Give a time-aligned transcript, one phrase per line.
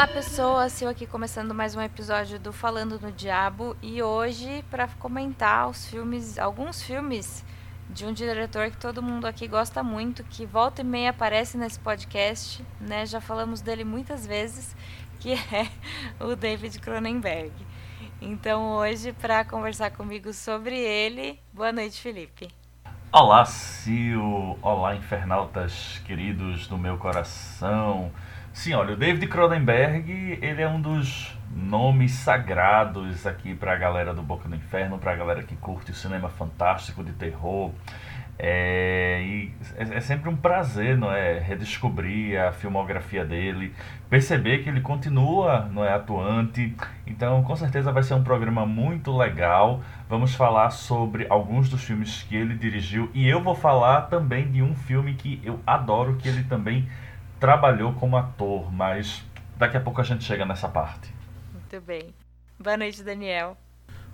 [0.00, 4.88] Olá pessoas, eu aqui começando mais um episódio do Falando no Diabo e hoje para
[4.88, 7.44] comentar os filmes, alguns filmes
[7.90, 11.78] de um diretor que todo mundo aqui gosta muito, que volta e meia aparece nesse
[11.78, 13.04] podcast, né?
[13.04, 14.74] Já falamos dele muitas vezes,
[15.18, 15.68] que é
[16.18, 17.52] o David Cronenberg.
[18.22, 22.48] Então hoje para conversar comigo sobre ele, boa noite, Felipe.
[23.12, 24.56] Olá, Sil.
[24.62, 28.10] Olá, infernautas queridos do meu coração.
[28.52, 34.12] Sim, olha, o David Cronenberg, ele é um dos nomes sagrados aqui para a galera
[34.12, 37.70] do Boca do Inferno, para a galera que curte o cinema fantástico de terror.
[38.42, 43.72] É, e é, é, sempre um prazer, não é, redescobrir a filmografia dele,
[44.08, 46.74] perceber que ele continua, não é, atuante.
[47.06, 49.80] Então, com certeza vai ser um programa muito legal.
[50.08, 54.62] Vamos falar sobre alguns dos filmes que ele dirigiu e eu vou falar também de
[54.62, 56.88] um filme que eu adoro, que ele também
[57.40, 59.24] trabalhou como ator, mas
[59.56, 61.12] daqui a pouco a gente chega nessa parte.
[61.52, 62.14] Muito bem.
[62.58, 63.56] Boa noite, Daniel.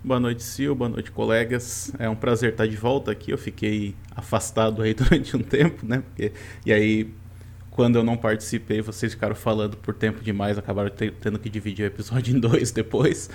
[0.01, 0.71] Boa noite, Sil.
[0.73, 1.93] Boa noite, colegas.
[1.99, 3.31] É um prazer estar de volta aqui.
[3.31, 6.01] Eu fiquei afastado aí durante um tempo, né?
[6.01, 6.31] Porque,
[6.65, 7.13] e aí,
[7.69, 11.87] quando eu não participei, vocês ficaram falando por tempo demais, acabaram tendo que dividir o
[11.87, 13.29] episódio em dois depois.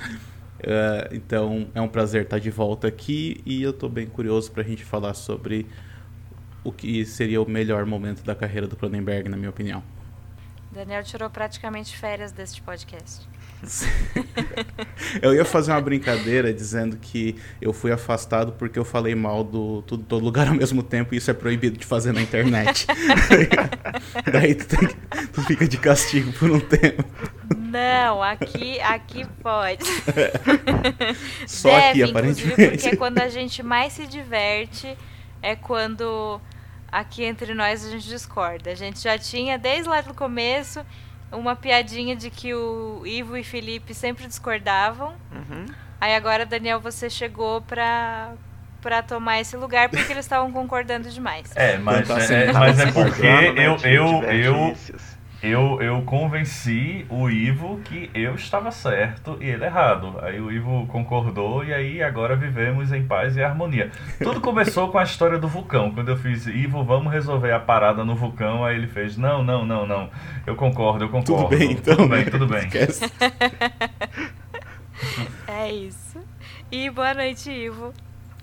[0.60, 4.62] Uh, então, é um prazer estar de volta aqui e eu estou bem curioso para
[4.62, 5.66] a gente falar sobre
[6.64, 9.82] o que seria o melhor momento da carreira do Cronenberg, na minha opinião.
[10.70, 13.28] Daniel tirou praticamente férias deste podcast.
[15.22, 19.82] eu ia fazer uma brincadeira dizendo que eu fui afastado porque eu falei mal do
[19.82, 22.86] tudo todo lugar ao mesmo tempo e isso é proibido de fazer na internet.
[24.32, 24.88] Daí tu, tem,
[25.32, 27.04] tu, fica de castigo por um tempo.
[27.56, 29.84] Não, aqui, aqui pode.
[31.46, 32.70] Só Deve, aqui, aparentemente.
[32.70, 34.96] Porque é quando a gente mais se diverte
[35.42, 36.40] é quando
[36.92, 38.70] aqui entre nós a gente discorda.
[38.70, 40.84] A gente já tinha, desde lá do começo,
[41.32, 45.14] uma piadinha de que o Ivo e Felipe sempre discordavam.
[45.32, 45.64] Uhum.
[45.98, 48.34] Aí agora, Daniel, você chegou pra,
[48.82, 51.50] pra tomar esse lugar porque eles estavam concordando demais.
[51.54, 54.76] É, mas, é, é, mas é porque eu, eu, eu,
[55.42, 60.14] eu, eu convenci o Ivo que eu estava certo e ele errado.
[60.22, 63.90] Aí o Ivo concordou e aí agora vivemos em paz e harmonia.
[64.22, 65.90] Tudo começou com a história do vulcão.
[65.90, 69.66] Quando eu fiz, Ivo, vamos resolver a parada no vulcão, aí ele fez, não, não,
[69.66, 70.08] não, não.
[70.46, 71.48] Eu concordo, eu concordo.
[71.48, 71.96] Tudo bem, então.
[71.96, 72.70] Tudo bem, tudo bem.
[75.48, 76.20] é isso.
[76.70, 77.92] E boa noite, Ivo.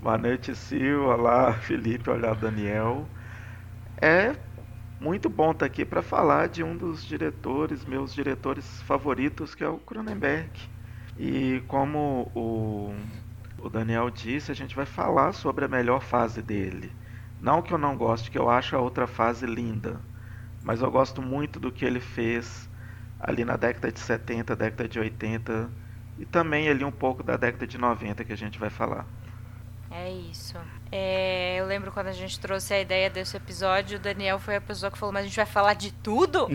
[0.01, 1.07] Boa noite, Sil.
[1.07, 2.09] Olá, Felipe.
[2.09, 3.07] Olá, Daniel.
[4.01, 4.33] É
[4.99, 9.69] muito bom estar aqui para falar de um dos diretores, meus diretores favoritos, que é
[9.69, 10.49] o Cronenberg.
[11.17, 12.93] E como o,
[13.57, 16.91] o Daniel disse, a gente vai falar sobre a melhor fase dele.
[17.41, 20.01] Não que eu não goste, que eu acho a outra fase linda,
[20.61, 22.69] mas eu gosto muito do que ele fez
[23.19, 25.69] ali na década de 70, década de 80
[26.17, 29.05] e também ali um pouco da década de 90 que a gente vai falar.
[29.89, 30.57] É isso.
[30.91, 34.61] É, eu lembro quando a gente trouxe a ideia desse episódio, o Daniel foi a
[34.61, 36.47] pessoa que falou, mas a gente vai falar de tudo?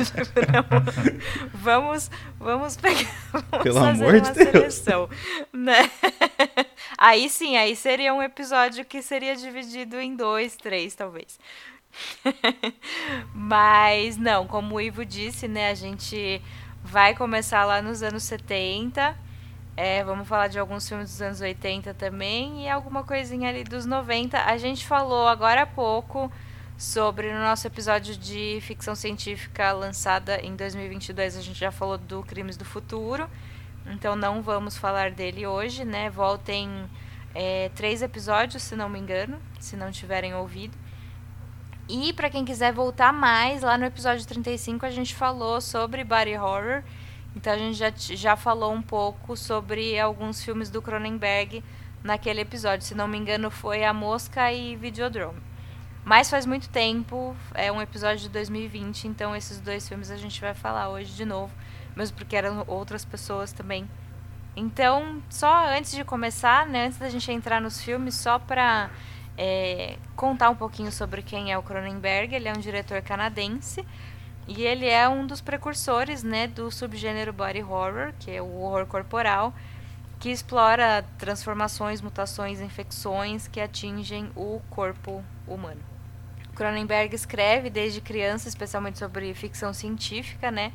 [1.54, 5.08] vamos, vamos pegar, vamos Pelo fazer amor uma de seleção.
[5.52, 5.90] Né?
[6.98, 11.38] Aí sim, aí seria um episódio que seria dividido em dois, três, talvez.
[13.32, 16.42] Mas não, como o Ivo disse, né, a gente
[16.84, 19.29] vai começar lá nos anos 70
[19.80, 23.86] é, vamos falar de alguns filmes dos anos 80 também e alguma coisinha ali dos
[23.86, 24.38] 90.
[24.38, 26.30] A gente falou agora há pouco
[26.76, 32.22] sobre no nosso episódio de ficção científica lançada em 2022, a gente já falou do
[32.24, 33.26] Crimes do Futuro.
[33.86, 36.10] Então não vamos falar dele hoje, né?
[36.10, 36.68] Voltem
[37.34, 40.76] é, três episódios, se não me engano, se não tiverem ouvido.
[41.88, 46.36] E para quem quiser voltar mais, lá no episódio 35 a gente falou sobre body
[46.36, 46.82] horror
[47.34, 51.62] então a gente já, já falou um pouco sobre alguns filmes do Cronenberg
[52.02, 52.86] naquele episódio.
[52.86, 55.40] Se não me engano, foi A Mosca e Videodrome.
[56.04, 60.40] Mas faz muito tempo, é um episódio de 2020, então esses dois filmes a gente
[60.40, 61.52] vai falar hoje de novo,
[61.94, 63.88] mesmo porque eram outras pessoas também.
[64.56, 68.90] Então, só antes de começar, né, antes da gente entrar nos filmes, só para
[69.36, 72.34] é, contar um pouquinho sobre quem é o Cronenberg.
[72.34, 73.86] Ele é um diretor canadense
[74.48, 78.86] e ele é um dos precursores né, do subgênero body horror, que é o horror
[78.86, 79.54] corporal,
[80.18, 85.80] que explora transformações, mutações, infecções que atingem o corpo humano.
[86.54, 90.72] Cronenberg escreve desde criança, especialmente sobre ficção científica, né?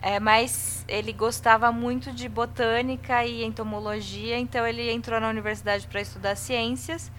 [0.00, 6.00] É, mas ele gostava muito de botânica e entomologia, então ele entrou na universidade para
[6.00, 7.10] estudar ciências.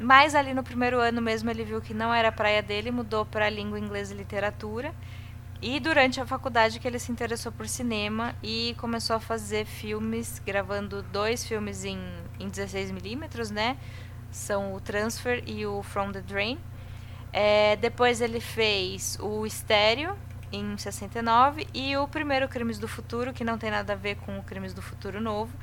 [0.00, 3.24] Mas ali no primeiro ano mesmo ele viu que não era a praia dele, mudou
[3.24, 4.92] para língua inglesa e literatura
[5.66, 10.38] E durante a faculdade que ele se interessou por cinema e começou a fazer filmes,
[10.44, 11.98] gravando dois filmes em,
[12.38, 13.78] em 16mm, né?
[14.30, 16.58] São o Transfer e o From the Drain.
[17.32, 20.14] É, depois ele fez o Estéreo,
[20.52, 24.38] em 69, e o primeiro Crimes do Futuro, que não tem nada a ver com
[24.38, 25.56] o Crimes do Futuro Novo,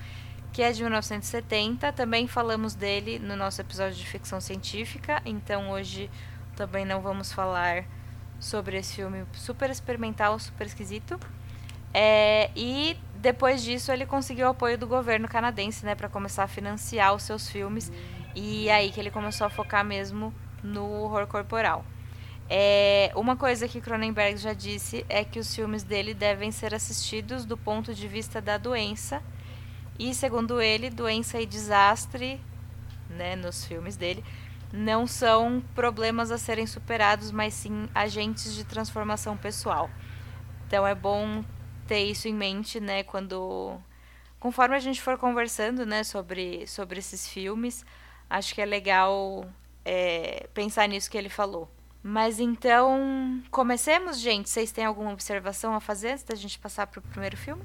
[0.52, 1.94] que é de 1970.
[1.94, 6.10] Também falamos dele no nosso episódio de ficção científica, então hoje
[6.56, 7.86] também não vamos falar
[8.42, 11.18] sobre esse filme super experimental, super esquisito.
[11.94, 16.48] É, e depois disso ele conseguiu o apoio do governo canadense, né, para começar a
[16.48, 17.92] financiar os seus filmes.
[18.36, 20.34] E aí que ele começou a focar mesmo
[20.64, 21.86] no horror corporal.
[22.50, 27.46] É, uma coisa que Cronenberg já disse é que os filmes dele devem ser assistidos
[27.46, 29.22] do ponto de vista da doença.
[30.00, 32.42] E segundo ele, doença e desastre,
[33.10, 34.24] né, nos filmes dele,
[34.72, 39.90] não são problemas a serem superados, mas sim agentes de transformação pessoal.
[40.68, 41.44] Então é bom
[41.88, 43.78] ter isso em mente, né, quando
[44.40, 47.86] conforme a gente for conversando, né, sobre sobre esses filmes,
[48.30, 49.46] acho que é legal
[49.84, 51.70] é, pensar nisso que ele falou.
[52.04, 54.50] Mas então, comecemos, gente.
[54.50, 57.62] Vocês têm alguma observação a fazer antes da gente passar para o primeiro filme?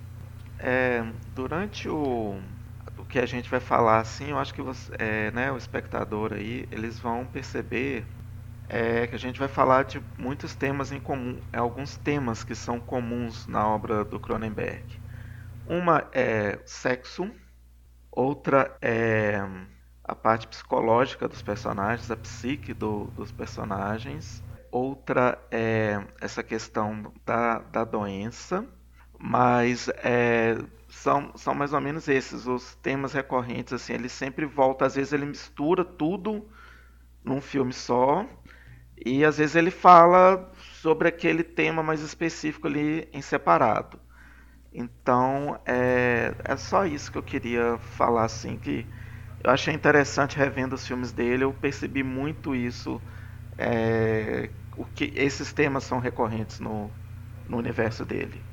[0.58, 1.03] É,
[1.35, 2.43] durante o, o
[3.08, 6.67] que a gente vai falar, assim, eu acho que você, é, né, o espectador aí,
[6.70, 8.06] eles vão perceber
[8.69, 12.55] é, que a gente vai falar de muitos temas em comum, é, alguns temas que
[12.55, 14.87] são comuns na obra do Cronenberg.
[15.67, 17.31] Uma é sexo,
[18.11, 19.37] outra é
[20.05, 24.43] a parte psicológica dos personagens, a psique do, dos personagens.
[24.70, 28.67] Outra é essa questão da, da doença,
[29.19, 30.56] mas é,
[31.06, 33.73] são, são mais ou menos esses os temas recorrentes.
[33.73, 36.49] Assim, ele sempre volta, às vezes ele mistura tudo
[37.25, 38.26] num filme só,
[39.05, 40.50] e às vezes ele fala
[40.82, 44.00] sobre aquele tema mais específico ali em separado.
[44.73, 48.91] Então é, é só isso que eu queria falar assim que
[49.44, 53.03] eu achei interessante revendo os filmes dele, eu percebi muito isso,
[53.58, 56.93] é, o que esses temas são recorrentes no,
[57.47, 58.45] no universo dele.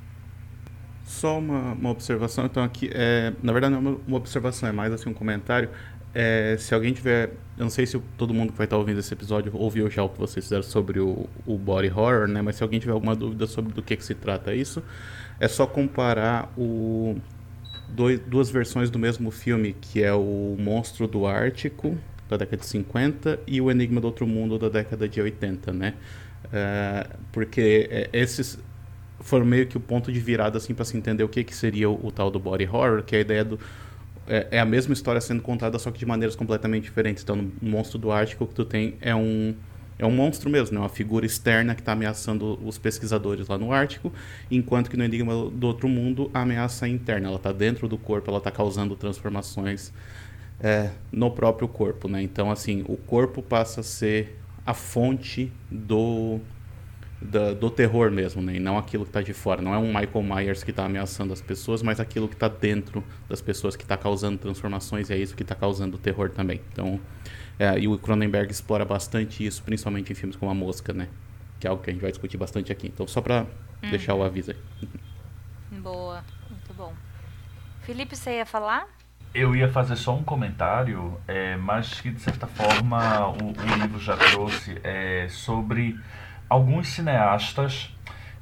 [1.04, 4.94] Só uma, uma observação, então aqui, é, na verdade não é uma observação, é mais
[4.94, 5.70] assim um comentário.
[6.16, 9.12] É, se alguém tiver, eu não sei se todo mundo que vai estar ouvindo esse
[9.14, 12.42] episódio ouviu já o que vocês fizeram sobre o, o body horror, né?
[12.42, 14.84] Mas se alguém tiver alguma dúvida sobre do que, que se trata isso,
[15.40, 17.18] é só comparar o
[17.90, 21.98] dois, duas versões do mesmo filme, que é o Monstro do Ártico,
[22.30, 25.96] da década de 50, e o Enigma do Outro Mundo, da década de 80, né?
[26.46, 28.60] Uh, porque é, esses
[29.24, 31.90] foram meio que o ponto de virada assim para se entender o que, que seria
[31.90, 33.60] o, o, tal do body horror, que é a ideia do
[34.28, 37.24] é, é, a mesma história sendo contada só que de maneiras completamente diferentes.
[37.24, 39.56] Então, no Monstro do Ártico o que tu tem é um
[40.00, 40.82] é um monstro mesmo, né?
[40.82, 44.12] uma figura externa que está ameaçando os pesquisadores lá no Ártico,
[44.50, 47.98] enquanto que no Enigma do Outro Mundo a ameaça é interna, ela está dentro do
[47.98, 49.94] corpo, ela está causando transformações
[50.60, 52.08] é, no próprio corpo.
[52.08, 52.24] Né?
[52.24, 56.40] Então, assim, o corpo passa a ser a fonte do,
[57.24, 58.56] do, do terror mesmo, né?
[58.56, 59.62] e não aquilo que está de fora.
[59.62, 63.04] Não é um Michael Myers que está ameaçando as pessoas, mas aquilo que está dentro
[63.30, 66.62] das pessoas que está causando transformações, e é isso que está causando o terror também.
[66.72, 67.00] Então,
[67.58, 71.08] é, e o Cronenberg explora bastante isso, principalmente em filmes como A Mosca, né?
[71.60, 72.88] Que é algo que a gente vai discutir bastante aqui.
[72.88, 73.46] Então, só pra
[73.82, 73.90] hum.
[73.90, 74.90] deixar o aviso aí.
[75.80, 76.94] Boa, muito bom.
[77.82, 78.88] Felipe, você ia falar?
[79.34, 84.00] Eu ia fazer só um comentário, é, mas que de certa forma o, o livro
[84.00, 86.00] já trouxe é, sobre
[86.50, 87.94] alguns cineastas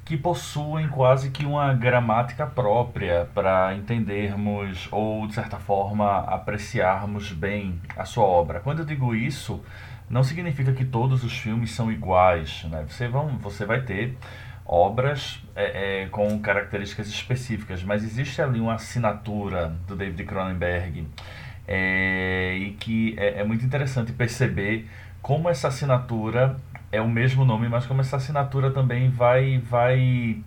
[0.04, 7.80] que possuem quase que uma gramática própria para entendermos ou, de certa forma, apreciarmos bem
[7.96, 8.60] a sua obra.
[8.60, 9.62] Quando eu digo isso,
[10.10, 12.64] não significa que todos os filmes são iguais.
[12.64, 12.84] Né?
[12.88, 14.18] Você, vão, você vai ter
[14.66, 21.06] obras é, é, com características específicas, mas existe ali uma assinatura do David Cronenberg
[21.66, 24.88] é, e que é, é muito interessante perceber
[25.20, 26.56] como essa assinatura
[26.92, 30.44] é o mesmo nome, mas como essa assinatura também vai, vai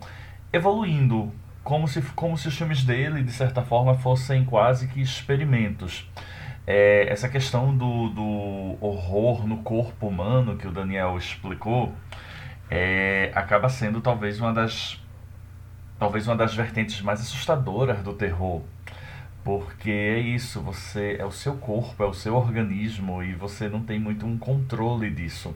[0.54, 1.34] evoluindo,
[1.64, 6.08] como se, como se os filmes dele, de certa forma, fossem quase que experimentos.
[6.68, 11.94] É, essa questão do, do horror no corpo humano que o Daniel explicou
[12.72, 15.00] é, acaba sendo talvez uma das
[16.00, 18.64] talvez uma das vertentes mais assustadoras do terror
[19.44, 23.82] porque é isso você é o seu corpo é o seu organismo e você não
[23.82, 25.56] tem muito um controle disso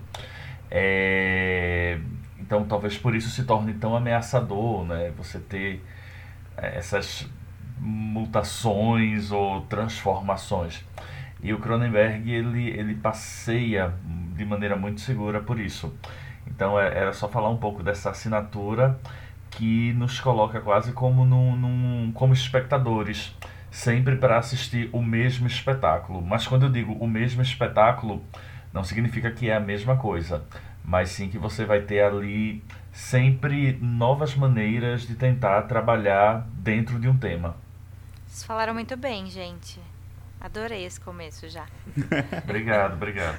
[0.72, 2.00] é,
[2.40, 5.12] então, talvez por isso se torne tão ameaçador, né?
[5.18, 5.84] Você ter
[6.58, 7.28] é, essas
[7.80, 10.84] mutações ou transformações.
[11.42, 13.94] E o Cronenberg ele, ele passeia
[14.36, 15.94] de maneira muito segura por isso.
[16.48, 19.00] Então é, era só falar um pouco dessa assinatura
[19.52, 23.36] que nos coloca quase como num, num como espectadores,
[23.72, 26.22] sempre para assistir o mesmo espetáculo.
[26.22, 28.24] Mas quando eu digo o mesmo espetáculo,
[28.74, 30.44] não significa que é a mesma coisa,
[30.84, 37.08] mas sim que você vai ter ali sempre novas maneiras de tentar trabalhar dentro de
[37.08, 37.56] um tema.
[38.28, 39.80] Vocês falaram muito bem, gente.
[40.40, 41.66] Adorei esse começo já.
[42.44, 43.38] obrigado, obrigado.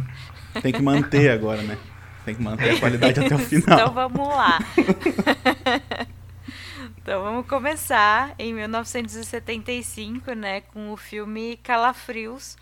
[0.62, 1.78] Tem que manter agora, né?
[2.24, 3.78] Tem que manter a qualidade até o final.
[3.78, 4.58] Então vamos lá.
[6.98, 12.56] então vamos começar em 1975, né, com o filme Calafrios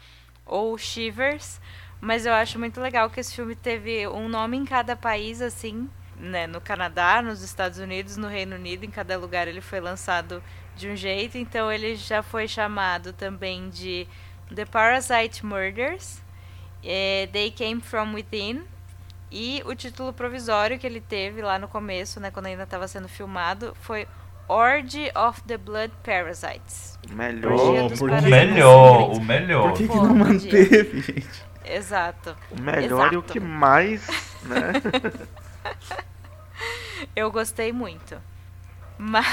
[0.47, 1.61] ou Shivers.
[2.05, 5.89] Mas eu acho muito legal que esse filme teve um nome em cada país, assim,
[6.21, 10.43] né, no Canadá, nos Estados Unidos, no Reino Unido, em cada lugar ele foi lançado
[10.77, 11.39] de um jeito.
[11.39, 14.07] Então ele já foi chamado também de
[14.55, 16.23] The Parasite Murders,
[16.85, 18.65] é, They Came From Within,
[19.33, 23.09] e o título provisório que ele teve lá no começo, né, quando ainda estava sendo
[23.09, 24.07] filmado, foi
[24.47, 26.99] Orgy of the Blood Parasites.
[27.09, 29.63] Melhor, o melhor, o melhor.
[29.71, 31.54] Por que, que não manteve, gente?
[31.65, 32.37] Exato.
[32.51, 33.15] O melhor Exato.
[33.15, 34.07] e o que mais,
[34.43, 34.73] né?
[37.15, 38.21] Eu gostei muito.
[38.97, 39.27] Mas.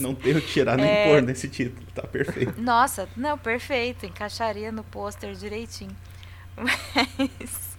[0.00, 1.08] Não tenho tirar nem é...
[1.08, 2.60] pôr nesse título, tá perfeito.
[2.60, 4.04] Nossa, não, perfeito.
[4.04, 5.96] Encaixaria no pôster direitinho.
[6.56, 7.76] Mas.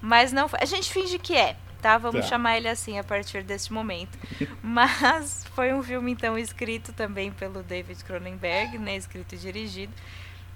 [0.00, 0.48] Mas não.
[0.58, 1.98] A gente finge que é, tá?
[1.98, 2.26] Vamos tá.
[2.28, 4.18] chamar ele assim a partir deste momento.
[4.62, 8.96] Mas foi um filme, então, escrito também pelo David Cronenberg, né?
[8.96, 9.92] Escrito e dirigido.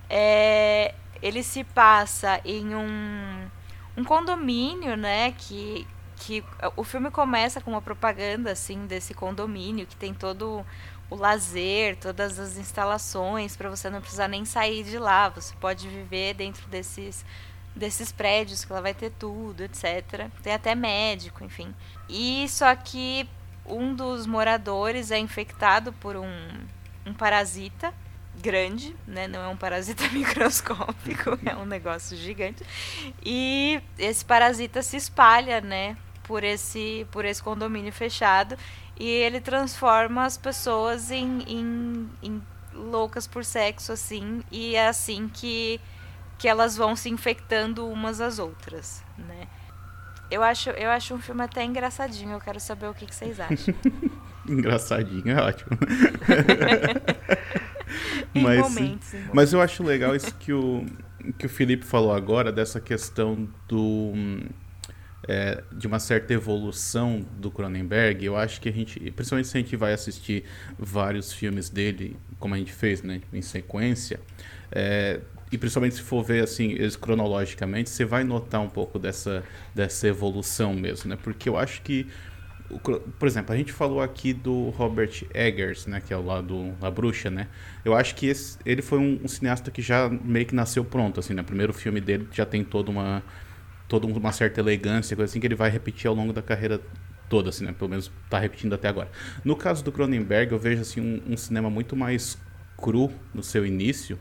[0.08, 3.48] É, ele se passa em um,
[3.96, 5.32] um condomínio, né?
[5.32, 6.44] Que, que
[6.76, 10.64] o filme começa com uma propaganda, assim, desse condomínio, que tem todo
[11.08, 15.30] o lazer, todas as instalações, para você não precisar nem sair de lá.
[15.30, 17.24] Você pode viver dentro desses
[17.74, 20.30] desses prédios, que ela vai ter tudo, etc.
[20.42, 21.74] Tem até médico, enfim.
[22.08, 23.28] E só que
[23.66, 26.28] um dos moradores é infectado por um,
[27.04, 27.92] um parasita
[28.44, 29.26] grande, né?
[29.26, 32.62] Não é um parasita microscópico, é um negócio gigante.
[33.24, 35.96] E esse parasita se espalha, né?
[36.24, 38.56] Por esse, por esse condomínio fechado
[38.98, 44.42] e ele transforma as pessoas em, em, em loucas por sexo, assim.
[44.52, 45.80] E é assim que
[46.36, 49.46] que elas vão se infectando umas às outras, né?
[50.28, 52.32] Eu acho, eu acho um filme até engraçadinho.
[52.32, 53.72] Eu quero saber o que, que vocês acham.
[54.48, 55.78] engraçadinho é ótimo.
[58.34, 60.84] mas, momentos, mas eu acho legal isso que o,
[61.38, 64.12] que o Felipe falou agora, dessa questão do.
[65.26, 69.60] É, de uma certa evolução do Cronenberg, eu acho que a gente, principalmente se a
[69.60, 70.44] gente vai assistir
[70.78, 74.20] vários filmes dele, como a gente fez, né, em sequência,
[74.70, 75.20] é,
[75.54, 80.74] e principalmente se for ver assim cronologicamente, você vai notar um pouco dessa, dessa evolução
[80.74, 81.16] mesmo, né?
[81.22, 82.08] Porque eu acho que,
[83.18, 86.00] por exemplo, a gente falou aqui do Robert Eggers, né?
[86.00, 87.48] Que é o lá do La Bruxa, né?
[87.84, 91.20] Eu acho que esse, ele foi um, um, cineasta que já meio que nasceu pronto,
[91.20, 91.42] assim, né?
[91.42, 93.22] O primeiro filme dele já tem toda uma,
[93.86, 96.80] toda uma certa elegância, coisa assim, que ele vai repetir ao longo da carreira
[97.28, 97.74] toda, assim, né?
[97.78, 99.10] Pelo menos tá repetindo até agora.
[99.44, 102.38] No caso do Cronenberg, eu vejo, assim, um, um cinema muito mais
[102.78, 104.18] cru no seu início,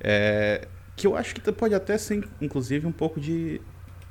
[0.00, 3.60] é, que eu acho que pode até ser, inclusive, um pouco de,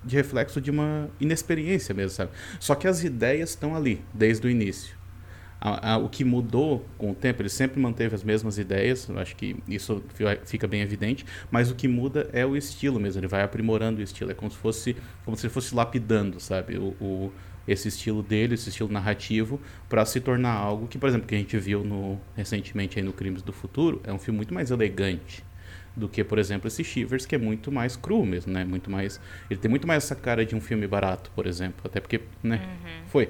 [0.04, 2.32] de reflexo de uma inexperiência mesmo, sabe?
[2.60, 4.98] Só que as ideias estão ali, desde o início.
[5.62, 9.36] A, a, o que mudou com o tempo, ele sempre manteve as mesmas ideias, acho
[9.36, 10.02] que isso
[10.46, 14.04] fica bem evidente, mas o que muda é o estilo mesmo, ele vai aprimorando o
[14.04, 16.78] estilo, é como se fosse, como se ele fosse lapidando, sabe?
[16.78, 17.32] O, o
[17.68, 21.38] esse estilo dele, esse estilo narrativo, para se tornar algo que, por exemplo, que a
[21.38, 25.44] gente viu no, recentemente aí no Crimes do Futuro, é um filme muito mais elegante
[25.96, 28.64] do que, por exemplo, esse Shivers, que é muito mais cru mesmo, né?
[28.64, 29.20] Muito mais,
[29.50, 32.58] ele tem muito mais essa cara de um filme barato, por exemplo, até porque, né?
[32.58, 33.08] Uhum.
[33.08, 33.30] Foi.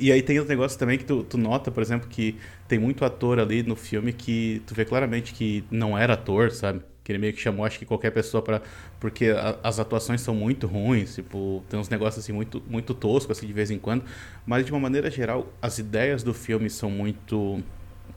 [0.00, 2.36] E aí tem outro negócio também que tu, tu, nota, por exemplo, que
[2.66, 6.80] tem muito ator ali no filme que tu vê claramente que não era ator, sabe?
[7.04, 8.62] Que ele meio que chamou, acho que qualquer pessoa para
[8.98, 13.36] Porque a, as atuações são muito ruins, tipo, tem uns negócios assim muito, muito toscos,
[13.36, 14.04] assim, de vez em quando.
[14.46, 17.62] Mas de uma maneira geral, as ideias do filme são muito.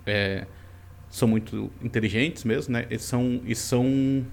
[0.05, 0.47] É,
[1.17, 2.85] são muito inteligentes mesmo, né?
[2.89, 4.25] E são e são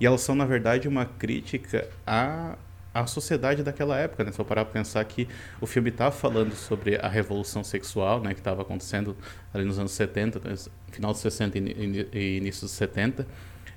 [0.00, 2.56] e elas são na verdade uma crítica à
[2.92, 4.32] à sociedade daquela época, né?
[4.32, 5.28] Se eu parar para pensar que
[5.60, 9.16] o filme está falando sobre a revolução sexual, né, que estava acontecendo
[9.52, 10.54] ali nos anos 70, né?
[10.90, 13.26] final dos 60 e início dos 70,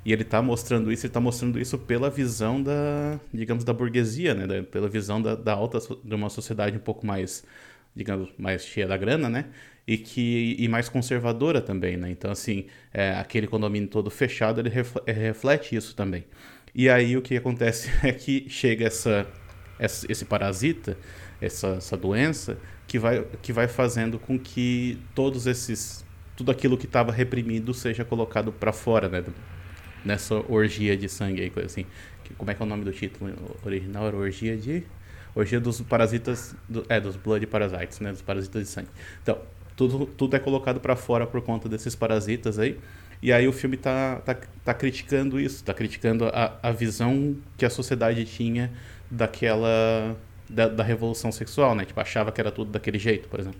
[0.03, 4.33] e ele está mostrando isso, ele está mostrando isso pela visão da, digamos, da burguesia,
[4.33, 7.43] né, pela visão da, da alta de uma sociedade um pouco mais,
[7.95, 9.45] digamos, mais cheia da grana, né?
[9.91, 12.09] E que e mais conservadora também, né?
[12.09, 14.71] Então assim, é, aquele condomínio todo fechado ele
[15.05, 16.23] é, reflete isso também.
[16.73, 19.27] E aí o que acontece é que chega essa,
[19.77, 20.97] essa esse parasita,
[21.41, 22.57] essa, essa doença
[22.87, 26.05] que vai, que vai fazendo com que todos esses
[26.37, 29.25] tudo aquilo que estava reprimido seja colocado para fora, né?
[30.05, 31.85] Nessa orgia de sangue aí, coisa assim.
[32.37, 33.29] Como é que é o nome do título
[33.65, 34.07] original?
[34.07, 34.85] Era orgia de
[35.35, 38.11] orgia dos parasitas, do, é dos blood parasites, né?
[38.11, 38.89] Dos parasitas de sangue.
[39.21, 39.37] Então,
[39.87, 42.77] tudo, tudo é colocado para fora por conta desses parasitas aí.
[43.21, 44.35] E aí o filme tá, tá,
[44.65, 48.71] tá criticando isso, tá criticando a, a visão que a sociedade tinha
[49.09, 50.17] daquela
[50.49, 51.85] da, da, revolução sexual, né?
[51.85, 53.59] Tipo, achava que era tudo daquele jeito, por exemplo.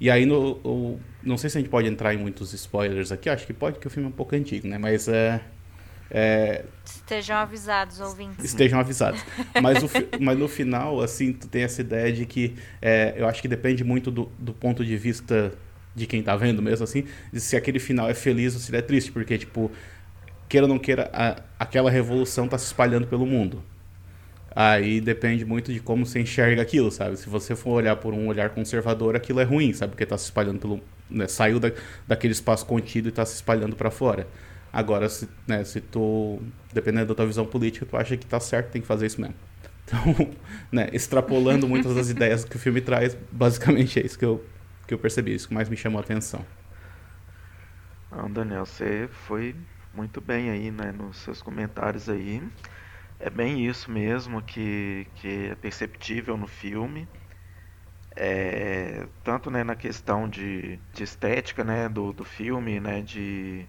[0.00, 3.30] E aí, no, o, não sei se a gente pode entrar em muitos spoilers aqui,
[3.30, 4.76] acho que pode, porque o filme é um pouco antigo, né?
[4.78, 5.40] Mas é.
[6.10, 6.64] É...
[6.84, 8.44] Estejam avisados, ouvintes.
[8.44, 9.20] Estejam avisados.
[9.62, 13.40] Mas, o, mas no final, assim, tu tem essa ideia de que é, eu acho
[13.40, 15.52] que depende muito do, do ponto de vista
[15.94, 18.82] de quem tá vendo mesmo, assim, se aquele final é feliz ou se ele é
[18.82, 19.70] triste, porque, tipo,
[20.48, 23.62] queira ou não queira, a, aquela revolução tá se espalhando pelo mundo.
[24.54, 27.16] Aí depende muito de como você enxerga aquilo, sabe?
[27.16, 29.90] Se você for olhar por um olhar conservador, aquilo é ruim, sabe?
[29.90, 30.80] Porque está se espalhando pelo.
[31.10, 31.28] Né?
[31.28, 31.70] Saiu da,
[32.08, 34.26] daquele espaço contido e está se espalhando para fora.
[34.76, 36.38] Agora, se, né, se tu,
[36.70, 39.34] dependendo da tua visão política, tu acha que está certo, tem que fazer isso mesmo.
[39.88, 40.36] Então,
[40.70, 44.44] né, extrapolando muitas das ideias que o filme traz, basicamente é isso que eu,
[44.86, 46.44] que eu percebi, isso que mais me chamou a atenção.
[48.10, 49.54] Não, Daniel, você foi
[49.94, 52.42] muito bem aí, né, nos seus comentários aí.
[53.18, 57.08] É bem isso mesmo que, que é perceptível no filme.
[58.16, 63.66] É, tanto né, na questão de, de estética né, do, do filme, né, de,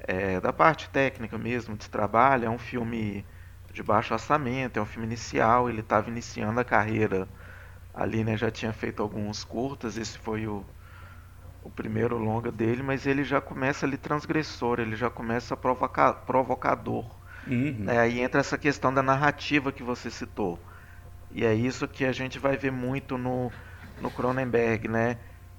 [0.00, 2.46] é, da parte técnica mesmo de trabalho.
[2.46, 3.26] É um filme
[3.72, 5.68] de baixo orçamento, é um filme inicial.
[5.70, 7.28] Ele estava iniciando a carreira
[7.94, 9.96] ali, né, já tinha feito alguns curtas.
[9.98, 10.66] Esse foi o,
[11.62, 17.16] o primeiro longa dele, mas ele já começa ali transgressor, ele já começa provoca, provocador
[17.46, 17.90] Uhum.
[17.90, 20.64] É, aí entra essa questão da narrativa que você citou.
[21.30, 23.52] E é isso que a gente vai ver muito no,
[24.00, 25.18] no Cronenberg, né?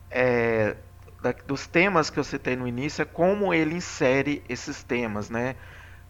[0.10, 0.78] É,
[1.22, 5.56] da, dos temas que eu citei no início, é como ele insere esses temas, né?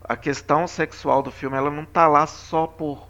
[0.04, 3.08] A questão sexual do filme, ela não tá lá só por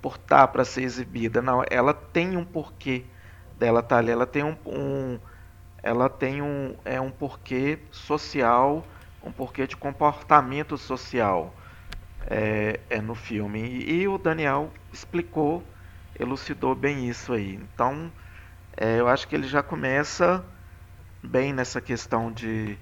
[0.00, 1.62] por tá para ser exibida, não.
[1.70, 3.04] Ela tem um porquê
[3.56, 4.10] dela tá ali.
[4.10, 5.20] Ela tem um, um
[5.82, 8.84] ela tem um é um porquê social,
[9.22, 11.54] um porquê de comportamento social
[12.26, 13.60] é, é no filme.
[13.60, 15.64] E, e, o Daniel explicou,
[16.18, 17.54] elucidou bem isso aí.
[17.54, 18.12] Então,
[18.76, 20.44] é, eu acho que ele já começa
[21.22, 22.78] bem nessa questão de,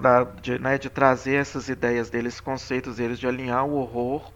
[0.00, 4.32] da, de, né, de trazer essas ideias deles, conceitos deles, de alinhar o horror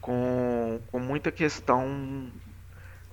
[0.00, 2.30] com, com muita questão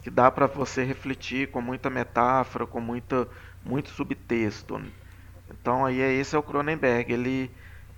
[0.02, 3.28] que dá para você refletir, com muita metáfora, com muita,
[3.64, 4.82] muito subtexto.
[5.50, 7.52] Então aí é esse é o Cronenberg, ele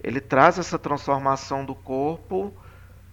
[0.04, 2.52] ele traz essa transformação do corpo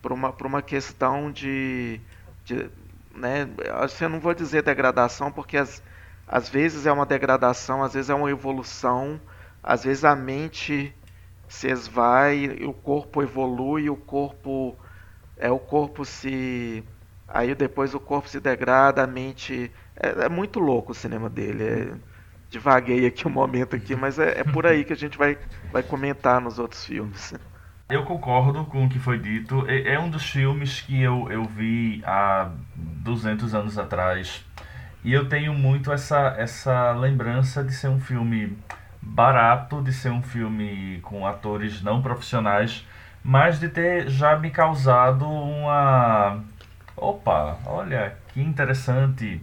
[0.01, 2.01] para uma, uma questão de,
[2.44, 2.71] de
[3.14, 3.49] né,
[3.83, 5.83] assim, eu não vou dizer degradação, porque às,
[6.28, 9.20] às vezes é uma degradação, às vezes é uma evolução,
[9.62, 10.94] às vezes a mente
[11.48, 14.76] se esvai, o corpo evolui, o corpo
[15.36, 16.84] é o corpo se
[17.26, 21.64] aí depois o corpo se degrada, a mente é, é muito louco o cinema dele.
[21.64, 21.92] É,
[22.50, 25.38] divaguei aqui um momento aqui, mas é, é, por aí que a gente vai,
[25.72, 27.34] vai comentar nos outros filmes.
[27.90, 29.64] Eu concordo com o que foi dito.
[29.66, 34.44] É, é um dos filmes que eu, eu vi há 200 anos atrás.
[35.04, 38.56] E eu tenho muito essa, essa lembrança de ser um filme
[39.00, 42.87] barato, de ser um filme com atores não profissionais,
[43.22, 46.42] mas de ter já me causado uma.
[46.96, 49.40] Opa, olha que interessante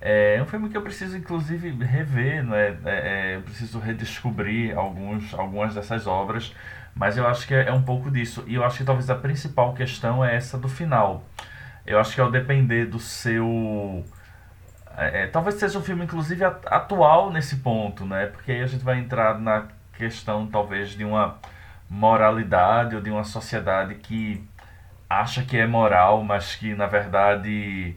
[0.00, 2.68] é um filme que eu preciso, inclusive, rever, não é?
[2.84, 6.54] é, é eu preciso redescobrir alguns, algumas dessas obras,
[6.94, 8.44] mas eu acho que é, é um pouco disso.
[8.46, 11.24] E eu acho que talvez a principal questão é essa do final.
[11.84, 14.04] Eu acho que ao depender do seu.
[14.98, 18.26] É, é talvez seja um filme, inclusive, atual nesse ponto, né?
[18.26, 21.38] Porque aí a gente vai entrar na questão, talvez, de uma
[21.88, 24.44] moralidade ou de uma sociedade que
[25.08, 27.96] acha que é moral, mas que, na verdade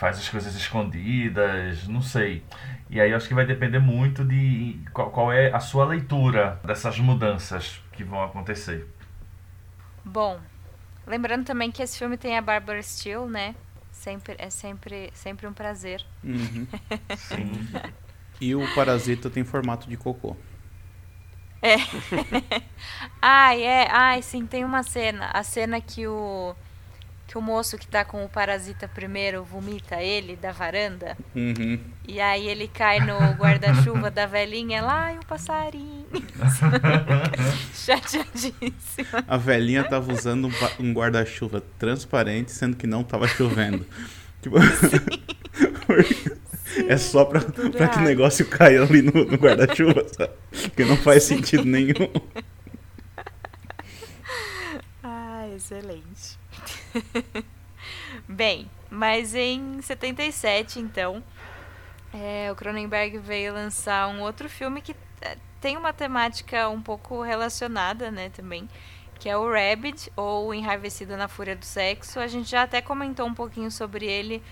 [0.00, 2.42] faz as coisas escondidas, não sei.
[2.88, 6.98] E aí acho que vai depender muito de qual, qual é a sua leitura dessas
[6.98, 8.86] mudanças que vão acontecer.
[10.02, 10.40] Bom,
[11.06, 13.54] lembrando também que esse filme tem a Barbara Steele, né?
[14.00, 16.02] Sempre, é sempre, sempre um prazer.
[16.24, 16.66] Uhum.
[17.18, 17.68] Sim.
[18.40, 20.34] e o Parasita tem formato de cocô.
[21.60, 21.76] É.
[23.20, 23.88] ai, é.
[23.90, 25.26] Ai, sim, tem uma cena.
[25.34, 26.56] A cena que o
[27.30, 31.16] que o moço que tá com o parasita primeiro vomita ele da varanda.
[31.32, 31.78] Uhum.
[32.08, 36.06] E aí ele cai no guarda-chuva da velhinha lá e o passarinho.
[37.72, 39.24] Chateadíssima.
[39.28, 43.86] A velhinha tava usando um, um guarda-chuva transparente, sendo que não tava chovendo.
[44.42, 44.56] Tipo...
[46.88, 50.32] é só pra, pra que o negócio caia ali no, no guarda-chuva, sabe?
[50.74, 51.36] Que não faz Sim.
[51.36, 51.94] sentido nenhum.
[55.02, 56.39] Ah, excelente.
[58.28, 61.22] Bem, mas em 77, então,
[62.12, 67.22] é, o Cronenberg veio lançar um outro filme que é, tem uma temática um pouco
[67.22, 68.68] relacionada, né, também,
[69.18, 72.18] que é o Rabbit, ou Enraivecida na Fúria do Sexo.
[72.18, 74.42] A gente já até comentou um pouquinho sobre ele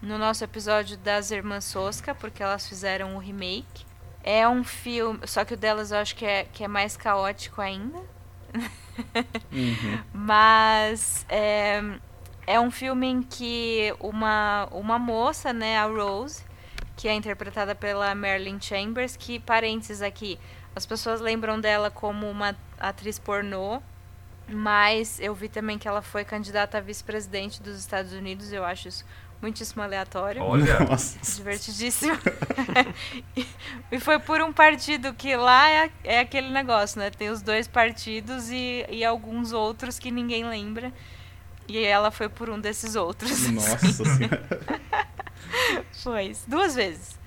[0.00, 3.84] no nosso episódio das Irmãs Sosca, porque elas fizeram o remake.
[4.22, 7.60] É um filme, só que o delas eu acho que é, que é mais caótico
[7.60, 8.00] ainda.
[9.52, 10.02] Uhum.
[10.12, 11.82] Mas é,
[12.46, 16.44] é um filme em que uma, uma moça, né, a Rose,
[16.96, 20.38] que é interpretada pela Marilyn Chambers, que, parênteses aqui,
[20.74, 23.82] as pessoas lembram dela como uma atriz pornô,
[24.48, 28.88] mas eu vi também que ela foi candidata a vice-presidente dos Estados Unidos, eu acho
[28.88, 29.04] isso
[29.42, 30.40] muitíssimo aleatório.
[30.40, 30.78] Olha!
[31.36, 32.16] Divertidíssimo.
[33.90, 37.10] e foi por um partido que lá é, é, aquele negócio, né?
[37.10, 40.92] Tem os dois partidos e, e alguns outros que ninguém lembra.
[41.68, 43.48] E ela foi por um desses outros.
[43.50, 44.42] Nossa senhora.
[45.92, 47.18] foi, duas vezes.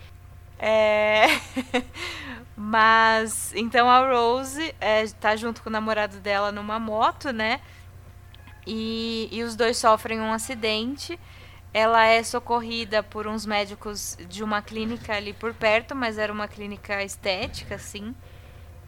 [0.58, 1.26] É...
[2.56, 7.60] Mas, então a Rose é, tá junto com o namorado dela numa moto, né?
[8.66, 11.20] E, e os dois sofrem um acidente.
[11.76, 16.48] Ela é socorrida por uns médicos de uma clínica ali por perto, mas era uma
[16.48, 18.16] clínica estética, assim.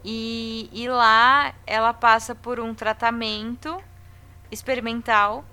[0.05, 3.77] E, e lá ela passa por um tratamento
[4.49, 5.43] experimental.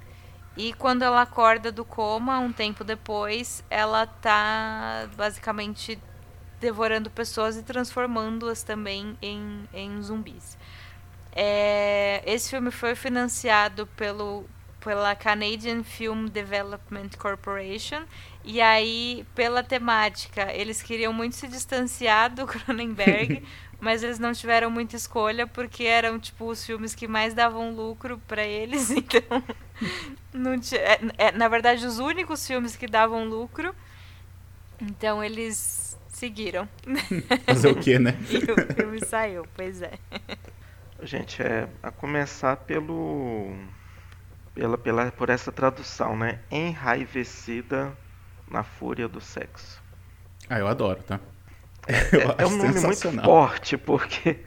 [0.57, 5.99] E quando ela acorda do coma, um tempo depois, ela tá basicamente
[6.61, 10.57] devorando pessoas e transformando-as também em, em zumbis.
[11.33, 14.49] É, esse filme foi financiado pelo
[14.85, 18.03] pela Canadian Film Development Corporation.
[18.45, 23.43] E aí, pela temática, eles queriam muito se distanciar do Cronenberg,
[23.81, 28.21] mas eles não tiveram muita escolha porque eram tipo os filmes que mais davam lucro
[28.29, 29.43] para eles, então
[30.33, 33.75] não tinha, é, é, na verdade os únicos filmes que davam lucro.
[34.81, 36.69] Então eles seguiram.
[37.47, 38.15] Fazer o quê, né?
[38.29, 39.93] e o filme saiu, pois é.
[41.03, 43.57] Gente, é a começar pelo
[44.55, 46.39] pela, pela, por essa tradução, né?
[46.51, 47.93] Enraivecida
[48.51, 49.83] na fúria do sexo.
[50.49, 51.19] Ah, eu adoro, tá?
[51.87, 51.97] É,
[52.43, 54.39] é um nome muito forte, porque.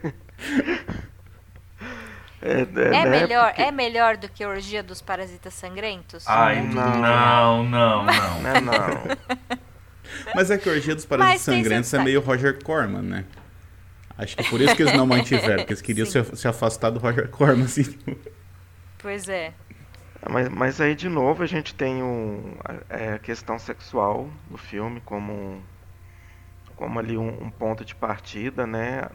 [2.40, 3.04] é, é, é né?
[3.04, 3.62] melhor, porque...
[3.62, 6.26] é melhor do que a Orgia dos Parasitas Sangrentos?
[6.26, 8.04] Ai, não, não, não.
[8.04, 8.60] Não, não.
[8.62, 9.58] não.
[10.34, 13.24] Mas é que a Orgia dos Parasitas Sangrentos é meio Roger Corman, né?
[14.16, 16.98] Acho que por isso que eles não mantiveram, porque eles queriam se, se afastar do
[16.98, 17.96] Roger Corman, assim.
[18.98, 19.52] Pois é.
[20.26, 22.56] Mas, mas aí de novo a gente tem um,
[22.88, 25.62] é, a questão sexual no filme como,
[26.74, 29.08] como ali um, um ponto de partida, né?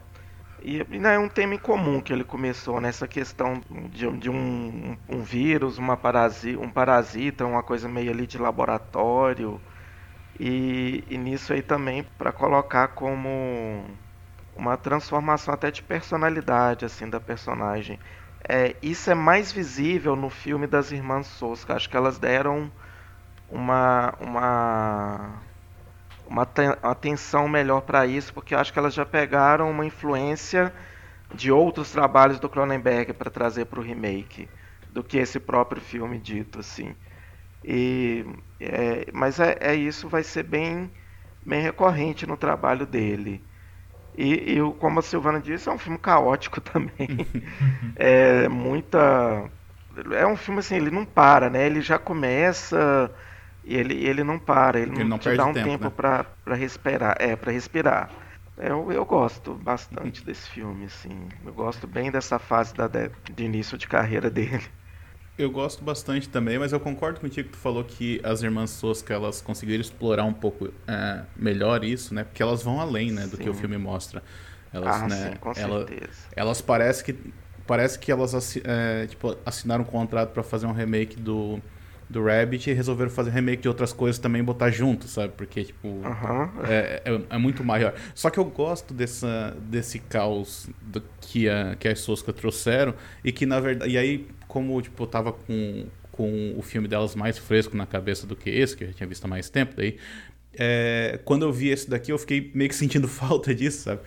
[0.61, 3.61] E, e né, é um tema em comum que ele começou nessa questão
[3.91, 9.61] de, de um, um, vírus, uma parasi, um parasita, uma coisa meio ali de laboratório.
[10.39, 13.85] E, e nisso aí também para colocar como
[14.55, 17.99] uma transformação até de personalidade assim da personagem.
[18.47, 21.75] É, isso é mais visível no filme das Irmãs Sosca.
[21.75, 22.71] Acho que elas deram
[23.49, 25.43] uma, uma,
[26.27, 26.43] uma
[26.83, 30.73] atenção melhor para isso, porque acho que elas já pegaram uma influência
[31.33, 34.49] de outros trabalhos do Cronenberg para trazer para o remake,
[34.89, 36.95] do que esse próprio filme dito assim.
[37.63, 38.25] E,
[38.59, 40.91] é, mas é, é, isso vai ser bem,
[41.45, 43.45] bem recorrente no trabalho dele.
[44.17, 47.09] E, e, como a Silvana disse, é um filme caótico também.
[47.95, 49.49] é muita.
[50.11, 51.65] É um filme assim, ele não para, né?
[51.65, 53.13] Ele já começa
[53.63, 55.89] e ele, ele não para, ele, ele não, não te dá um tempo, tempo né?
[55.89, 57.15] para respirar.
[57.19, 58.09] É, para respirar.
[58.57, 61.27] Eu, eu gosto bastante desse filme, assim.
[61.43, 64.63] Eu gosto bem dessa fase da, de, de início de carreira dele.
[65.37, 69.15] Eu gosto bastante também, mas eu concordo contigo que tu falou que as irmãs Sosca
[69.15, 72.23] elas conseguiram explorar um pouco é, melhor isso, né?
[72.23, 73.43] Porque elas vão além, né, do sim.
[73.43, 74.21] que o filme mostra.
[74.71, 76.11] Elas, ah, né, sim, com ela, certeza.
[76.35, 77.15] Elas parece que
[77.65, 81.59] parece que elas é, tipo, assinaram um contrato para fazer um remake do
[82.09, 85.33] do Rabbit e resolveram fazer remake de outras coisas também e botar junto, sabe?
[85.35, 86.01] Porque, tipo,
[86.67, 87.93] é, é, é, muito maior.
[88.13, 92.93] Só que eu gosto dessa, desse caos do, que, a, que as Sosca trouxeram
[93.23, 93.91] e que, na verdade...
[93.91, 98.27] E aí, como, tipo, eu tava com, com o filme delas mais fresco na cabeça
[98.27, 99.97] do que esse, que eu já tinha visto há mais tempo, daí...
[100.55, 104.01] É, quando eu vi esse daqui, eu fiquei meio que sentindo falta disso, sabe?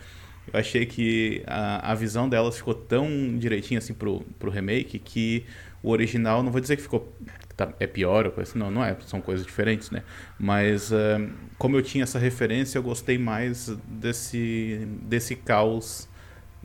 [0.53, 5.43] Eu achei que a, a visão delas ficou tão direitinha assim pro, pro remake que
[5.83, 7.13] o original, não vou dizer que ficou
[7.57, 10.03] tá, é pior ou coisa assim, não, não é, são coisas diferentes, né?
[10.39, 16.07] Mas uh, como eu tinha essa referência, eu gostei mais desse, desse caos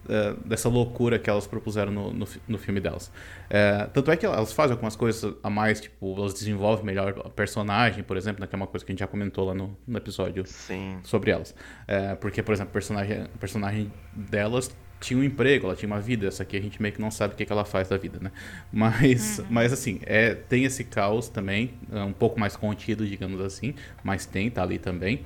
[0.03, 3.07] Uh, dessa loucura que elas propuseram no, no, no filme delas.
[3.07, 7.29] Uh, tanto é que elas fazem algumas coisas a mais, tipo, elas desenvolvem melhor a
[7.29, 9.77] personagem, por exemplo, né, que é uma coisa que a gente já comentou lá no,
[9.87, 10.99] no episódio Sim.
[11.05, 11.51] sobre elas.
[11.53, 16.27] Uh, porque, por exemplo, a personagem, personagem delas tinha um emprego, ela tinha uma vida.
[16.27, 18.19] Essa aqui a gente meio que não sabe o que, que ela faz da vida,
[18.21, 18.31] né?
[18.73, 19.47] Mas, uhum.
[19.51, 24.25] mas assim, é, tem esse caos também, é um pouco mais contido, digamos assim, mas
[24.25, 25.23] tem, tá ali também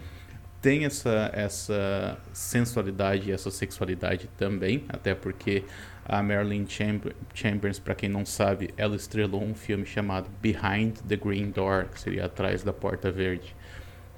[0.66, 5.62] tem essa, essa sensualidade e essa sexualidade também, até porque
[6.04, 11.14] a Marilyn Chamber, Chambers, para quem não sabe, ela estrelou um filme chamado Behind the
[11.14, 13.54] Green Door, que seria Atrás da Porta Verde,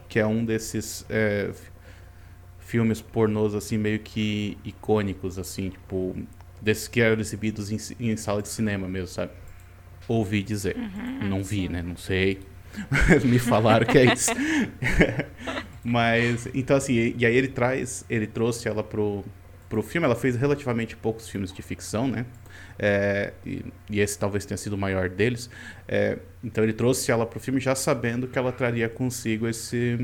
[0.09, 1.51] que é um desses é,
[2.61, 6.17] filmes pornôs assim meio que icônicos, assim, tipo
[6.63, 9.33] desses que eram exibidos em, em sala de cinema mesmo, sabe?
[10.09, 11.69] Ouvi dizer, uhum, não vi, sim.
[11.69, 11.83] né?
[11.83, 12.41] Não sei,
[13.25, 14.31] me falaram que é isso.
[15.85, 19.25] Mas, então assim, e aí ele traz, ele trouxe ela pro,
[19.69, 22.27] pro filme, ela fez relativamente poucos filmes de ficção, né?
[22.79, 25.51] É, e, e, esse talvez tenha sido o maior deles.
[25.87, 29.99] É, então ele trouxe ela pro filme já sabendo que ela traria consigo esse,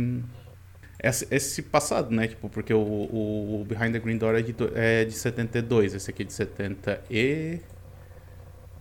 [1.02, 2.28] esse, esse passado, né?
[2.28, 6.22] Tipo, porque o, o, Behind the Green Door é de, é de 72, esse aqui
[6.22, 6.32] é de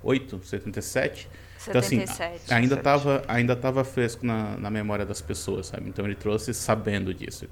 [0.03, 1.29] 78, 77.
[1.67, 2.03] Então, assim,
[2.49, 5.87] ainda estava ainda tava fresco na, na memória das pessoas, sabe?
[5.89, 7.47] Então ele trouxe sabendo disso.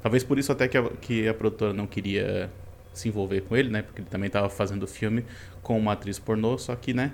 [0.00, 2.50] Talvez por isso até que a, que a produtora não queria
[2.92, 3.82] se envolver com ele, né?
[3.82, 5.24] Porque ele também estava fazendo o filme
[5.62, 7.12] com uma atriz pornô, só que, né?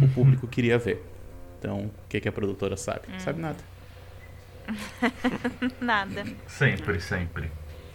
[0.00, 1.04] O público queria ver.
[1.58, 3.02] Então, o que, que a produtora sabe?
[3.08, 3.20] Hum.
[3.20, 3.58] Sabe nada.
[5.80, 6.24] nada.
[6.46, 7.50] Sempre, sempre.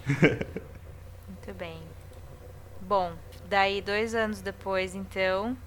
[0.08, 1.80] Muito bem.
[2.82, 3.14] Bom,
[3.50, 5.58] daí dois anos depois, então,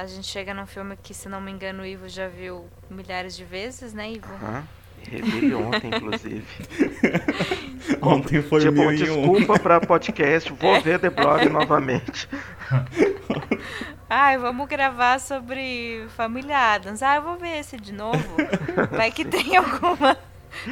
[0.00, 3.36] a gente chega num filme que, se não me engano, o Ivo já viu milhares
[3.36, 4.32] de vezes, né, Ivo?
[4.32, 4.66] Aham.
[5.02, 6.46] Revi ontem, inclusive.
[8.00, 10.80] ontem foi tipo, mil desculpa para podcast, vou é.
[10.80, 12.28] ver The Blob novamente.
[14.08, 17.02] Ai, vamos gravar sobre Família Adams.
[17.02, 18.36] Ah, eu vou ver esse de novo.
[18.90, 20.16] Vai que tem alguma,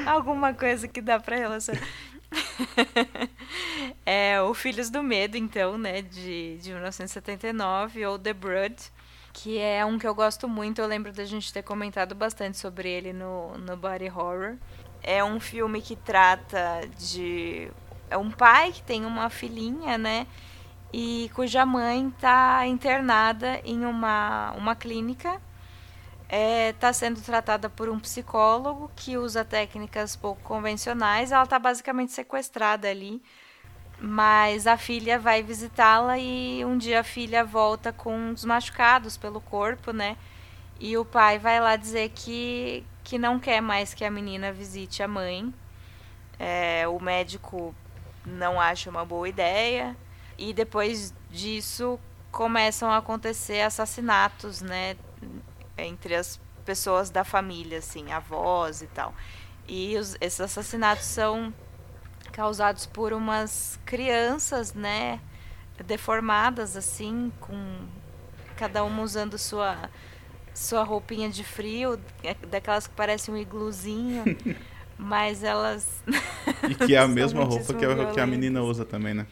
[0.07, 1.87] alguma coisa que dá para relacionar.
[4.05, 8.77] é o Filhos do Medo, então, né, de, de 1979, ou The Brood
[9.39, 10.81] que é um que eu gosto muito.
[10.81, 14.57] Eu lembro da gente ter comentado bastante sobre ele no, no Body Horror.
[15.01, 17.71] É um filme que trata de.
[18.11, 20.27] É um pai que tem uma filhinha, né?
[20.93, 25.41] E cuja mãe está internada em uma, uma clínica.
[26.25, 31.31] Está é, tá sendo tratada por um psicólogo que usa técnicas pouco convencionais.
[31.31, 33.23] Ela está basicamente sequestrada ali
[34.01, 39.41] mas a filha vai visitá-la e um dia a filha volta com os machucados pelo
[39.41, 40.17] corpo, né?
[40.79, 45.03] E o pai vai lá dizer que, que não quer mais que a menina visite
[45.03, 45.53] a mãe.
[46.39, 47.75] É, o médico
[48.25, 49.97] não acha uma boa ideia.
[50.37, 51.99] E depois disso
[52.31, 54.97] começam a acontecer assassinatos, né?
[55.77, 59.13] Entre as pessoas da família, assim, avós e tal.
[59.67, 61.53] E os, esses assassinatos são
[62.39, 65.19] causados por umas crianças, né,
[65.85, 67.81] deformadas assim, com
[68.57, 69.91] cada uma usando sua
[70.55, 74.23] sua roupinha de frio, é, daquelas que parecem um igluzinho,
[74.97, 76.01] mas elas
[76.69, 79.27] E que é a mesma roupa que a, que a menina usa também, né?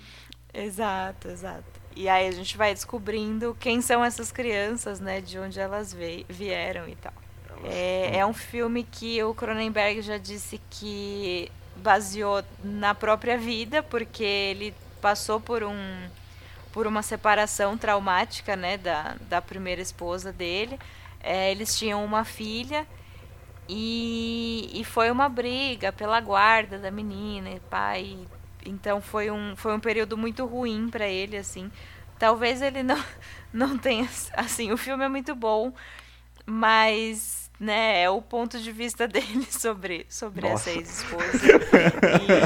[0.53, 1.81] Exato, exato.
[1.95, 5.97] E aí a gente vai descobrindo quem são essas crianças, né, de onde elas
[6.29, 7.15] vieram e tal.
[7.63, 14.25] É, é um filme que o Cronenberg já disse que baseou na própria vida, porque
[14.25, 16.09] ele passou por um
[16.73, 20.79] por uma separação traumática, né, da, da primeira esposa dele.
[21.23, 22.87] É, eles tinham uma filha
[23.67, 28.19] e, e foi uma briga pela guarda da menina e pai.
[28.67, 31.71] Então foi um, foi um período muito ruim para ele, assim.
[32.19, 33.03] Talvez ele não,
[33.53, 34.07] não tenha.
[34.35, 35.73] Assim, o filme é muito bom,
[36.45, 41.27] mas né, é o ponto de vista dele sobre, sobre essa ex-esposa.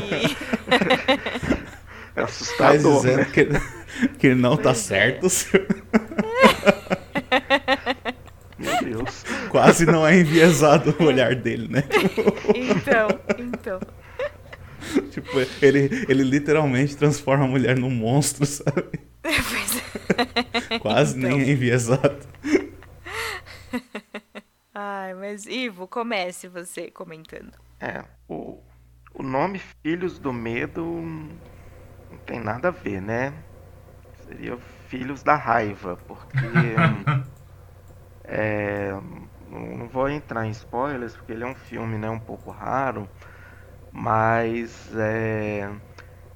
[0.06, 0.36] E...
[2.16, 3.24] É assustador, tá dizendo né?
[3.32, 3.46] que,
[4.18, 5.26] que ele não tá certo.
[8.58, 9.24] Meu Deus.
[9.48, 11.82] Quase não é enviesado o olhar dele, né?
[12.54, 13.80] Então, então.
[15.10, 19.00] Tipo, ele, ele literalmente transforma a mulher num monstro, sabe?
[19.22, 19.82] Pois
[20.70, 20.78] é.
[20.78, 21.30] Quase então.
[21.30, 22.18] nem é enviesado.
[24.74, 27.56] Ai, mas Ivo, comece você comentando.
[27.80, 28.62] É, o,
[29.14, 33.44] o nome Filhos do Medo não tem nada a ver, né?
[34.24, 36.36] Seria Filhos da Raiva, porque.
[38.24, 38.92] é,
[39.46, 43.08] não vou entrar em spoilers, porque ele é um filme né, um pouco raro,
[43.92, 45.68] mas é,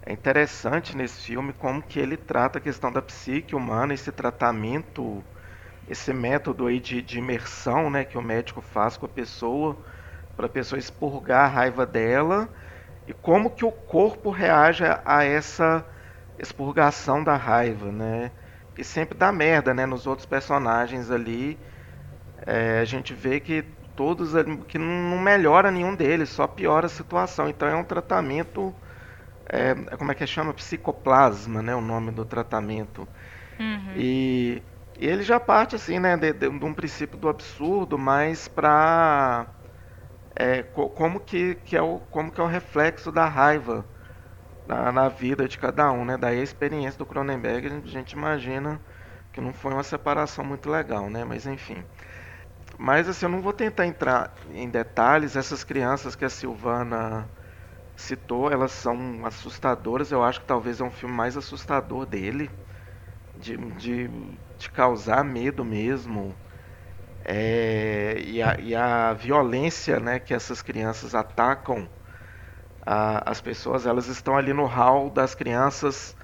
[0.03, 5.25] é interessante nesse filme como que ele trata a questão da psique humana, esse tratamento,
[5.89, 9.77] esse método aí de, de imersão né, que o médico faz com a pessoa,
[10.37, 12.49] para a pessoa expurgar a raiva dela,
[13.07, 15.85] e como que o corpo reage a essa
[16.39, 18.31] expurgação da raiva, né?
[18.77, 19.87] E sempre dá merda, né?
[19.87, 21.59] Nos outros personagens ali,
[22.47, 23.63] é, a gente vê que
[23.95, 24.33] todos
[24.67, 27.49] que não melhora nenhum deles, só piora a situação.
[27.49, 28.75] Então é um tratamento,
[29.47, 30.53] é, como é que chama?
[30.55, 31.75] Psicoplasma, né?
[31.75, 33.07] O nome do tratamento.
[33.61, 33.93] Uhum.
[33.97, 34.63] E,
[34.99, 36.17] e, ele já parte assim, né?
[36.17, 39.49] De, de, de um princípio do absurdo, mas para
[40.37, 43.87] é, como que, que é o como que é o reflexo da raiva
[44.67, 46.17] na, na vida de cada um, né?
[46.19, 48.81] Daí a experiência do Cronenberg, a gente imagina
[49.33, 51.25] que não foi uma separação muito legal, né?
[51.25, 51.85] Mas enfim.
[52.79, 55.37] Mas assim, eu não vou tentar entrar em detalhes.
[55.37, 57.31] Essas crianças que a Silvana
[57.97, 60.13] citou, elas são assustadoras.
[60.13, 62.51] Eu acho que talvez é um filme mais assustador dele,
[63.37, 64.09] de, de,
[64.65, 66.35] de causar medo mesmo.
[67.25, 71.89] É, e, a, e, a, violência né, que essas crianças atacam
[72.85, 76.17] a, as pessoas, elas estão ali no hall das crianças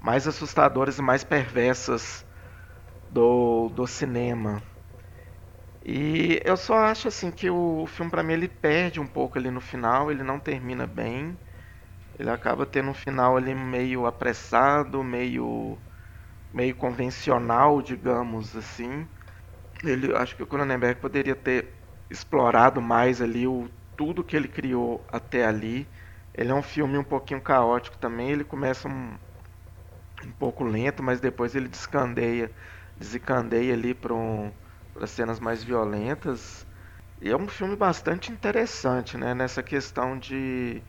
[0.00, 2.24] mais assustadoras e mais perversas
[3.10, 4.62] do, do cinema.
[5.84, 9.50] E eu só acho assim que o filme para mim ele perde um pouco ali
[9.50, 11.38] no final, ele não termina bem.
[12.18, 15.78] Ele acaba tendo um final ali meio apressado, meio
[16.52, 19.08] meio convencional, digamos assim.
[19.84, 21.74] Ele acho que o Cronenberg poderia ter
[22.10, 25.88] explorado mais ali o tudo que ele criou até ali.
[26.34, 29.18] Ele é um filme um pouquinho caótico também, ele começa um,
[30.24, 32.52] um pouco lento, mas depois ele descandeia,
[32.96, 34.52] desencandeia ali para um
[35.06, 36.66] cenas mais violentas.
[37.20, 39.34] E é um filme bastante interessante, né?
[39.34, 40.82] Nessa questão de.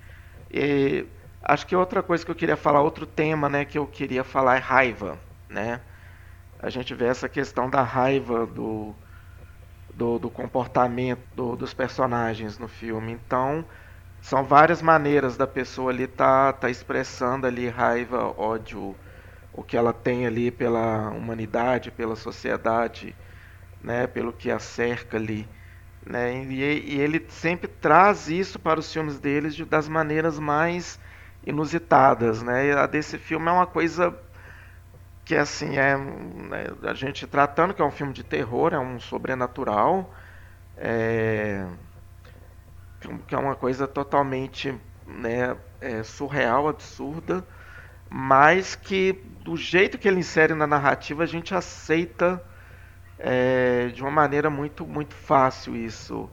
[0.52, 1.08] E,
[1.44, 4.58] acho que outra coisa que eu queria falar, outro tema, né, que eu queria falar
[4.58, 5.82] é raiva, né?
[6.60, 8.96] A gente vê essa questão da raiva do,
[9.94, 13.12] do, do comportamento do, dos personagens no filme.
[13.14, 13.66] Então,
[14.22, 18.96] são várias maneiras da pessoa ali tá, tá expressando ali raiva, ódio,
[19.54, 23.16] o que ela tem ali pela humanidade, pela sociedade
[23.82, 25.48] né, pelo que a cerca ali.
[26.06, 31.00] Né, e, e, ele sempre traz isso para os filmes deles de, das maneiras mais
[31.46, 32.42] inusitadas.
[32.42, 34.18] Né, a desse filme é uma coisa
[35.30, 39.00] que assim é né, a gente tratando que é um filme de terror, é um
[39.00, 40.12] sobrenatural,
[40.76, 41.68] é,
[43.28, 47.46] que é uma coisa totalmente né, é, surreal, absurda,
[48.10, 49.14] mas que
[49.44, 52.44] do jeito que ele insere na narrativa a gente aceita
[53.20, 56.28] é, de uma maneira muito, muito fácil isso.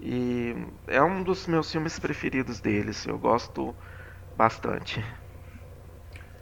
[0.00, 0.56] E
[0.88, 3.72] é um dos meus filmes preferidos deles, eu gosto
[4.36, 5.04] bastante.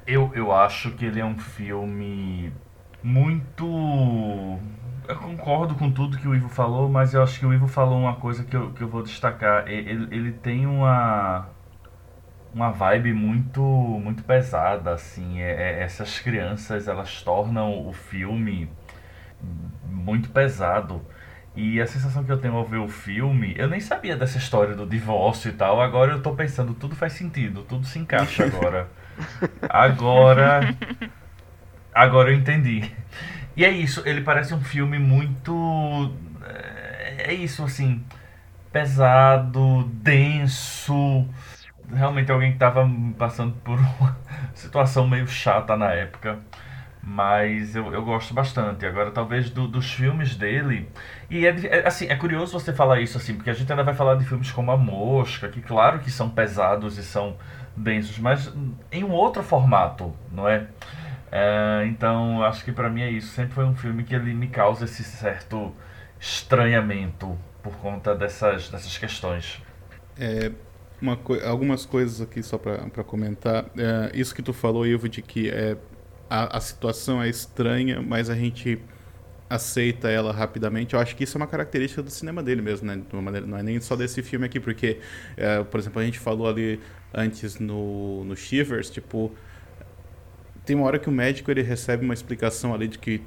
[0.07, 2.53] Eu, eu acho que ele é um filme
[3.03, 3.65] muito.
[5.09, 7.99] Eu concordo com tudo que o Ivo falou, mas eu acho que o Ivo falou
[8.01, 9.69] uma coisa que eu, que eu vou destacar.
[9.69, 11.49] Ele, ele tem uma,
[12.55, 15.41] uma vibe muito muito pesada, assim.
[15.41, 18.71] É, é, essas crianças, elas tornam o filme
[19.85, 21.03] muito pesado.
[21.55, 24.75] E a sensação que eu tenho ao ver o filme, eu nem sabia dessa história
[24.75, 25.81] do divórcio e tal.
[25.81, 28.89] Agora eu tô pensando, tudo faz sentido, tudo se encaixa agora.
[29.69, 30.75] Agora.
[31.95, 32.91] Agora eu entendi.
[33.57, 36.15] E é isso, ele parece um filme muito.
[36.45, 38.05] É, é isso, assim.
[38.73, 41.27] Pesado, denso.
[41.93, 44.19] Realmente alguém que tava passando por uma
[44.55, 46.39] situação meio chata na época
[47.03, 48.87] mas eu, eu gosto bastante.
[48.87, 50.89] Agora, talvez do, dos filmes dele.
[51.29, 53.95] E é, é, assim, é curioso você falar isso assim, porque a gente ainda vai
[53.95, 57.37] falar de filmes como A Mosca, que claro que são pesados e são
[57.77, 58.53] densos, mas
[58.91, 60.67] em um outro formato, não é?
[61.31, 63.29] é então, acho que para mim é isso.
[63.29, 65.75] Sempre foi um filme que ele me causa esse certo
[66.21, 69.61] estranhamento por conta dessas, dessas questões.
[70.19, 70.53] É,
[71.25, 73.67] co algumas coisas aqui só para comentar.
[73.77, 75.77] É, isso que tu falou, Ivo, de que é
[76.29, 78.81] a, a situação é estranha, mas a gente
[79.51, 80.95] aceita ela rapidamente.
[80.95, 82.97] Eu acho que isso é uma característica do cinema dele mesmo, né?
[82.97, 84.99] De uma maneira, não é nem só desse filme aqui, porque,
[85.37, 86.81] é, por exemplo, a gente falou ali
[87.15, 89.33] antes no, no Shivers, tipo,
[90.65, 93.21] tem uma hora que o médico ele recebe uma explicação ali de que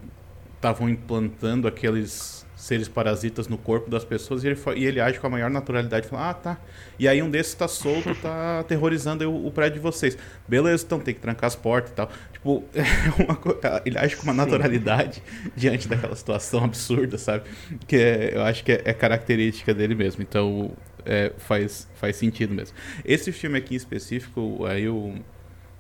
[0.56, 5.28] estavam implantando aqueles seres parasitas no corpo das pessoas e ele, e ele age com
[5.28, 6.08] a maior naturalidade.
[6.08, 6.58] Fala, ah, tá.
[6.98, 10.18] E aí um desses tá solto, tá aterrorizando o, o, prédio de vocês.
[10.48, 12.10] Beleza, então tem que trancar as portas e tal.
[12.32, 15.52] Tipo, é uma, ele age com uma naturalidade Sim.
[15.56, 17.44] diante daquela situação absurda, sabe?
[17.86, 20.24] Que é, eu acho que é, é característica dele mesmo.
[20.24, 20.72] Então,
[21.06, 22.76] é, faz, faz sentido mesmo.
[23.04, 25.16] Esse filme aqui em específico, aí o,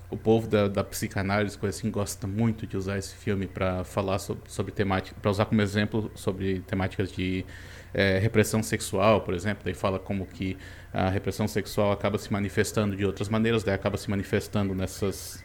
[0.09, 4.19] o povo da, da psicanálise, coisa assim, gosta muito de usar esse filme para falar
[4.19, 7.45] sobre, sobre temática, para usar como exemplo sobre temáticas de
[7.93, 9.63] é, repressão sexual, por exemplo.
[9.63, 10.57] Daí fala como que
[10.93, 15.43] a repressão sexual acaba se manifestando de outras maneiras, daí acaba se manifestando nessas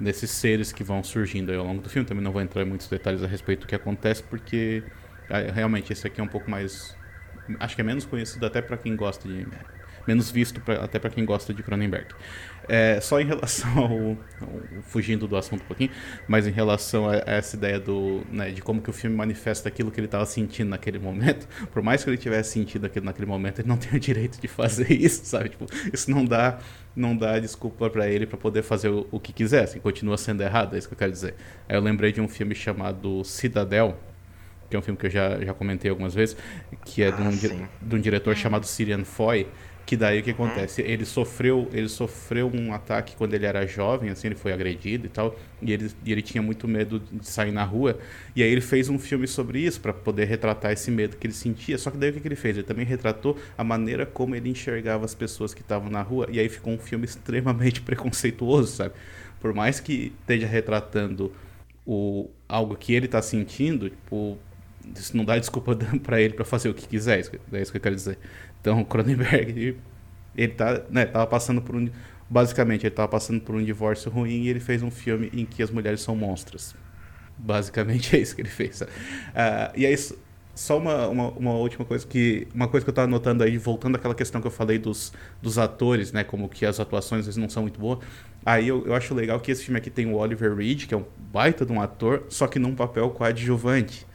[0.00, 2.06] nesses seres que vão surgindo ao longo do filme.
[2.06, 4.84] Também não vou entrar em muitos detalhes a respeito do que acontece, porque
[5.28, 6.96] é, realmente esse aqui é um pouco mais
[7.60, 9.46] acho que é menos conhecido até para quem gosta de
[10.08, 12.06] menos visto pra, até para quem gosta de Cronenberg.
[12.66, 13.92] É, só em relação ao,
[14.40, 15.90] ao, fugindo do assunto um pouquinho,
[16.26, 19.68] mas em relação a, a essa ideia do né, de como que o filme manifesta
[19.68, 23.26] aquilo que ele estava sentindo naquele momento, por mais que ele tivesse sentido aquilo naquele
[23.26, 25.50] momento, ele não tem o direito de fazer isso, sabe?
[25.50, 26.58] Tipo, isso não dá
[26.96, 30.42] não dá desculpa para ele para poder fazer o, o, que quiser, assim, continua sendo
[30.42, 31.34] errado, é isso que eu quero dizer.
[31.68, 33.96] Aí eu lembrei de um filme chamado Cidadel,
[34.68, 36.36] que é um filme que eu já, já comentei algumas vezes,
[36.84, 39.46] que é ah, de, um, de, um, diretor chamado Sirian Foy,
[39.86, 40.82] que daí o que acontece?
[40.82, 45.08] Ele sofreu, ele sofreu um ataque quando ele era jovem, assim, ele foi agredido e
[45.08, 47.98] tal, e ele, e ele tinha muito medo de sair na rua,
[48.36, 51.32] e aí ele fez um filme sobre isso para poder retratar esse medo que ele
[51.32, 51.78] sentia.
[51.78, 52.58] Só que daí o que, que ele fez?
[52.58, 56.38] Ele também retratou a maneira como ele enxergava as pessoas que estavam na rua, e
[56.38, 58.92] aí ficou um filme extremamente preconceituoso, sabe?
[59.40, 61.32] Por mais que esteja retratando
[61.86, 64.38] o algo que ele está sentindo, tipo,
[64.94, 67.80] isso não dá desculpa para ele para fazer o que quiser, é isso que eu
[67.80, 68.18] quero dizer.
[68.60, 69.76] Então, o Cronenberg,
[70.36, 71.88] ele tá, né, tava passando por um
[72.30, 75.62] basicamente ele tava passando por um divórcio ruim e ele fez um filme em que
[75.62, 76.74] as mulheres são monstros.
[77.36, 78.80] Basicamente é isso que ele fez.
[78.82, 78.86] Uh,
[79.74, 79.96] e aí
[80.54, 83.94] só uma, uma, uma, última coisa que uma coisa que eu estava notando aí voltando
[83.94, 87.48] àquela questão que eu falei dos, dos atores, né, como que as atuações vezes não
[87.48, 88.00] são muito boas.
[88.44, 90.96] Aí eu, eu acho legal que esse filme aqui tem o Oliver Reed, que é
[90.96, 94.06] um baita de um ator, só que num papel coadjuvante.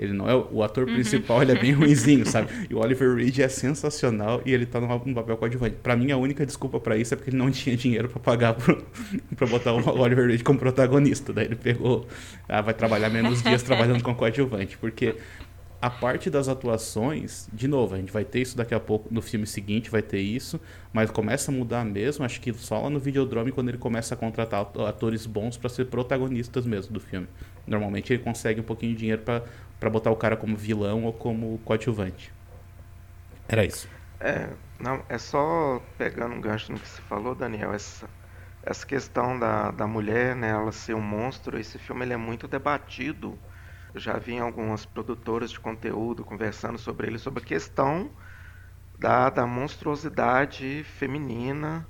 [0.00, 0.94] Ele não é o ator uhum.
[0.94, 2.48] principal, ele é bem ruinzinho, sabe?
[2.70, 5.76] E o Oliver Reed é sensacional e ele tá num papel coadjuvante.
[5.82, 8.54] Para mim a única desculpa para isso é porque ele não tinha dinheiro para pagar
[8.54, 8.76] para
[9.46, 11.34] botar o Oliver Reed como protagonista.
[11.34, 12.06] Daí ele pegou,
[12.48, 15.16] ah, vai trabalhar menos dias trabalhando com coadjuvante, porque
[15.82, 19.22] a parte das atuações, de novo, a gente vai ter isso daqui a pouco, no
[19.22, 20.60] filme seguinte vai ter isso,
[20.92, 24.16] mas começa a mudar mesmo, acho que só lá no Videodrome quando ele começa a
[24.16, 27.26] contratar atores bons para ser protagonistas mesmo do filme.
[27.66, 29.42] Normalmente ele consegue um pouquinho de dinheiro para
[29.80, 32.32] para botar o cara como vilão ou como coadjuvante.
[33.48, 33.88] Era isso.
[34.20, 38.08] É, não, é só pegando um gancho no que você falou, Daniel, essa,
[38.62, 42.46] essa questão da, da mulher, né, ela ser um monstro, esse filme ele é muito
[42.46, 43.38] debatido.
[43.94, 48.10] Eu já vi algumas produtoras de conteúdo conversando sobre ele, sobre a questão
[48.98, 51.88] da, da monstruosidade feminina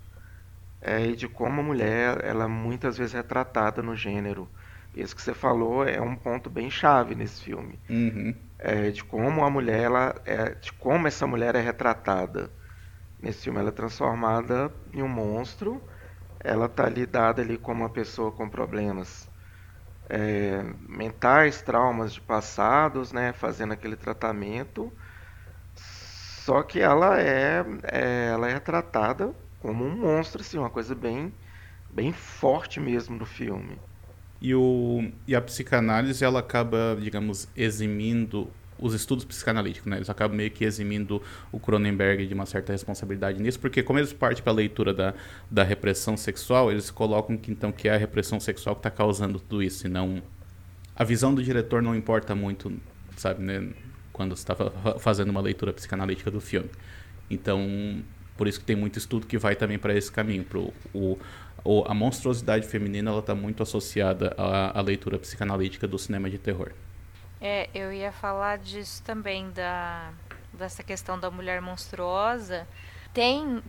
[0.80, 4.49] é, e de como a mulher ela muitas vezes é tratada no gênero.
[4.95, 7.78] Isso que você falou é um ponto bem chave nesse filme.
[7.88, 8.34] Uhum.
[8.59, 12.51] É, de como a mulher, ela é, de como essa mulher é retratada.
[13.22, 15.80] Nesse filme ela é transformada em um monstro.
[16.43, 19.28] Ela está lidada ali como uma pessoa com problemas
[20.09, 24.93] é, mentais, traumas de passados, né, fazendo aquele tratamento.
[25.74, 31.32] Só que ela é, é, ela é tratada como um monstro, assim, uma coisa bem,
[31.88, 33.80] bem forte mesmo no filme.
[34.41, 39.99] E, o, e a psicanálise, ela acaba, digamos, eximindo os estudos psicanalíticos, né?
[39.99, 41.22] Eles acabam meio que eximindo
[41.53, 45.14] o Cronenberg de uma certa responsabilidade nisso, porque como eles partem para a leitura da,
[45.51, 49.38] da repressão sexual, eles colocam que então que é a repressão sexual que está causando
[49.38, 50.22] tudo isso, e não
[50.97, 52.72] a visão do diretor não importa muito,
[53.16, 53.68] sabe, né?
[54.12, 54.55] Quando está
[54.99, 56.68] fazendo uma leitura psicanalítica do filme.
[57.30, 58.03] Então,
[58.36, 61.18] por isso que tem muito estudo que vai também para esse caminho, para o
[61.86, 66.72] a monstruosidade feminina ela está muito associada à, à, leitura psicanalítica do cinema de terror.
[67.40, 70.12] É, eu ia falar disso também da
[70.52, 72.66] dessa questão da mulher monstruosa.
[73.14, 73.62] Tem,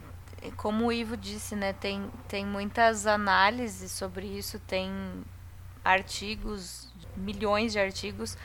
[0.57, 4.91] como o Ivo disse, né, tem tem muitas análises sobre isso, tem
[5.83, 8.37] artigos, milhões de artigos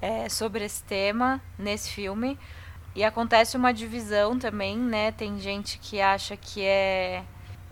[0.00, 2.38] é, sobre esse tema nesse filme.
[2.94, 5.12] E acontece uma divisão também, né?
[5.12, 7.22] Tem gente que acha que é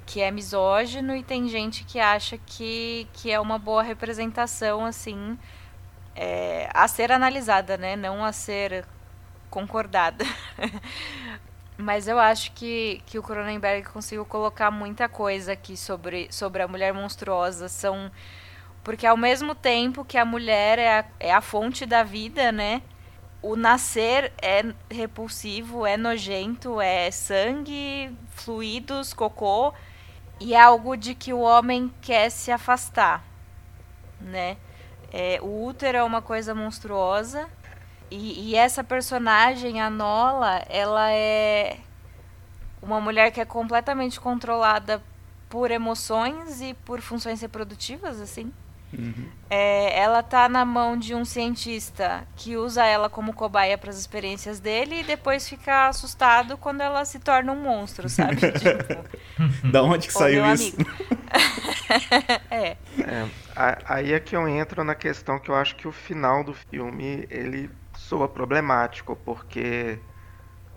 [0.09, 5.39] que é misógino e tem gente que acha que, que é uma boa representação, assim,
[6.17, 7.95] é, a ser analisada, né?
[7.95, 8.87] Não a ser
[9.51, 10.25] concordada.
[11.77, 16.69] Mas eu acho que, que o Cronenberg conseguiu colocar muita coisa aqui sobre, sobre a
[16.69, 17.69] mulher monstruosa.
[17.69, 18.11] São
[18.83, 22.81] Porque ao mesmo tempo que a mulher é a, é a fonte da vida, né?
[23.43, 29.75] O nascer é repulsivo, é nojento, é sangue, fluidos, cocô,
[30.41, 33.25] e é algo de que o homem quer se afastar,
[34.21, 34.57] né?
[35.13, 37.49] É, o útero é uma coisa monstruosa
[38.11, 41.79] e, e, essa personagem, a Nola, ela é
[42.81, 45.03] uma mulher que é completamente controlada
[45.49, 48.53] por emoções e por funções reprodutivas, assim.
[48.93, 49.31] Uhum.
[49.51, 53.99] É, ela tá na mão de um cientista que usa ela como cobaia para as
[53.99, 58.37] experiências dele e depois fica assustado quando ela se torna um monstro, sabe?
[58.53, 60.77] tipo, da onde que saiu isso?
[62.51, 62.67] é.
[62.69, 62.77] é.
[63.87, 67.27] Aí é que eu entro na questão que eu acho que o final do filme
[67.31, 69.99] ele soa problemático, porque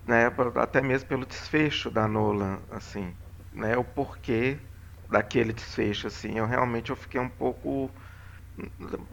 [0.06, 3.16] né, até mesmo pelo desfecho da Nolan, assim,
[3.52, 4.60] né, o porquê
[5.10, 7.92] daquele desfecho, assim, eu realmente eu fiquei um pouco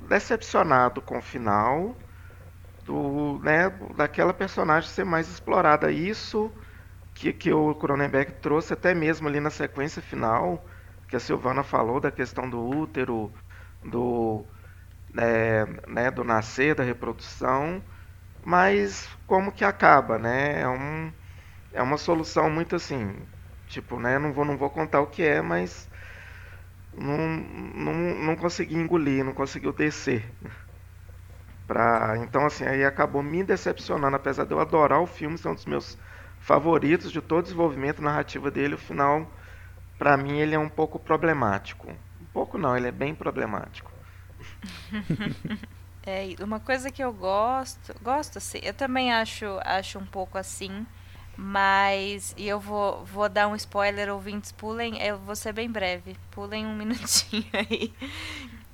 [0.08, 1.96] decepcionado com o final
[2.84, 5.90] do, né, daquela personagem ser mais explorada.
[5.92, 6.52] Isso
[7.14, 10.66] que, que o Cronenberg trouxe até mesmo ali na sequência final,
[11.08, 13.32] que a Silvana falou da questão do útero,
[13.84, 14.46] do,
[15.18, 17.82] é, né, do nascer, da reprodução,
[18.44, 20.60] mas como que acaba, né?
[20.62, 21.12] É, um,
[21.72, 23.26] é uma solução muito assim,
[23.66, 24.18] tipo, né?
[24.18, 25.87] Não vou, não vou contar o que é, mas
[27.00, 27.18] não,
[27.74, 27.94] não,
[28.26, 30.24] não consegui engolir, não conseguiu descer.
[31.66, 35.66] Pra, então, assim, aí acabou me decepcionando, apesar de eu adorar o filme, são dos
[35.66, 35.98] meus
[36.40, 38.74] favoritos de todo o desenvolvimento narrativo dele.
[38.74, 39.30] O final,
[39.98, 41.88] para mim, ele é um pouco problemático.
[41.88, 43.90] Um pouco não, ele é bem problemático.
[46.10, 50.86] É, uma coisa que eu gosto, gosto assim, eu também acho, acho um pouco assim,
[51.40, 56.16] mas e eu vou, vou dar um spoiler, ouvintes, pulem, eu vou ser bem breve,
[56.32, 57.94] pulem um minutinho aí.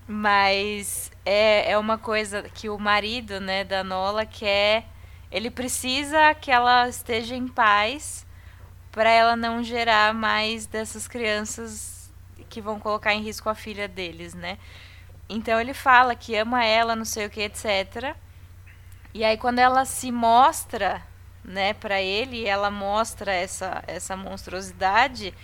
[0.08, 4.86] Mas é, é uma coisa que o marido, né, da Nola quer,
[5.30, 8.26] ele precisa que ela esteja em paz
[8.90, 12.10] para ela não gerar mais dessas crianças
[12.48, 14.56] que vão colocar em risco a filha deles, né?
[15.28, 18.16] Então ele fala que ama ela, não sei o que, etc.
[19.12, 21.02] E aí quando ela se mostra,
[21.44, 25.34] né, para ele, ela mostra essa essa monstruosidade,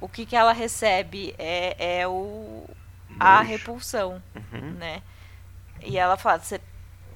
[0.00, 2.68] o que que ela recebe é, é o
[3.18, 4.72] a repulsão, uhum.
[4.72, 5.02] né?
[5.82, 6.60] E ela fala, você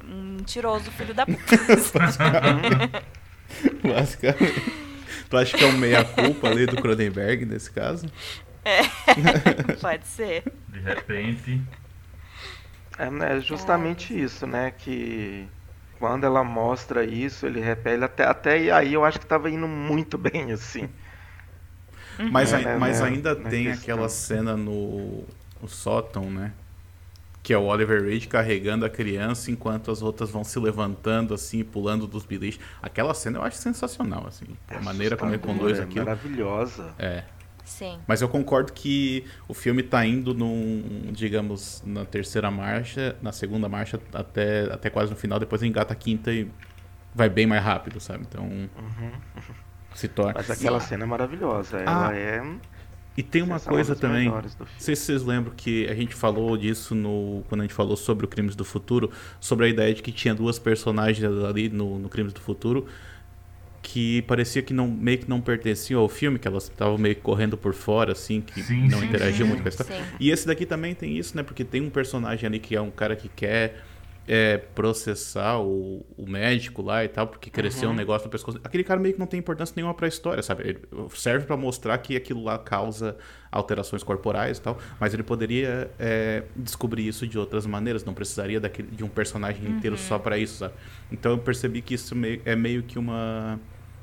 [0.03, 1.41] mentiroso, filho da puta.
[3.83, 4.89] Basicamente.
[5.29, 8.07] Tu acha que é um meia-culpa ali do Cronenberg nesse caso?
[8.65, 8.83] É,
[9.81, 10.45] pode ser.
[10.69, 11.61] De repente,
[12.99, 14.19] é né, justamente é.
[14.19, 14.71] isso, né?
[14.71, 15.49] Que
[15.99, 20.17] quando ela mostra isso, ele repele até, até aí eu acho que estava indo muito
[20.19, 20.89] bem, assim.
[22.19, 22.31] Uhum.
[22.31, 25.25] Mas, é, mas né, ainda tem aquela cena no,
[25.61, 26.53] no sótão, né?
[27.43, 31.63] Que é o Oliver Reed carregando a criança enquanto as outras vão se levantando, assim,
[31.63, 32.61] pulando dos biliches.
[32.83, 34.47] Aquela cena eu acho sensacional, assim.
[34.69, 36.05] É a maneira como ele conduz é aquilo.
[36.05, 36.93] Maravilhosa.
[36.99, 37.25] É.
[37.69, 38.01] Sim.
[38.07, 43.69] Mas eu concordo que o filme está indo num, digamos, na terceira marcha, na segunda
[43.69, 46.51] marcha até, até quase no final, depois engata a quinta e
[47.15, 48.25] vai bem mais rápido, sabe?
[48.27, 49.13] Então uhum.
[49.95, 50.33] se torna.
[50.37, 50.89] Mas aquela Sim.
[50.89, 52.43] cena é maravilhosa, ela ah, é.
[53.19, 54.43] E tem uma coisa também, não
[54.79, 58.25] sei se vocês lembram que a gente falou disso no quando a gente falou sobre
[58.25, 59.11] o Crimes do Futuro,
[59.41, 62.87] sobre a ideia de que tinha duas personagens ali no, no Crimes do Futuro
[63.83, 67.21] que parecia que não meio que não pertenciam ao filme, que elas estavam meio que
[67.21, 70.05] correndo por fora, assim, que sim, não interagiam muito com a história.
[70.21, 71.43] E esse daqui também tem isso, né?
[71.43, 73.83] Porque tem um personagem ali que é um cara que quer
[74.29, 77.95] é, processar o, o, médico lá e tal, porque cresceu uhum.
[77.95, 78.61] um negócio no pescoço.
[78.63, 80.69] Aquele cara meio que não tem importância nenhuma pra história, sabe?
[80.69, 80.81] Ele
[81.15, 83.17] serve para mostrar que aquilo lá causa
[83.51, 88.61] alterações corporais e tal, mas ele poderia é, descobrir isso de outras maneiras, não precisaria
[88.61, 90.03] daquele, de um personagem inteiro uhum.
[90.03, 90.75] só para isso, sabe?
[91.11, 93.59] Então eu percebi que isso meio, é meio que uma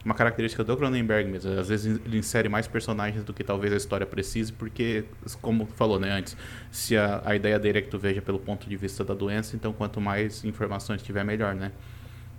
[0.05, 1.59] uma característica do Cronenberg mesmo.
[1.59, 5.05] Às vezes ele insere mais personagens do que talvez a história precise, porque,
[5.41, 6.37] como falou né, antes,
[6.71, 9.55] se a, a ideia dele é que tu veja pelo ponto de vista da doença,
[9.55, 11.71] então quanto mais informações tiver, melhor, né?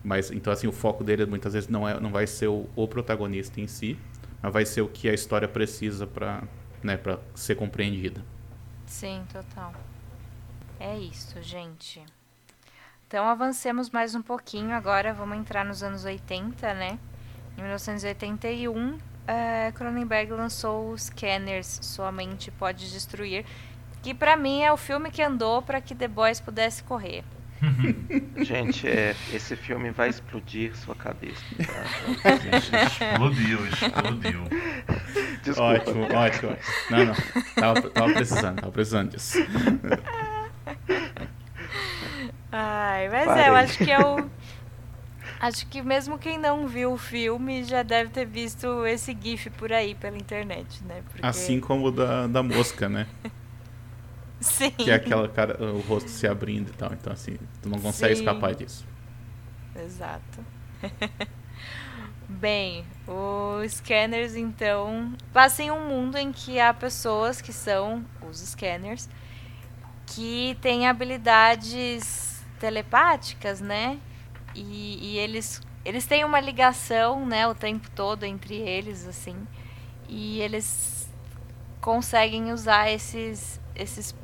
[0.05, 2.87] Mas, então, assim, o foco dele muitas vezes não, é, não vai ser o, o
[2.87, 3.99] protagonista em si,
[4.41, 6.45] mas vai ser o que a história precisa para
[6.83, 8.25] né, pra ser compreendida.
[8.87, 9.75] Sim, total.
[10.79, 12.05] É isso, gente.
[13.09, 16.99] Então avancemos mais um pouquinho agora, vamos entrar nos anos 80, né?
[17.57, 23.45] Em 1981, é, Cronenberg lançou Scanners, Sua Mente Pode Destruir,
[24.03, 27.25] que para mim é o filme que andou para que The Boys pudesse correr.
[28.45, 31.43] Gente, é, esse filme vai explodir sua cabeça.
[31.57, 31.85] Tá?
[32.87, 34.43] explodiu, explodiu.
[35.43, 35.73] Desculpa.
[35.73, 36.57] Ótimo, ótimo.
[36.91, 37.15] Não, não.
[37.55, 39.39] Tava, tava precisando, tava precisando disso.
[42.53, 43.45] Ai, mas Parei.
[43.45, 44.31] é, eu acho que é o.
[45.39, 49.73] Acho que mesmo quem não viu o filme já deve ter visto esse GIF por
[49.73, 51.03] aí pela internet, né?
[51.09, 51.27] Porque...
[51.27, 53.07] Assim como o da, da mosca, né?
[54.41, 54.71] Sim.
[54.71, 56.93] Que é aquela cara, o rosto se abrindo e tal.
[56.93, 58.23] Então, assim, tu não consegue Sim.
[58.23, 58.87] escapar disso.
[59.75, 60.45] Exato.
[62.29, 68.39] Bem, os scanners então passam em um mundo em que há pessoas que são os
[68.41, 69.09] scanners
[70.07, 73.99] que têm habilidades telepáticas, né?
[74.57, 79.37] E, e, eles eles têm uma ligação, né, o tempo todo entre eles assim.
[80.09, 81.09] E eles
[81.81, 84.15] conseguem usar esses esses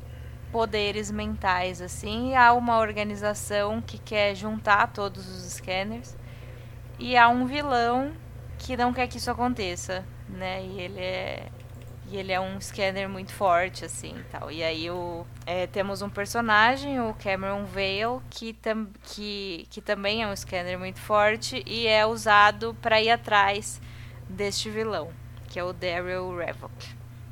[0.51, 2.31] poderes mentais assim.
[2.31, 6.17] E há uma organização que quer juntar todos os scanners
[6.99, 8.13] e há um vilão
[8.59, 10.65] que não quer que isso aconteça, né?
[10.65, 11.47] E ele é
[12.13, 14.53] e ele é um scanner muito forte assim, tal.
[14.53, 20.23] E aí o é, temos um personagem, o Cameron Vale, que, tam, que, que também
[20.23, 23.81] é um scanner muito forte e é usado para ir atrás
[24.29, 25.09] deste vilão,
[25.49, 26.73] que é o Daryl Revok.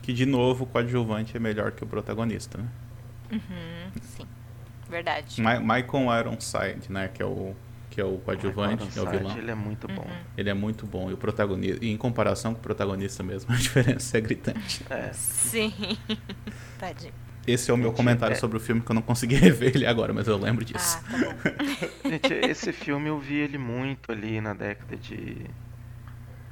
[0.00, 2.68] Que de novo o coadjuvante é melhor que o protagonista, né?
[3.32, 4.26] Uhum, sim,
[4.88, 5.42] verdade.
[5.42, 7.08] Ma Michael Ironside, né?
[7.08, 7.54] Que é o
[7.90, 9.36] que é o coadjuvante, é o vilão.
[9.36, 10.02] Ele é muito bom.
[10.02, 10.16] Uhum.
[10.36, 11.10] Ele é muito bom.
[11.10, 14.86] E o protagonista, e em comparação com o protagonista mesmo, a diferença é gritante.
[14.88, 15.12] É.
[15.12, 15.72] Sim.
[16.78, 17.12] Tadinho.
[17.46, 18.38] Esse é o meu comentário é...
[18.38, 21.00] sobre o filme que eu não consegui rever ele agora, mas eu lembro disso.
[21.08, 25.46] Ah, tá Gente, esse filme eu vi ele muito ali na década de.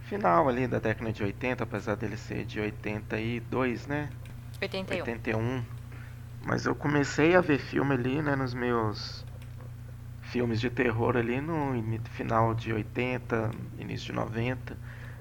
[0.02, 4.08] Final ali da década de 80, apesar dele ser de 82, né?
[4.60, 4.98] 81.
[5.00, 5.64] 81.
[6.46, 9.26] Mas eu comecei a ver filme ali, né, nos meus
[10.30, 11.74] filmes de terror ali no
[12.10, 14.78] final de 80, início de 90.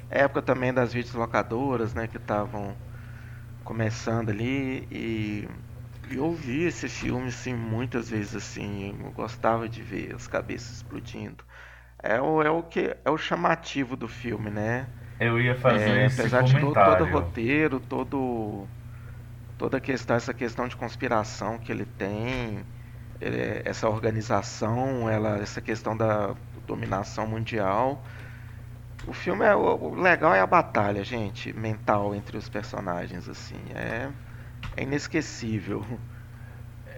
[0.09, 2.77] Época também das videolocadoras, né, que estavam
[3.63, 5.47] começando ali e
[6.09, 11.43] eu vi esse filme assim muitas vezes assim, eu gostava de ver as cabeças explodindo.
[12.03, 14.89] É o, é o que é o chamativo do filme, né?
[15.19, 16.43] Eu ia fazer é, esse apesar comentário.
[16.43, 18.69] de todo, todo o roteiro, todo
[19.57, 22.65] toda a questão, essa questão de conspiração que ele tem,
[23.65, 28.03] essa organização, ela, essa questão da dominação mundial.
[29.07, 34.09] O filme é o legal é a batalha, gente, mental entre os personagens assim, é,
[34.75, 35.85] é inesquecível.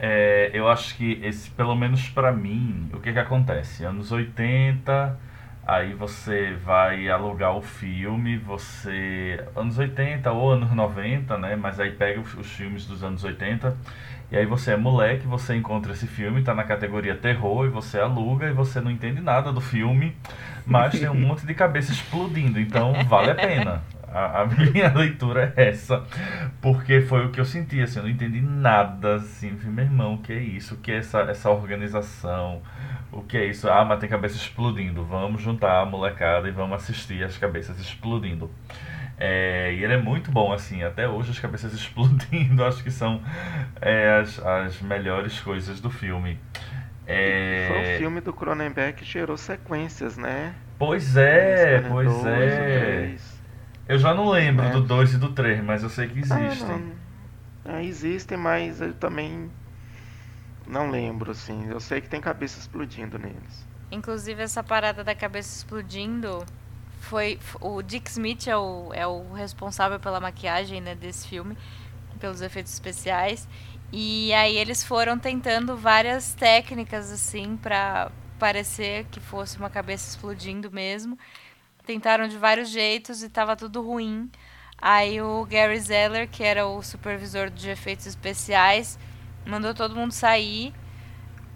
[0.02, 3.84] É, eu acho que esse, pelo menos para mim, o que que acontece?
[3.84, 5.20] Anos 80,
[5.68, 11.58] aí você vai alugar o filme, você anos 80 ou anos 90, né?
[11.58, 13.76] Mas aí pega os, os filmes dos anos 80
[14.32, 18.00] e aí você é moleque, você encontra esse filme, tá na categoria terror, e você
[18.00, 20.16] aluga e você não entende nada do filme,
[20.66, 23.84] mas tem um monte de cabeça explodindo, então vale a pena.
[24.12, 26.04] A, a, minha leitura é essa,
[26.62, 30.18] porque foi o que eu senti, assim, eu não entendi nada, assim, meu irmão, o
[30.20, 32.62] que é isso, o que é essa, essa organização,
[33.12, 33.68] o que é isso?
[33.68, 38.50] Ah, mas tem cabeça explodindo, vamos juntar a molecada e vamos assistir as cabeças explodindo.
[39.22, 43.22] É, e ele é muito bom, assim, até hoje as cabeças explodindo, acho que são
[43.82, 46.40] é, as, as melhores coisas do filme.
[47.06, 47.68] É...
[47.68, 50.56] Foi o filme do Cronenberg que gerou sequências, né?
[50.78, 53.16] Pois é, pois é.
[53.88, 54.70] Eu já não lembro é.
[54.70, 56.94] do 2 e do 3, mas eu sei que ah, existem.
[57.66, 59.50] Ah, existem, mas eu também
[60.68, 61.68] não lembro, assim.
[61.68, 63.68] Eu sei que tem cabeça explodindo neles.
[63.92, 66.46] Inclusive, essa parada da cabeça explodindo
[67.00, 71.58] foi o Dick Smith é o, é o responsável pela maquiagem né, desse filme,
[72.20, 73.48] pelos efeitos especiais.
[73.92, 80.72] E aí eles foram tentando várias técnicas assim para parecer que fosse uma cabeça explodindo
[80.72, 81.18] mesmo.
[81.86, 84.30] Tentaram de vários jeitos e estava tudo ruim.
[84.78, 88.98] Aí o Gary Zeller, que era o supervisor de efeitos especiais,
[89.46, 90.74] mandou todo mundo sair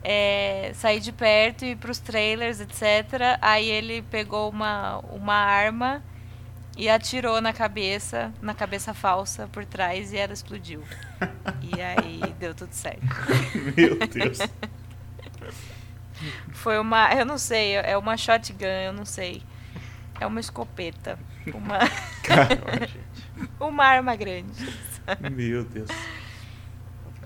[0.03, 3.37] é, sair de perto e ir pros trailers, etc.
[3.41, 6.03] Aí ele pegou uma, uma arma
[6.75, 10.83] e atirou na cabeça, na cabeça falsa por trás e ela explodiu.
[11.61, 13.01] e aí deu tudo certo.
[13.77, 14.39] Meu Deus.
[16.53, 19.41] Foi uma, eu não sei, é uma shotgun, eu não sei.
[20.19, 21.17] É uma escopeta,
[21.53, 21.79] uma
[23.59, 24.69] uma arma grande.
[25.31, 25.89] Meu Deus.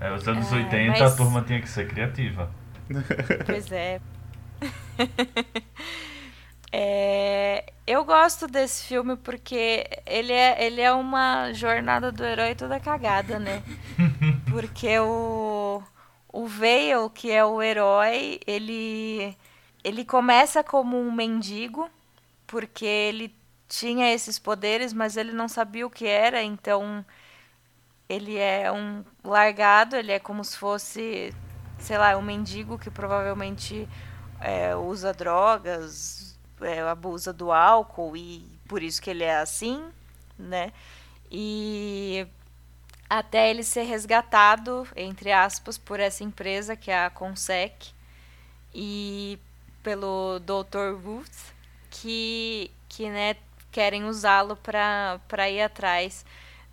[0.00, 1.00] É, os anos é, 80 mas...
[1.00, 2.50] a turma tinha que ser criativa.
[3.46, 4.00] Pois é.
[6.72, 7.72] é.
[7.86, 13.38] Eu gosto desse filme porque ele é, ele é uma jornada do herói toda cagada,
[13.38, 13.62] né?
[14.50, 15.82] Porque o,
[16.30, 19.34] o Vale, que é o herói, ele,
[19.82, 21.88] ele começa como um mendigo,
[22.46, 23.34] porque ele
[23.68, 27.04] tinha esses poderes, mas ele não sabia o que era, então
[28.08, 31.34] ele é um largado, ele é como se fosse
[31.78, 33.88] sei lá, um mendigo que provavelmente
[34.40, 39.82] é, usa drogas, é, abusa do álcool e por isso que ele é assim,
[40.38, 40.72] né?
[41.30, 42.26] E
[43.08, 47.92] até ele ser resgatado, entre aspas, por essa empresa que é a Consec
[48.74, 49.38] e
[49.82, 51.00] pelo Dr.
[51.02, 51.54] Ruth,
[51.90, 53.36] que, que né,
[53.72, 56.24] querem usá-lo para ir atrás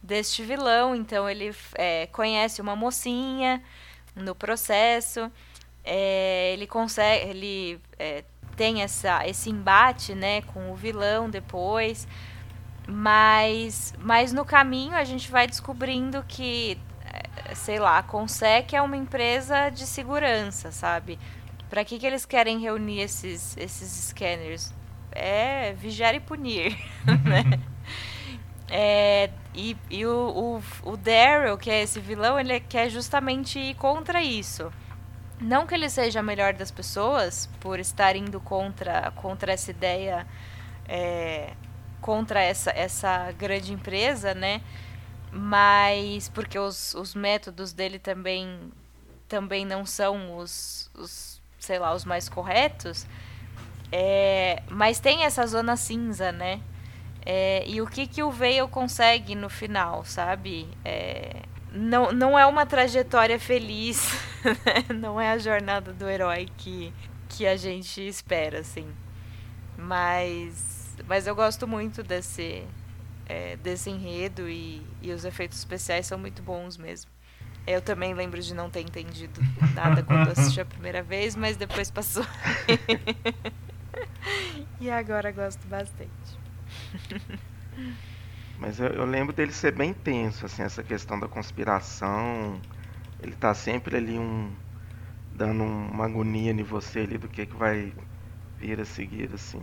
[0.01, 0.93] deste vilão.
[0.95, 3.63] Então ele é, conhece uma mocinha
[4.15, 5.31] no processo,
[5.83, 8.23] é, ele consegue, ele é,
[8.55, 12.07] tem essa, esse embate né, com o vilão depois.
[12.87, 18.81] Mas, mas no caminho a gente vai descobrindo que, eh, sei lá, a Consec é
[18.81, 21.17] uma empresa de segurança, sabe?
[21.67, 24.71] Para que, que eles querem reunir esses, esses scanners?
[25.11, 26.77] É vigiar e punir,
[27.25, 27.59] né?
[28.69, 33.75] É, e e o, o, o Daryl, que é esse vilão, ele quer justamente ir
[33.75, 34.71] contra isso.
[35.39, 40.25] Não que ele seja a melhor das pessoas, por estar indo contra, contra essa ideia
[40.87, 41.53] é,
[42.01, 44.61] contra essa, essa grande empresa, né?
[45.31, 48.71] Mas porque os, os métodos dele também
[49.27, 53.05] também não são os, os sei lá, os mais corretos.
[53.91, 56.61] É, mas tem essa zona cinza, né?
[57.25, 60.67] É, e o que, que o Veil consegue no final, sabe?
[60.83, 64.11] É, não, não é uma trajetória feliz,
[64.43, 64.95] né?
[64.95, 66.93] não é a jornada do herói que,
[67.29, 68.87] que a gente espera, assim.
[69.77, 70.75] Mas
[71.07, 72.63] mas eu gosto muito desse,
[73.25, 77.11] é, desse enredo e, e os efeitos especiais são muito bons mesmo.
[77.67, 79.41] Eu também lembro de não ter entendido
[79.73, 82.25] nada quando assisti a primeira vez, mas depois passou.
[84.79, 86.44] e agora gosto bastante.
[88.57, 92.59] Mas eu, eu, lembro dele ser bem tenso, assim, essa questão da conspiração.
[93.21, 94.51] Ele tá sempre ali um
[95.33, 97.93] dando uma agonia em você ali do que, que vai
[98.57, 99.61] vir a seguir, assim.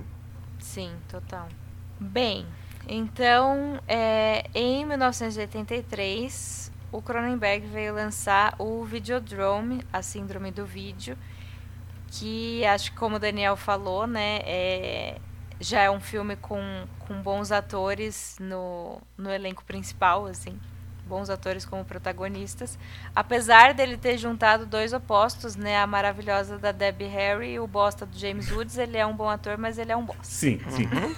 [0.58, 1.48] Sim, total.
[1.98, 2.46] Bem,
[2.86, 11.16] então, é, em 1983, o Cronenberg veio lançar o Videodrome, a síndrome do vídeo,
[12.08, 15.18] que acho que como o Daniel falou, né, é,
[15.62, 20.58] já é um filme com, com bons atores no, no elenco principal, assim
[21.12, 22.78] bons atores como protagonistas.
[23.14, 25.78] Apesar dele ter juntado dois opostos, né?
[25.78, 28.78] A maravilhosa da Debbie Harry e o bosta do James Woods.
[28.78, 30.24] Ele é um bom ator, mas ele é um bosta.
[30.24, 30.84] Sim, sim.
[30.84, 31.14] Uhum.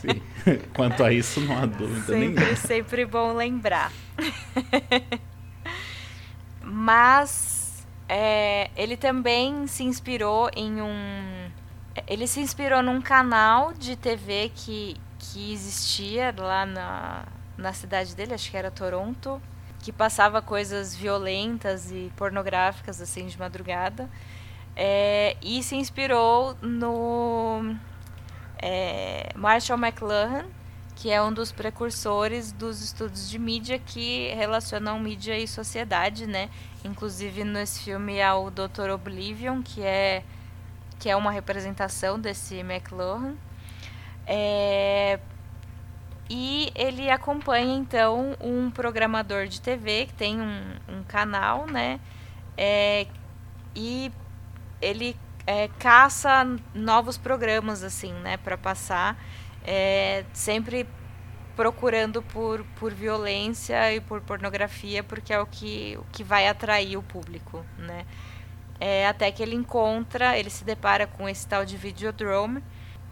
[0.00, 0.62] sim.
[0.74, 2.56] Quanto a isso, não há dúvida sempre, nenhuma.
[2.56, 3.92] Sempre bom lembrar.
[6.60, 11.39] mas é, ele também se inspirou em um...
[12.06, 17.24] Ele se inspirou num canal de TV que, que existia lá na,
[17.58, 19.40] na cidade dele, acho que era Toronto,
[19.80, 24.08] que passava coisas violentas e pornográficas assim de madrugada.
[24.76, 27.74] É, e se inspirou no
[28.58, 30.46] é, Marshall McLuhan,
[30.94, 36.50] que é um dos precursores dos estudos de mídia que relacionam mídia e sociedade, né?
[36.84, 38.90] Inclusive nesse filme há o Dr.
[38.92, 40.22] Oblivion, que é
[41.00, 43.34] que é uma representação desse McLuhan.
[44.26, 45.18] É,
[46.28, 51.98] e ele acompanha então um programador de TV que tem um, um canal, né?
[52.56, 53.06] É,
[53.74, 54.12] e
[54.80, 59.16] ele é, caça novos programas assim, né, para passar,
[59.64, 60.86] é, sempre
[61.56, 66.96] procurando por, por violência e por pornografia, porque é o que, o que vai atrair
[66.96, 68.06] o público, né?
[68.80, 72.64] É, até que ele encontra, ele se depara com esse tal de Videodrome,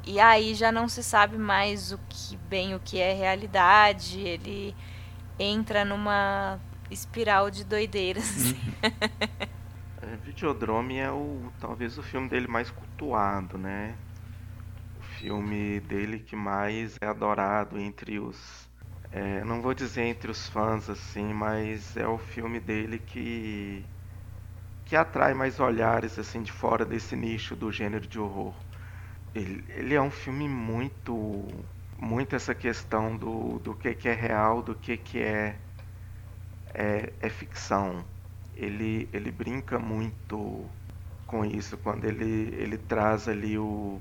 [0.06, 4.74] e aí já não se sabe mais o que bem o que é realidade, ele
[5.38, 6.58] entra numa
[6.90, 8.24] espiral de doideiras.
[8.24, 8.58] Assim.
[10.02, 13.94] é, Videodrome é o talvez o filme dele mais cultuado, né?
[14.98, 18.66] O filme dele que mais é adorado entre os
[19.10, 23.84] é, não vou dizer entre os fãs assim, mas é o filme dele que
[24.88, 28.54] que atrai mais olhares assim de fora desse nicho do gênero de horror.
[29.34, 31.46] Ele, ele é um filme muito
[31.98, 35.60] muito essa questão do, do que, que é real, do que, que é,
[36.74, 38.04] é, é ficção.
[38.54, 40.70] Ele, ele brinca muito
[41.26, 44.00] com isso quando ele, ele traz ali o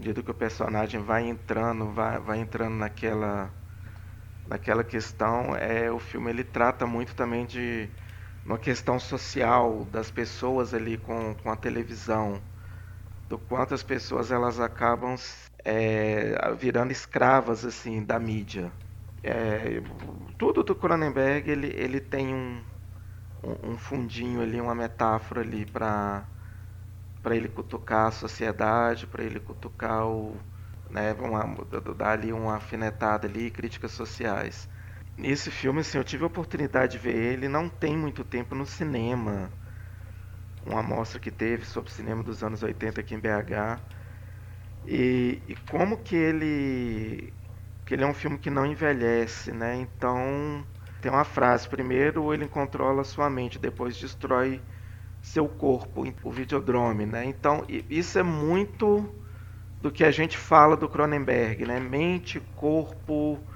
[0.00, 3.50] jeito que o personagem vai entrando, vai, vai entrando naquela
[4.46, 7.88] naquela questão, é o filme ele trata muito também de
[8.44, 12.42] uma questão social das pessoas ali com, com a televisão
[13.28, 15.16] do quanto as pessoas elas acabam
[15.64, 18.72] é, virando escravas assim da mídia.
[19.22, 19.80] É,
[20.36, 22.62] tudo do Cronenberg ele, ele tem um,
[23.42, 26.26] um, fundinho ali, uma metáfora ali para
[27.22, 30.36] para ele cutucar a sociedade, para ele cutucar o,
[30.90, 31.44] né, uma,
[31.96, 34.68] dar ali uma afinetada ali, críticas sociais.
[35.16, 38.66] Nesse filme, assim, eu tive a oportunidade de ver ele, não tem muito tempo no
[38.66, 39.50] cinema.
[40.64, 43.80] Uma amostra que teve sobre o cinema dos anos 80 aqui em BH.
[44.84, 47.34] E, e como que ele
[47.86, 49.76] que ele é um filme que não envelhece, né?
[49.76, 50.66] Então,
[51.00, 54.62] tem uma frase, primeiro ele controla sua mente, depois destrói
[55.22, 57.24] seu corpo, o videodrome, né?
[57.26, 59.14] Então, isso é muito
[59.80, 61.80] do que a gente fala do Cronenberg, né?
[61.80, 63.46] Mente, corpo,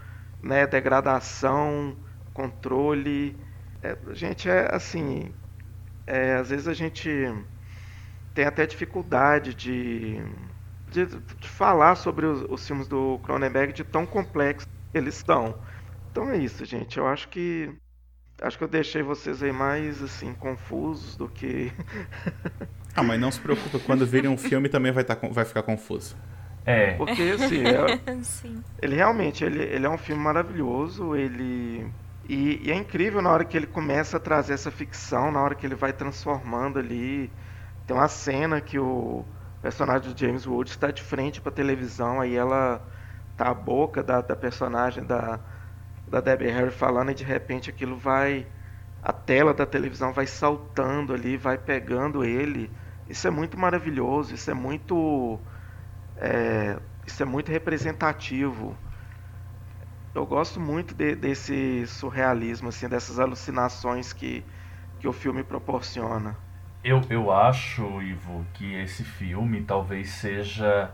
[0.47, 0.67] né?
[0.67, 1.97] Degradação,
[2.33, 3.37] controle.
[3.83, 5.33] É, gente, é assim,
[6.07, 7.11] é, às vezes a gente
[8.35, 10.21] tem até dificuldade de,
[10.91, 15.59] de, de falar sobre os, os, filmes do Cronenberg de tão complexos que eles estão.
[16.11, 16.99] Então é isso, gente.
[16.99, 17.71] Eu acho que
[18.41, 21.73] acho que eu deixei vocês aí mais assim confusos do que
[22.95, 26.17] Ah, mas não se preocupe, quando virem um filme também vai, tá, vai ficar confuso.
[26.67, 26.95] É.
[26.95, 28.01] Porque assim, é,
[28.83, 31.91] ele realmente ele, ele é um filme maravilhoso, ele
[32.29, 35.55] e, e, é incrível na hora que ele começa a trazer essa ficção, na hora
[35.55, 37.31] que ele vai transformando ali.
[37.87, 39.25] Tem uma cena que o
[39.63, 42.83] personagem do James Woods está de frente para a televisão, aí ela
[43.37, 45.39] tá a boca da, da personagem da,
[46.09, 48.47] da Debbie Harry falando e de repente aquilo vai
[49.03, 52.69] a tela da televisão vai saltando ali, vai pegando ele
[53.09, 55.39] isso é muito maravilhoso, isso é muito.
[56.19, 58.77] É, isso é muito representativo.
[60.15, 64.45] Eu gosto muito de, desse surrealismo, assim, dessas alucinações que,
[64.99, 66.37] que o filme proporciona.
[66.83, 70.91] Eu, eu acho, Ivo, que esse filme talvez seja,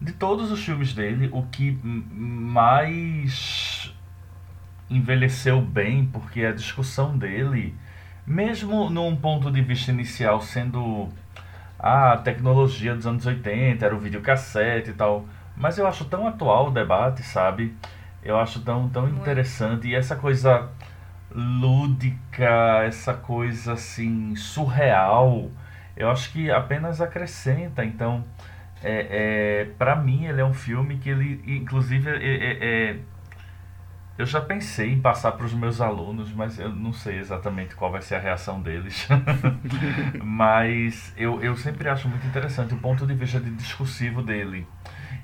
[0.00, 3.92] de todos os filmes dele, o que mais
[4.88, 7.74] envelheceu bem, porque a discussão dele,
[8.26, 11.08] mesmo num ponto de vista inicial sendo
[11.78, 15.26] a tecnologia dos anos 80, era o videocassete e tal.
[15.56, 17.74] Mas eu acho tão atual o debate, sabe?
[18.22, 19.88] Eu acho tão, tão interessante.
[19.88, 20.68] E essa coisa
[21.30, 25.50] lúdica, essa coisa assim, surreal,
[25.96, 27.84] eu acho que apenas acrescenta.
[27.84, 28.24] Então,
[28.82, 32.96] é, é, para mim, ele é um filme que ele, inclusive, é, é, é
[34.18, 37.92] eu já pensei em passar para os meus alunos, mas eu não sei exatamente qual
[37.92, 39.06] vai ser a reação deles.
[40.20, 44.66] mas eu, eu sempre acho muito interessante o ponto de vista de discursivo dele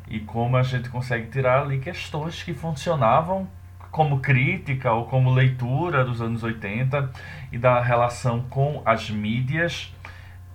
[0.09, 3.49] e como a gente consegue tirar ali questões que funcionavam
[3.91, 7.11] como crítica ou como leitura dos anos 80
[7.51, 9.93] e da relação com as mídias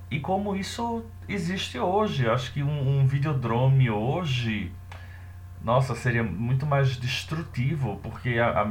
[0.09, 2.23] e como isso existe hoje.
[2.23, 4.71] Eu acho que um, um videodrome hoje
[5.63, 8.65] nossa, seria muito mais destrutivo, porque, a, a,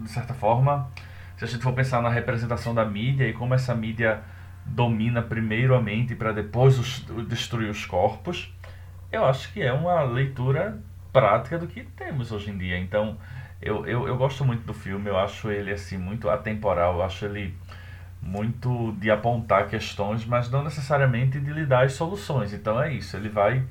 [0.00, 0.90] de certa forma,
[1.36, 4.20] se a gente for pensar na representação da mídia e como essa mídia
[4.66, 8.52] domina primeiro a mente para depois os, destruir os corpos,
[9.10, 10.78] eu acho que é uma leitura
[11.12, 12.78] prática do que temos hoje em dia.
[12.78, 13.16] Então,
[13.60, 17.24] eu, eu, eu gosto muito do filme, eu acho ele assim muito atemporal, eu acho
[17.24, 17.54] ele
[18.22, 22.52] muito de apontar questões, mas não necessariamente de lhe dar as soluções.
[22.52, 23.62] Então é isso, ele vai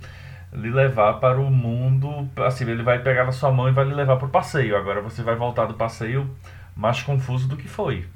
[0.52, 2.30] lhe levar para o mundo.
[2.46, 4.76] Assim, ele vai pegar na sua mão e vai lhe levar para o passeio.
[4.76, 6.30] Agora você vai voltar do passeio
[6.76, 8.08] mais confuso do que foi.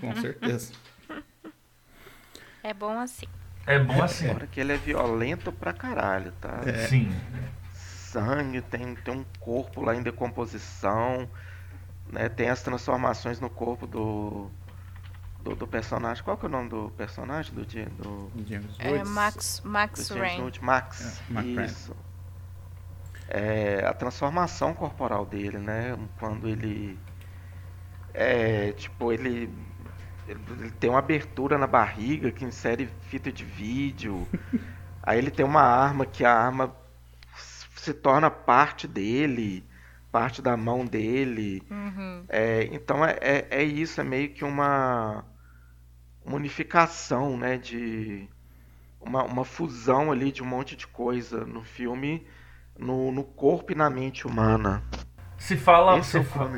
[0.00, 0.72] Com certeza.
[2.62, 3.26] É bom assim.
[3.66, 4.28] É bom assim.
[4.28, 6.60] Agora que ele é violento pra caralho, tá?
[6.66, 6.86] É.
[6.86, 7.12] Sim.
[7.72, 11.28] Sangue, tem, tem um corpo lá em decomposição,
[12.10, 12.28] né?
[12.28, 14.50] Tem as transformações no corpo do,
[15.50, 16.22] do, do, personagem.
[16.24, 19.08] Qual que é o nome do personagem do, do James é Woods?
[19.08, 20.50] É Max Max Rain.
[20.60, 21.22] Max.
[21.34, 21.96] É, Isso.
[23.28, 25.96] É, a transformação corporal dele, né?
[26.18, 26.98] Quando ele
[28.12, 29.52] é tipo ele,
[30.28, 34.26] ele tem uma abertura na barriga que insere fita de vídeo.
[35.02, 36.74] Aí ele tem uma arma que a arma
[37.76, 39.64] se torna parte dele,
[40.10, 41.62] parte da mão dele.
[41.70, 42.24] Uhum.
[42.28, 45.24] É, então é, é, é, isso, é meio que uma
[46.26, 48.28] uma unificação, né, de
[49.00, 52.26] uma, uma fusão ali de um monte de coisa no filme,
[52.76, 54.82] no, no corpo e na mente humana.
[55.38, 56.50] Se fala, Esse se é o fa...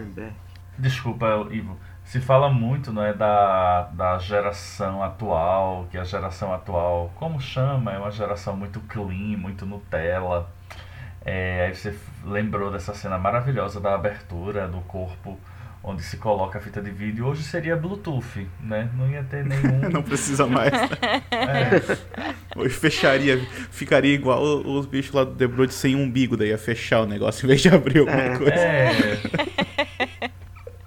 [0.79, 1.79] Desculpa, Ivo.
[2.05, 7.93] Se fala muito, não é, da, da geração atual, que a geração atual, como chama,
[7.93, 10.49] é uma geração muito clean, muito Nutella.
[11.23, 11.95] É, aí você
[12.25, 15.39] lembrou dessa cena maravilhosa da abertura do corpo
[15.83, 18.91] onde se coloca a fita de vídeo, hoje seria Bluetooth, né?
[18.97, 19.89] Não ia ter nenhum.
[19.91, 20.73] não precisa mais.
[21.31, 21.99] é.
[22.57, 23.39] Hoje fecharia,
[23.71, 27.45] ficaria igual os bichos lá do The Brood sem umbigo, daí ia fechar o negócio
[27.45, 28.37] em vez de abrir alguma é.
[28.37, 28.55] coisa.
[28.55, 30.31] É.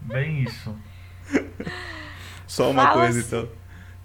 [0.02, 0.76] Bem isso.
[2.46, 3.50] Só uma Fala coisa, então.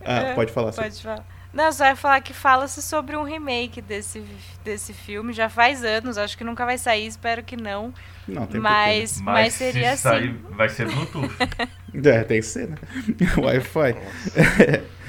[0.05, 0.73] Ah, pode falar.
[0.73, 1.36] Pode falar.
[1.57, 4.23] Não, só ia falar que fala-se sobre um remake desse,
[4.63, 5.33] desse filme.
[5.33, 7.95] Já faz anos, acho que nunca vai sair, espero que não.
[8.29, 10.19] Não, tem Mas, mas, Mas seria se assim.
[10.19, 11.35] sair, vai ser Bluetooth.
[12.05, 12.77] É, tem que ser, né?
[13.39, 13.97] Wi-Fi.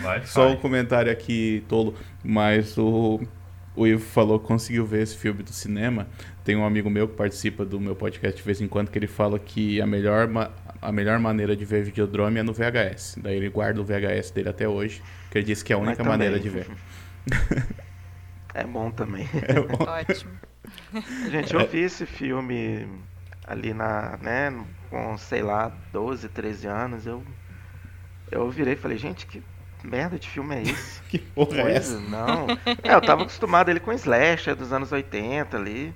[0.02, 1.94] Vai, Só um comentário aqui, tolo,
[2.24, 3.20] mas o,
[3.76, 6.08] o Ivo falou que conseguiu ver esse filme do cinema.
[6.46, 9.08] Tem um amigo meu que participa do meu podcast de vez em quando que ele
[9.08, 10.30] fala que a melhor,
[10.82, 13.18] a melhor maneira de ver Videodrome é no VHS.
[13.22, 15.02] Daí ele guarda o VHS dele até hoje,
[15.32, 16.12] que ele disse que é a única também.
[16.12, 16.68] maneira de ver.
[18.54, 19.28] É bom também.
[19.48, 19.84] É bom.
[19.84, 20.32] Ótimo.
[21.32, 22.88] Gente, eu vi esse filme
[23.46, 24.54] ali na, né,
[24.90, 27.24] com, sei lá, 12, 13 anos, eu
[28.30, 29.42] eu virei e falei, gente, que
[29.84, 31.02] merda de filme é esse?
[31.08, 32.00] Que porra é Coisa, essa?
[32.00, 32.48] não.
[32.84, 35.94] É, eu tava acostumado ele com slasher dos anos 80 ali.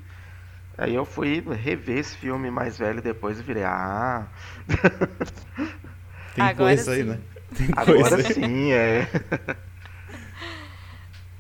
[0.77, 4.27] Aí eu fui rever esse filme mais velho depois e virei, ah,
[6.35, 7.03] Tem Agora coisa aí, sim.
[7.03, 7.19] né?
[7.55, 8.33] Tem coisa agora aí.
[8.33, 9.07] sim, é.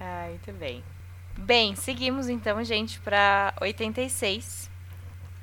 [0.03, 0.83] Ah, muito bem.
[1.37, 4.67] Bem, seguimos então, gente, para 86,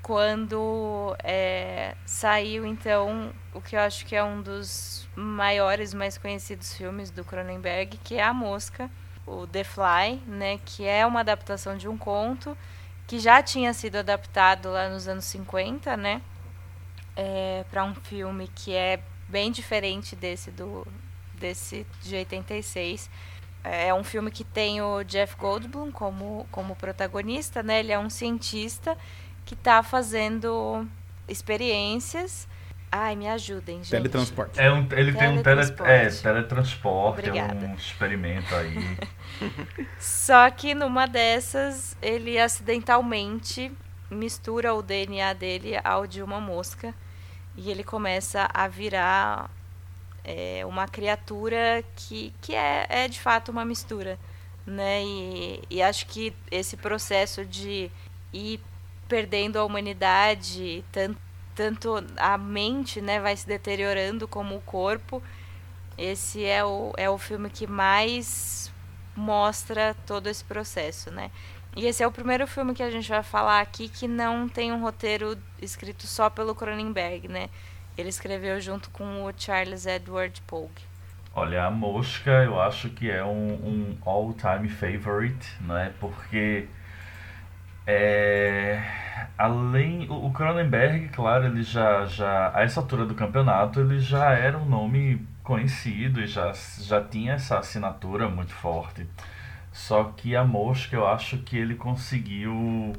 [0.02, 6.74] quando é, saiu então o que eu acho que é um dos maiores, mais conhecidos
[6.74, 8.90] filmes do Cronenberg, que é A Mosca,
[9.26, 12.56] o The Fly, né, que é uma adaptação de um conto
[13.06, 16.20] que já tinha sido adaptado lá nos anos 50, né,
[17.70, 20.86] para um filme que é bem diferente desse do
[21.38, 23.08] desse de 86.
[23.64, 27.80] É um filme que tem o Jeff Goldblum como, como protagonista, né?
[27.80, 28.96] Ele é um cientista
[29.44, 30.86] que está fazendo
[31.28, 32.48] experiências.
[32.90, 33.90] Ai, me ajudem, gente.
[33.90, 34.58] Teletransporte.
[34.58, 35.92] É um, ele tem um tele, Teletransporte.
[35.92, 37.66] é, teletransporte, é Obrigada.
[37.66, 38.96] um experimento aí.
[39.98, 43.70] Só que numa dessas, ele acidentalmente
[44.10, 46.94] mistura o DNA dele ao de uma mosca
[47.58, 49.50] e ele começa a virar
[50.22, 54.16] é, uma criatura que, que é, é de fato uma mistura,
[54.64, 55.02] né?
[55.02, 57.90] E, e acho que esse processo de
[58.32, 58.60] ir
[59.08, 61.18] perdendo a humanidade, tanto,
[61.52, 65.20] tanto a mente, né, vai se deteriorando como o corpo.
[65.96, 68.70] Esse é o, é o filme que mais
[69.16, 71.32] mostra todo esse processo, né?
[71.78, 74.72] E esse é o primeiro filme que a gente vai falar aqui que não tem
[74.72, 77.48] um roteiro escrito só pelo Cronenberg, né?
[77.96, 80.82] Ele escreveu junto com o Charles Edward Pogue.
[81.32, 85.92] Olha, a mosca eu acho que é um, um all-time favorite, né?
[86.00, 86.66] Porque
[87.86, 88.82] é,
[89.38, 94.58] além o Cronenberg, claro, ele já já a essa altura do campeonato ele já era
[94.58, 99.06] um nome conhecido e já já tinha essa assinatura muito forte.
[99.86, 102.92] Só que a mosca eu acho que ele conseguiu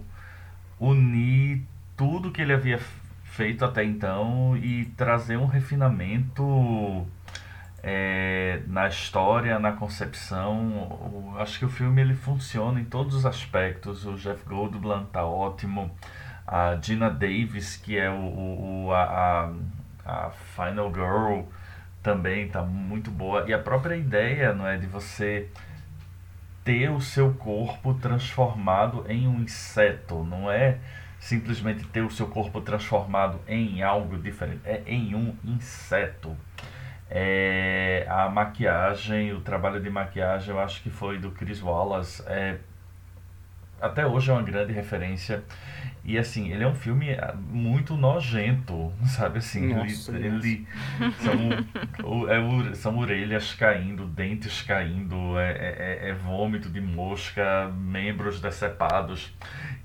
[0.80, 1.61] unir
[1.97, 2.80] tudo que ele havia
[3.23, 7.05] feito até então e trazer um refinamento
[7.84, 11.34] é, na história, na concepção.
[11.39, 14.05] Acho que o filme ele funciona em todos os aspectos.
[14.05, 15.91] O Jeff Goldblum tá ótimo,
[16.47, 19.51] a Gina Davis, que é o, o- a,
[20.05, 21.41] a Final Girl,
[22.03, 23.45] também tá muito boa.
[23.47, 25.49] E a própria ideia, não é, de você
[26.64, 30.78] ter o seu corpo transformado em um inseto, não é
[31.20, 36.36] simplesmente ter o seu corpo transformado em algo diferente, é em um inseto.
[37.10, 42.24] É, a maquiagem, o trabalho de maquiagem, eu acho que foi do Chris Wallace.
[42.28, 42.57] É,
[43.82, 45.43] até hoje é uma grande referência.
[46.04, 49.74] E assim, ele é um filme ah, muito nojento, sabe assim?
[49.74, 50.68] Nossa, ele, ele
[51.20, 56.82] são, o- é o- são orelhas caindo, dentes caindo, é, é- é- é vômito de
[56.82, 59.34] mosca, membros decepados.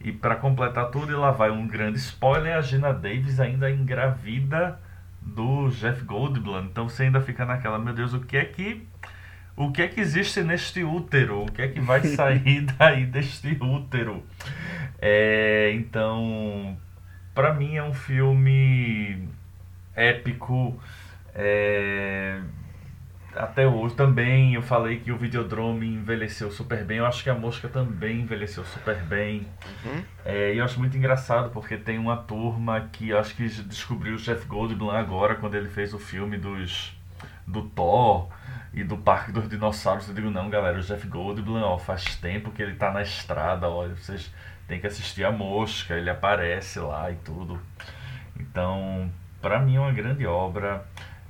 [0.01, 4.79] E para completar tudo, e lá vai um grande spoiler, a Gina Davis ainda engravida
[5.21, 6.65] do Jeff Goldblum.
[6.67, 8.87] Então você ainda fica naquela, meu Deus, o que é que
[9.57, 11.45] o que é que existe neste útero?
[11.45, 14.23] O que é que vai sair daí deste útero?
[15.07, 16.79] É, então,
[17.35, 19.29] para mim é um filme
[19.95, 20.81] épico.
[21.35, 22.41] é,
[23.37, 26.99] até hoje também eu falei que o Videodrome envelheceu super bem.
[26.99, 29.47] Eu acho que a Mosca também envelheceu super bem.
[29.85, 30.03] Uhum.
[30.25, 34.15] É, e eu acho muito engraçado porque tem uma turma que eu acho que descobriu
[34.15, 36.97] o Jeff Goldblum agora quando ele fez o filme dos
[37.47, 38.29] do Thor
[38.73, 40.09] e do Parque dos Dinossauros.
[40.09, 43.69] Eu digo, não, galera, o Jeff Goldblum, ó, faz tempo que ele tá na estrada,
[43.69, 44.33] olha, vocês
[44.67, 47.61] têm que assistir a Mosca, ele aparece lá e tudo.
[48.39, 49.11] Então,
[49.41, 50.85] pra mim é uma grande obra.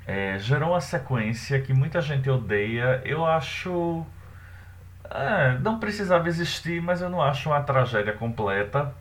[0.07, 3.01] É, gerou uma sequência que muita gente odeia.
[3.05, 4.05] Eu acho.
[5.11, 8.95] é, não precisava existir, mas eu não acho uma tragédia completa.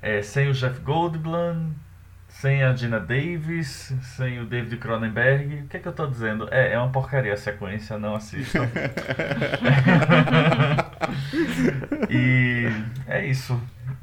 [0.00, 1.72] É, sem o Jeff Goldblum,
[2.42, 5.62] sem a Gina Davis, sem o David Cronenberg.
[5.62, 6.48] O que é que eu tô dizendo?
[6.50, 8.66] É, é uma porcaria a sequência, não assistam.
[12.10, 12.66] e
[13.06, 13.60] é isso.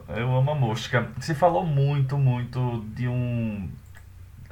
[0.07, 1.05] Eu amo a mosca.
[1.19, 3.69] Se falou muito, muito de um.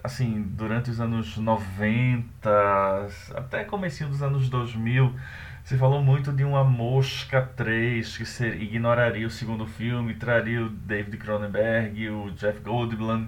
[0.04, 5.16] Assim, durante os anos 90, até comecinho dos anos 2000,
[5.64, 10.70] se falou muito de uma Mosca 3 que ser, ignoraria o segundo filme, traria o
[10.70, 13.28] David Cronenberg, o Jeff Goldblum,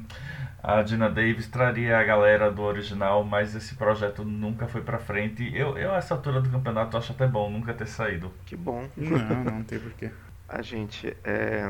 [0.62, 5.44] a Gina Davis, traria a galera do original, mas esse projeto nunca foi pra frente.
[5.56, 8.34] Eu, eu, a essa altura do campeonato, acho até bom nunca ter saído.
[8.46, 8.90] Que bom.
[8.98, 10.12] Não, não tem porquê.
[10.48, 11.64] A gente, é,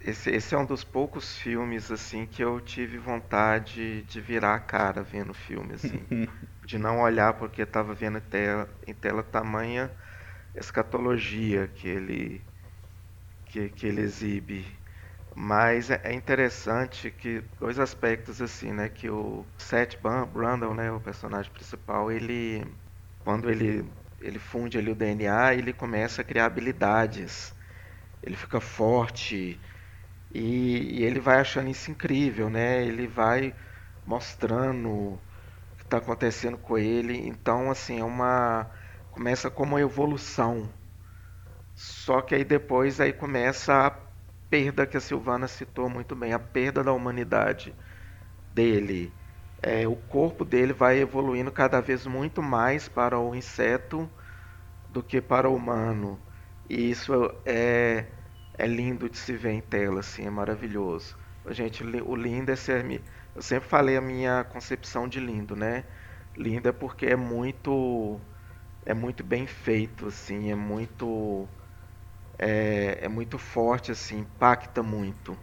[0.00, 4.60] esse, esse é um dos poucos filmes assim que eu tive vontade de virar a
[4.60, 6.04] cara vendo o filme assim,
[6.66, 9.92] de não olhar porque estava vendo em tela, em tela tamanha
[10.54, 12.44] escatologia que ele
[13.46, 14.81] que, que ele exibe.
[15.34, 19.98] Mas é, é interessante que dois aspectos assim, né, que o Seth
[20.32, 22.64] Brundle, né, o personagem principal, ele
[23.18, 27.54] quando ele ele funde ali o DNA, ele começa a criar habilidades
[28.22, 29.60] ele fica forte
[30.30, 32.84] e, e ele vai achando isso incrível, né?
[32.84, 33.54] Ele vai
[34.06, 37.16] mostrando o que está acontecendo com ele.
[37.28, 38.70] Então, assim, é uma
[39.10, 40.72] começa como uma evolução.
[41.74, 43.90] Só que aí depois aí começa a
[44.52, 47.74] perda que a Silvana citou muito bem, a perda da humanidade
[48.52, 49.16] dele.
[49.62, 54.10] É, o corpo dele vai evoluindo cada vez muito mais para o inseto
[54.88, 56.20] do que para o humano.
[56.68, 57.12] E isso
[57.46, 58.06] é,
[58.54, 61.16] é lindo de se ver em tela, assim, é maravilhoso.
[61.50, 62.84] Gente, o lindo é ser.
[63.34, 65.84] Eu sempre falei a minha concepção de lindo, né?
[66.36, 68.20] Lindo é porque é muito.
[68.84, 71.48] É muito bem feito, assim, é muito.
[72.44, 75.38] É, é muito forte, assim, impacta muito.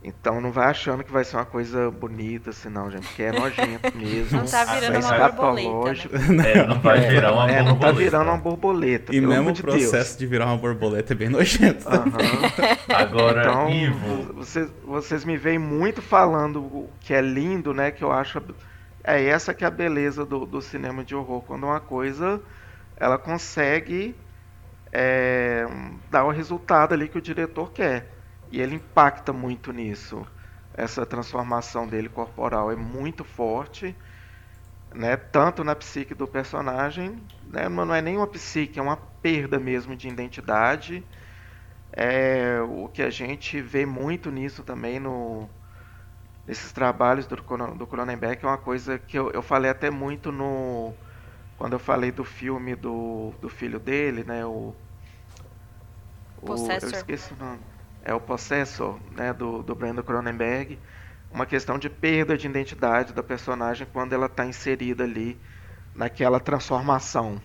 [0.00, 3.32] Então não vai achando que vai ser uma coisa bonita, assim, não, gente, porque é
[3.32, 4.38] nojento mesmo.
[4.38, 6.18] Não tá virando uma borboleta.
[6.18, 6.52] Né?
[6.52, 7.72] É, não vai virar uma é, borboleta.
[7.72, 9.16] Não tá virando uma borboleta.
[9.16, 11.88] E mesmo o processo de, de virar uma borboleta é bem nojento.
[11.88, 12.94] Uhum.
[12.94, 14.34] Agora, então, Ivo.
[14.34, 17.90] Vocês, vocês me veem muito falando que é lindo, né?
[17.90, 18.40] Que eu acho.
[19.02, 21.42] É essa que é a beleza do, do cinema de horror.
[21.42, 22.40] Quando uma coisa
[22.96, 24.14] ela consegue
[24.94, 25.66] é,
[26.08, 28.12] dar o resultado ali que o diretor quer.
[28.50, 30.24] E ele impacta muito nisso.
[30.72, 33.96] Essa transformação dele corporal é muito forte,
[34.94, 35.16] né?
[35.16, 37.68] tanto na psique do personagem, né?
[37.68, 41.04] não é nem uma psique, é uma perda mesmo de identidade.
[41.92, 45.48] É, o que a gente vê muito nisso também no,
[46.46, 50.92] nesses trabalhos do, do Cronenberg é uma coisa que eu, eu falei até muito no
[51.56, 54.44] quando eu falei do filme do, do filho dele, né?
[54.44, 54.74] O,
[56.52, 57.60] o eu esqueci o nome
[58.04, 60.78] é o Possessor, né, do, do Brandon Cronenberg,
[61.32, 65.40] uma questão de perda de identidade da personagem quando ela está inserida ali
[65.94, 67.40] naquela transformação.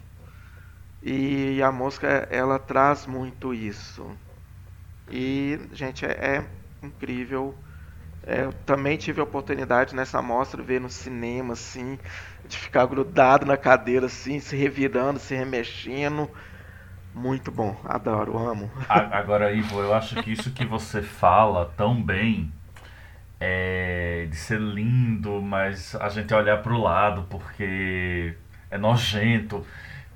[1.02, 4.06] E a música, ela traz muito isso.
[5.10, 6.46] E, gente, é, é
[6.86, 7.56] incrível.
[8.22, 11.98] É, eu também tive a oportunidade nessa mostra ver no cinema, assim,
[12.46, 16.30] de ficar grudado na cadeira, assim, se revirando, se remexendo
[17.14, 18.70] muito bom, adoro, amo.
[18.88, 22.52] Agora, Ivo, eu acho que isso que você fala tão bem
[23.40, 28.36] é de ser lindo, mas a gente olhar para o lado porque
[28.70, 29.66] é nojento.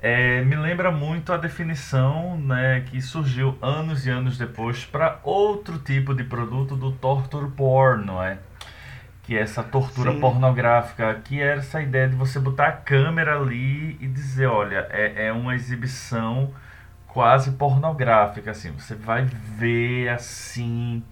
[0.01, 5.79] É, me lembra muito a definição né, que surgiu anos e anos depois para outro
[5.79, 8.37] tipo de produto do torture porn, não é?
[9.23, 10.19] Que é essa tortura Sim.
[10.19, 15.27] pornográfica, que era essa ideia de você botar a câmera ali e dizer, olha, é,
[15.27, 16.53] é uma exibição
[17.13, 18.71] quase pornográfica, assim.
[18.71, 21.03] Você vai ver assim.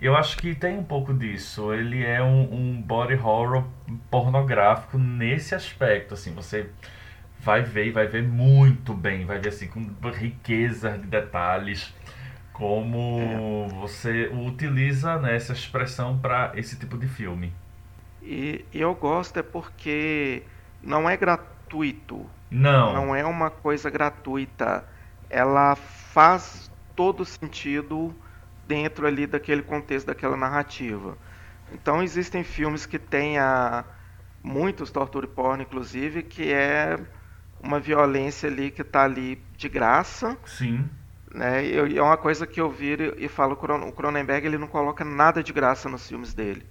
[0.00, 1.72] Eu acho que tem um pouco disso.
[1.72, 3.64] Ele é um, um body horror
[4.10, 6.34] pornográfico nesse aspecto, assim.
[6.34, 6.68] Você
[7.40, 11.94] vai ver e vai ver muito bem, vai ver assim com riqueza de detalhes
[12.54, 13.68] como é.
[13.80, 17.52] você utiliza né, essa expressão para esse tipo de filme.
[18.22, 20.42] E, e, eu gosto é porque
[20.82, 22.24] não é gratuito.
[22.50, 22.94] Não.
[22.94, 24.84] Não é uma coisa gratuita
[25.30, 28.14] ela faz todo sentido
[28.66, 31.16] dentro ali daquele contexto daquela narrativa.
[31.72, 33.84] Então existem filmes que têm a,
[34.42, 36.98] muitos torture porn, inclusive, que é
[37.62, 40.36] uma violência ali que está ali de graça.
[40.44, 40.88] Sim.
[41.34, 41.64] Né?
[41.66, 45.42] E é uma coisa que eu viro e falo, o Cronenberg ele não coloca nada
[45.42, 46.64] de graça nos filmes dele.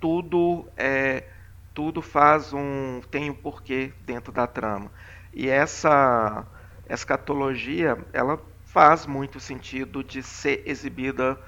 [0.00, 1.24] Tudo é,
[1.72, 4.90] tudo faz um tem um porquê dentro da trama.
[5.32, 6.44] E essa
[6.94, 11.38] escatologia, ela faz muito sentido de ser exibida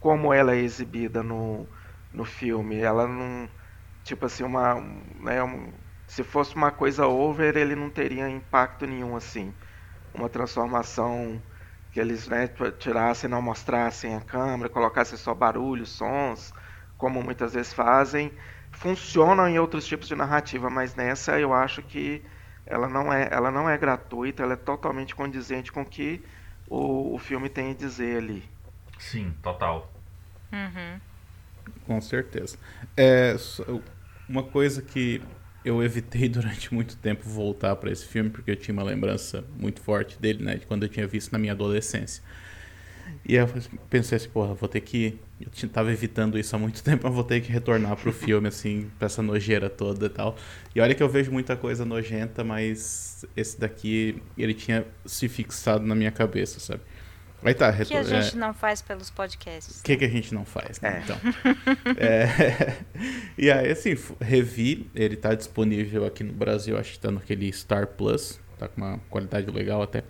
[0.00, 1.68] como ela é exibida no,
[2.12, 2.78] no filme.
[2.80, 3.48] Ela não.
[4.04, 4.74] Tipo assim, uma.
[5.20, 5.72] Né, um,
[6.06, 9.54] se fosse uma coisa over, ele não teria impacto nenhum, assim.
[10.14, 11.42] Uma transformação
[11.90, 12.48] que eles né,
[12.78, 16.52] tirassem, não mostrassem a câmera, colocassem só barulhos, sons,
[16.96, 18.32] como muitas vezes fazem.
[18.72, 22.24] Funcionam em outros tipos de narrativa, mas nessa eu acho que
[22.66, 26.22] ela não é, ela não é gratuita, ela é totalmente condizente com o que
[26.68, 28.44] o, o filme tem a dizer ali.
[28.98, 29.90] Sim, total.
[30.52, 31.00] Uhum.
[31.86, 32.58] Com certeza.
[32.96, 33.36] É,
[34.28, 35.22] uma coisa que
[35.64, 39.80] eu evitei durante muito tempo voltar para esse filme, porque eu tinha uma lembrança muito
[39.80, 40.56] forte dele, né?
[40.56, 42.22] De quando eu tinha visto na minha adolescência.
[43.24, 43.46] E eu
[43.88, 45.18] pensei assim, porra, vou ter que.
[45.44, 48.90] Eu tava evitando isso há muito tempo, mas vou ter que retornar pro filme, assim,
[48.98, 50.36] pra essa nojeira toda e tal.
[50.74, 55.86] E olha que eu vejo muita coisa nojenta, mas esse daqui, ele tinha se fixado
[55.86, 56.82] na minha cabeça, sabe?
[57.44, 58.00] Aí tá, retor...
[58.00, 58.38] O que a gente é...
[58.38, 59.80] não faz pelos podcasts?
[59.80, 60.98] O que, que a gente não faz, né?
[60.98, 61.02] É.
[61.02, 61.18] Então.
[61.96, 62.76] é...
[63.36, 67.88] E aí, assim, revi, ele tá disponível aqui no Brasil, acho que tá naquele Star
[67.88, 70.04] Plus, tá com uma qualidade legal até.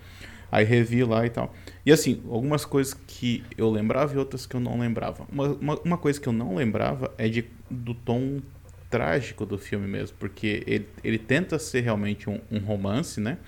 [0.50, 1.54] Aí revi lá e tal.
[1.84, 5.26] E assim, algumas coisas que eu lembrava e outras que eu não lembrava.
[5.30, 8.40] Uma, uma, uma coisa que eu não lembrava é de, do tom
[8.88, 13.38] trágico do filme mesmo, porque ele, ele tenta ser realmente um, um romance, né?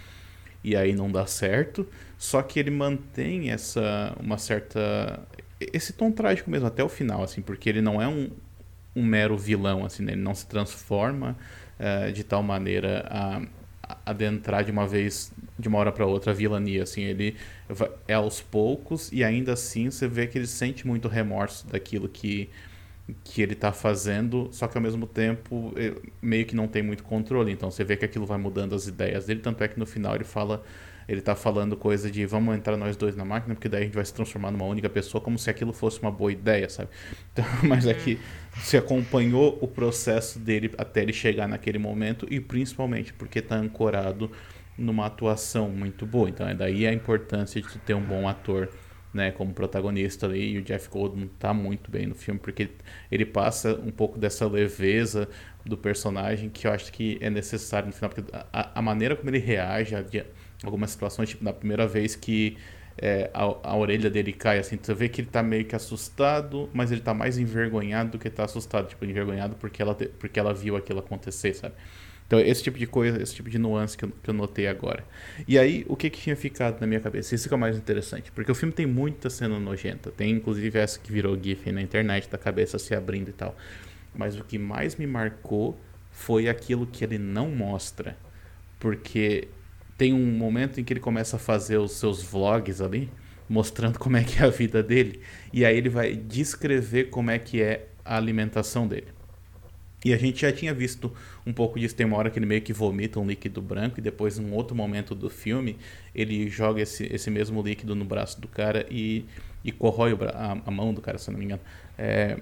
[0.64, 1.86] E aí não dá certo.
[2.16, 5.22] Só que ele mantém essa uma certa
[5.60, 8.30] esse tom trágico mesmo até o final, assim, porque ele não é um,
[8.94, 10.12] um mero vilão, assim, né?
[10.12, 11.36] ele não se transforma
[11.78, 13.42] uh, de tal maneira a,
[14.04, 17.36] adentrar de uma vez, de uma hora para outra, a vilania, assim, ele
[18.06, 22.50] é aos poucos e ainda assim você vê que ele sente muito remorso daquilo que
[23.22, 25.74] que ele está fazendo, só que ao mesmo tempo
[26.22, 29.26] meio que não tem muito controle, então você vê que aquilo vai mudando as ideias
[29.26, 30.64] dele, tanto é que no final ele fala
[31.08, 33.94] ele tá falando coisa de vamos entrar nós dois na máquina, porque daí a gente
[33.94, 36.88] vai se transformar numa única pessoa, como se aquilo fosse uma boa ideia, sabe?
[37.34, 38.18] Então, mas é que
[38.58, 44.30] se acompanhou o processo dele até ele chegar naquele momento, e principalmente porque tá ancorado
[44.78, 46.28] numa atuação muito boa.
[46.28, 48.68] Então é daí a importância de ter um bom ator.
[49.12, 52.70] Né, como protagonista ali, e o Jeff Goldblum tá muito bem no filme, porque
[53.08, 55.28] ele passa um pouco dessa leveza
[55.64, 59.30] do personagem que eu acho que é necessário no final, porque a, a maneira como
[59.30, 60.04] ele reage, a,
[60.62, 62.56] algumas situações, tipo, na primeira vez que
[62.96, 66.70] é, a, a, orelha dele cai, assim, você vê que ele tá meio que assustado,
[66.72, 70.54] mas ele tá mais envergonhado do que tá assustado, tipo, envergonhado porque ela, porque ela
[70.54, 71.74] viu aquilo acontecer, sabe?
[72.26, 75.04] Então, esse tipo de coisa, esse tipo de nuance que eu, que eu notei agora.
[75.46, 77.34] E aí, o que, que tinha ficado na minha cabeça?
[77.34, 80.78] Isso que é o mais interessante, porque o filme tem muita cena nojenta, tem inclusive
[80.78, 83.54] essa que virou GIF na internet, da cabeça se abrindo e tal.
[84.14, 85.78] Mas o que mais me marcou
[86.10, 88.16] foi aquilo que ele não mostra.
[88.78, 89.48] Porque
[89.96, 93.10] tem um momento em que ele começa a fazer os seus vlogs ali,
[93.48, 95.20] mostrando como é que é a vida dele,
[95.52, 99.08] e aí ele vai descrever como é que é a alimentação dele.
[100.04, 101.10] E a gente já tinha visto
[101.46, 104.02] um pouco disso, tem uma hora que ele meio que vomita um líquido branco, e
[104.02, 105.78] depois, em um outro momento do filme,
[106.14, 109.24] ele joga esse, esse mesmo líquido no braço do cara e,
[109.64, 111.62] e corrói a, a, mão do cara, se não me engano.
[111.96, 112.38] É,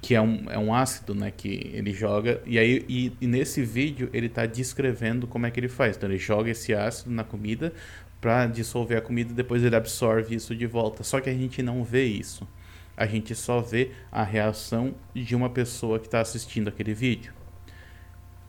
[0.00, 3.62] que é um, é um ácido, né, que ele joga, e aí e, e nesse
[3.62, 5.96] vídeo ele está descrevendo como é que ele faz.
[5.96, 7.72] Então ele joga esse ácido na comida
[8.20, 11.02] para dissolver a comida e depois ele absorve isso de volta.
[11.04, 12.46] Só que a gente não vê isso.
[12.96, 17.32] A gente só vê a reação de uma pessoa que está assistindo aquele vídeo.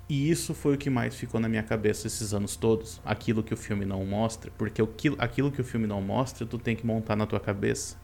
[0.10, 3.02] E isso foi o que mais ficou na minha cabeça esses anos todos.
[3.04, 4.50] Aquilo que o filme não mostra.
[4.58, 4.82] Porque
[5.18, 7.98] aquilo que o filme não mostra, tu tem que montar na tua cabeça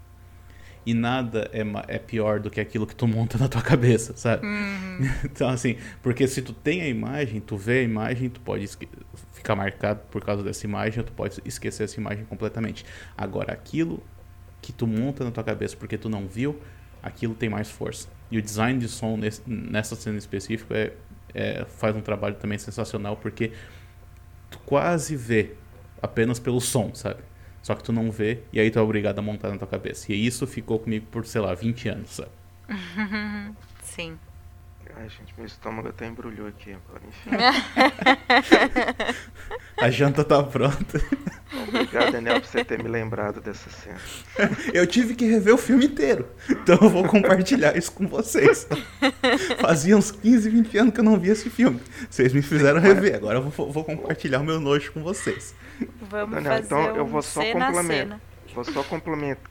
[0.86, 1.62] e nada é,
[1.96, 4.46] é pior do que aquilo que tu monta na tua cabeça, sabe?
[4.46, 5.10] Uhum.
[5.26, 8.68] Então, assim, porque se tu tem a imagem, tu vê a imagem, tu pode
[9.34, 12.86] ficar marcado por causa dessa imagem, ou tu pode esquecer essa imagem completamente.
[13.18, 14.04] Agora, aquilo
[14.62, 16.60] que tu monta na tua cabeça porque tu não viu,
[17.02, 18.08] aquilo tem mais força.
[18.32, 20.94] E o design de som nesse, nessa cena específica é,
[21.34, 23.52] é, faz um trabalho também sensacional porque
[24.50, 25.52] tu quase vê
[26.02, 27.22] apenas pelo som, sabe?
[27.64, 30.12] Só que tu não vê e aí tu é obrigado a montar na tua cabeça.
[30.14, 32.32] E isso ficou comigo por, sei lá, 20 anos, sabe?
[33.82, 34.20] Sim.
[34.96, 37.32] Ai, gente, meu estômago até embrulhou aqui agora, enfim.
[39.78, 41.02] a janta tá pronta.
[41.68, 44.00] Obrigado, Daniel, por você ter me lembrado dessa cena.
[44.74, 46.28] Eu tive que rever o filme inteiro.
[46.50, 48.68] Então eu vou compartilhar isso com vocês.
[49.60, 51.80] Fazia uns 15, 20 anos que eu não via esse filme.
[52.10, 53.16] Vocês me fizeram rever.
[53.16, 55.56] Agora eu vou, vou compartilhar o meu nojo com vocês.
[56.10, 58.20] Vamos Daniel, fazer então eu vou só complementar.
[58.54, 58.84] Vou só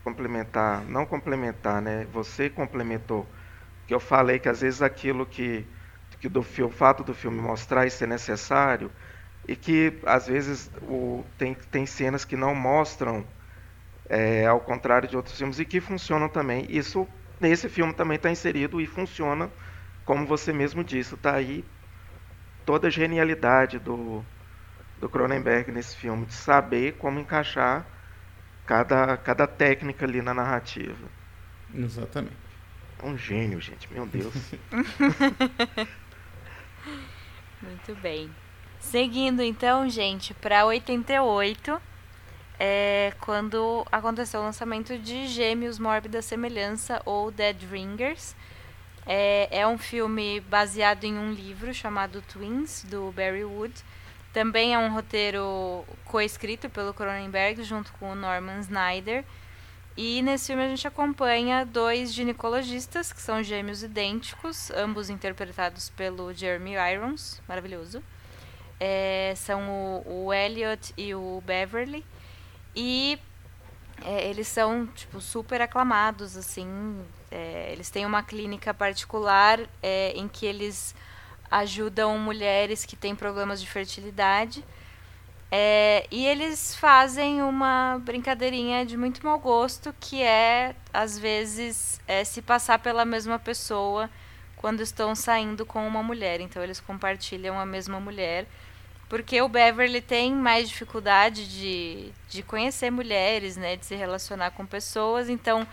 [0.05, 2.07] complementar, não complementar, né?
[2.13, 3.27] Você complementou
[3.93, 5.67] que eu falei que às vezes aquilo que,
[6.19, 8.91] que do o fato do filme mostrar isso é necessário
[9.47, 13.23] e que às vezes o, tem, tem cenas que não mostram
[14.09, 16.67] é, ao contrário de outros filmes e que funcionam também.
[16.71, 17.07] Isso
[17.39, 19.51] nesse filme também está inserido e funciona,
[20.07, 21.63] como você mesmo disse, está aí
[22.65, 24.25] toda a genialidade do,
[24.99, 27.87] do Cronenberg nesse filme, de saber como encaixar
[28.67, 31.11] cada, cada técnica ali na narrativa.
[31.75, 32.42] Exatamente.
[33.03, 34.33] É um gênio, gente, meu Deus.
[37.61, 38.31] Muito bem.
[38.79, 41.83] Seguindo então, gente, para 88,
[42.59, 48.37] é quando aconteceu o lançamento de Gêmeos Mórbida Semelhança ou Dead Ringers.
[49.05, 53.75] É, é um filme baseado em um livro chamado Twins, do Barry Wood.
[54.33, 59.25] Também é um roteiro coescrito pelo Cronenberg junto com o Norman Snyder.
[59.97, 66.33] E nesse filme a gente acompanha dois ginecologistas que são gêmeos idênticos, ambos interpretados pelo
[66.33, 68.03] Jeremy Irons, maravilhoso.
[68.81, 72.05] É, são o, o Elliot e o Beverly.
[72.75, 73.19] E
[74.05, 76.67] é, eles são tipo super aclamados assim.
[77.31, 80.95] É, eles têm uma clínica particular é, em que eles
[81.51, 84.65] ajudam mulheres que têm problemas de fertilidade.
[85.55, 92.25] É, e eles fazem uma brincadeirinha de muito mau gosto, que é, às vezes, é,
[92.25, 94.09] se passar pela mesma pessoa
[94.57, 96.41] quando estão saindo com uma mulher.
[96.41, 98.47] Então, eles compartilham a mesma mulher.
[99.11, 103.77] Porque o Beverly tem mais dificuldade de, de conhecer mulheres, né?
[103.77, 105.29] De se relacionar com pessoas.
[105.29, 105.69] Então,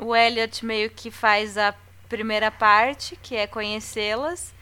[0.00, 1.74] o Elliot meio que faz a
[2.08, 4.54] primeira parte, que é conhecê-las.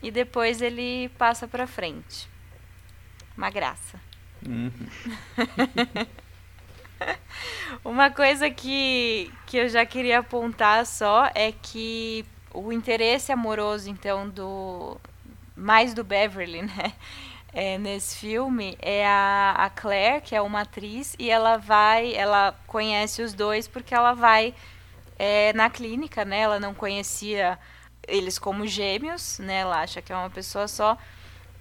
[0.00, 2.35] E depois ele passa pra frente.
[3.36, 4.00] Uma graça.
[4.46, 4.70] Uhum.
[7.84, 14.28] Uma coisa que, que eu já queria apontar só é que o interesse amoroso, então,
[14.28, 14.96] do.
[15.54, 16.92] Mais do Beverly, né?
[17.52, 22.54] É, nesse filme é a, a Claire, que é uma atriz, e ela vai, ela
[22.66, 24.54] conhece os dois porque ela vai
[25.18, 26.40] é, na clínica, né?
[26.40, 27.58] Ela não conhecia
[28.06, 29.60] eles como gêmeos, né?
[29.60, 30.98] Ela acha que é uma pessoa só.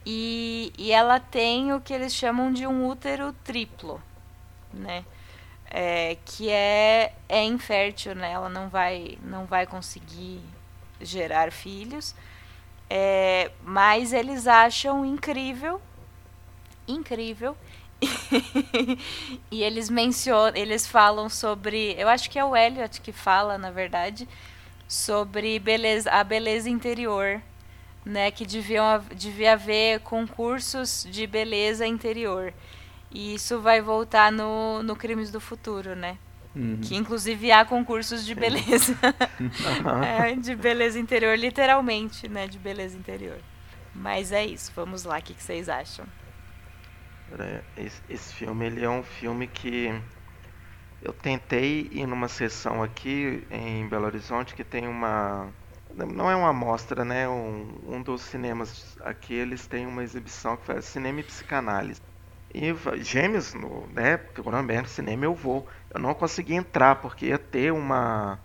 [0.06, 4.02] E, e ela tem o que eles chamam de um útero triplo,
[4.72, 5.04] né?
[5.68, 8.32] É, que é, é infértil, né?
[8.32, 10.42] Ela não vai, não vai conseguir
[11.02, 12.16] gerar filhos.
[12.88, 15.82] É, mas eles acham incrível,
[16.88, 17.58] incrível.
[19.50, 23.72] e eles mencionam, eles falam sobre, eu acho que é o Elliot que fala, na
[23.72, 24.30] verdade,
[24.88, 27.42] sobre beleza, a beleza interior
[28.06, 32.54] né, que deviam, devia haver concursos de beleza interior.
[33.12, 36.18] E isso vai voltar no, no Crimes do Futuro, né?
[36.56, 36.80] Uhum.
[36.82, 38.96] Que inclusive há concursos de beleza.
[40.20, 42.48] é, de beleza interior, literalmente, né?
[42.48, 43.40] De beleza interior.
[43.94, 46.06] Mas é isso, vamos lá, o que, que vocês acham?
[47.78, 49.90] Esse, esse filme ele é um filme que
[51.02, 55.50] eu tentei ir numa sessão aqui em Belo Horizonte que tem uma
[55.96, 57.28] não é uma amostra, né?
[57.28, 62.02] Um, um dos cinemas aqui eles têm uma exibição que faz cinema e psicanálise.
[62.54, 62.74] E
[63.04, 64.18] gêmeos, no, né?
[64.18, 65.68] Cronenberg, cinema eu vou.
[65.94, 68.40] Eu não consegui entrar porque ia ter uma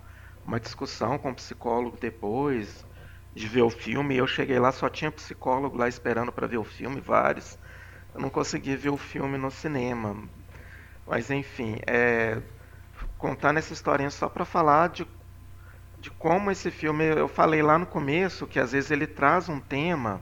[0.45, 2.85] uma discussão com o psicólogo depois
[3.35, 4.17] de ver o filme.
[4.17, 7.59] Eu cheguei lá só tinha psicólogo lá esperando para ver o filme, vários.
[8.15, 10.29] Eu não consegui ver o filme no cinema.
[11.07, 12.41] Mas enfim, é,
[13.19, 15.07] contando essa historinha só para falar de
[16.01, 19.61] de como esse filme, eu falei lá no começo, que às vezes ele traz um
[19.61, 20.21] tema,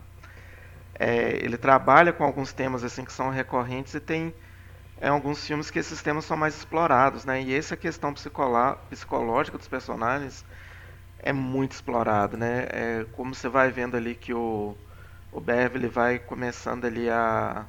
[0.98, 4.34] é, ele trabalha com alguns temas assim que são recorrentes e tem
[5.00, 7.40] é, alguns filmes que esses temas são mais explorados, né?
[7.40, 10.44] E essa questão psicológica dos personagens
[11.20, 12.66] é muito explorado, né?
[12.70, 14.76] É, como você vai vendo ali que o,
[15.30, 17.64] o Beverly vai começando ali a,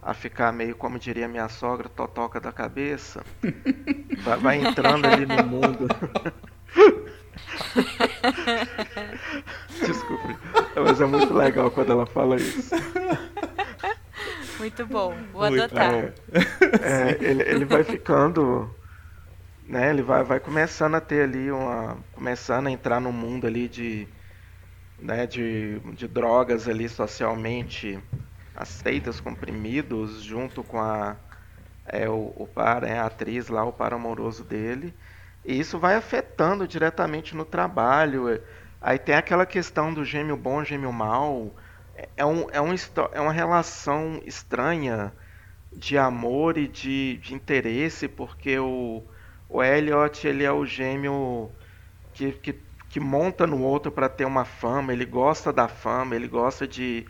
[0.00, 3.24] a ficar meio, como diria minha sogra, totoca da cabeça,
[4.22, 5.88] vai, vai entrando ali no mundo.
[9.86, 10.36] Desculpe,
[10.76, 12.74] mas é muito legal quando ela fala isso.
[14.58, 15.94] Muito bom, vou adotar.
[15.94, 16.12] É,
[16.82, 18.68] é, ele, ele vai ficando,
[19.66, 19.90] né?
[19.90, 24.08] Ele vai, vai começando a ter ali uma, começando a entrar no mundo ali de,
[24.98, 25.26] né?
[25.26, 27.98] De, de drogas ali socialmente
[28.56, 31.16] aceitas, comprimidos, junto com a
[31.86, 34.94] é, o, o par, é, a atriz lá, o par amoroso dele.
[35.48, 38.38] E isso vai afetando diretamente no trabalho.
[38.82, 41.56] Aí tem aquela questão do gêmeo bom, gêmeo mal.
[42.18, 42.74] É, um, é, um,
[43.12, 45.10] é uma relação estranha
[45.72, 49.02] de amor e de, de interesse, porque o,
[49.48, 51.50] o Elliot ele é o gêmeo
[52.12, 52.52] que, que,
[52.90, 57.06] que monta no outro para ter uma fama, ele gosta da fama, ele gosta de,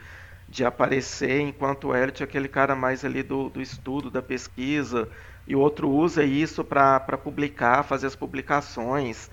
[0.48, 5.08] de aparecer, enquanto o Elliot é aquele cara mais ali do, do estudo, da pesquisa,
[5.48, 9.30] e o outro usa isso para publicar, fazer as publicações.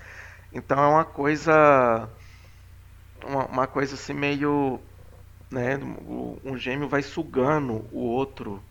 [0.50, 2.08] Então é uma coisa.
[3.22, 4.80] Uma, uma coisa assim meio.
[5.50, 5.78] Né,
[6.42, 8.62] um gêmeo vai sugando o outro.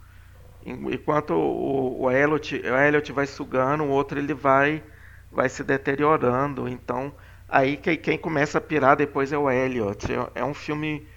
[0.66, 4.84] Enquanto o, o, Elliot, o Elliot vai sugando, o outro ele vai,
[5.32, 6.68] vai se deteriorando.
[6.68, 7.14] Então,
[7.48, 10.12] aí quem, quem começa a pirar depois é o Elliot.
[10.12, 11.08] É, é um filme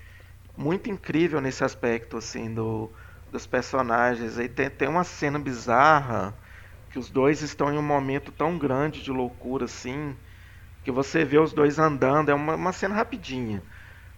[0.55, 2.93] muito incrível nesse aspecto, assim, do,
[3.31, 4.39] dos personagens.
[4.39, 6.35] Aí tem, tem uma cena bizarra
[6.91, 10.17] que os dois estão em um momento tão grande de loucura, assim,
[10.85, 12.31] que você vê os dois andando.
[12.31, 13.63] É uma, uma cena rapidinha.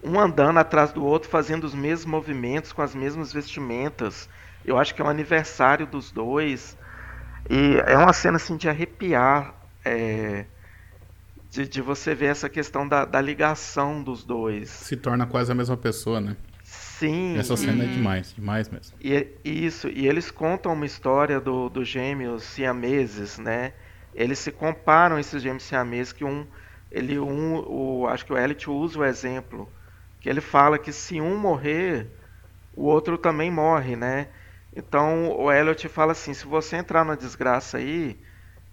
[0.03, 4.29] Um andando atrás do outro, fazendo os mesmos movimentos, com as mesmas vestimentas
[4.65, 6.77] eu acho que é um aniversário dos dois.
[7.49, 9.55] E é uma cena assim de arrepiar.
[9.83, 10.45] É,
[11.49, 14.69] de, de, você ver essa questão da, da, ligação dos dois.
[14.69, 16.37] Se torna quase a mesma pessoa, né?
[17.01, 17.35] Sim.
[17.35, 18.95] Essa cena é demais, demais mesmo.
[19.01, 23.73] E, isso, e eles contam uma história dos do gêmeos siameses, né?
[24.13, 26.45] Eles se comparam esses gêmeos siameses que um,
[26.91, 29.67] ele um, o, acho que o Elliot usa o exemplo,
[30.19, 32.05] que ele fala que se um morrer,
[32.75, 34.27] o outro também morre, né?
[34.75, 38.15] Então o Elliot fala assim: se você entrar na desgraça aí,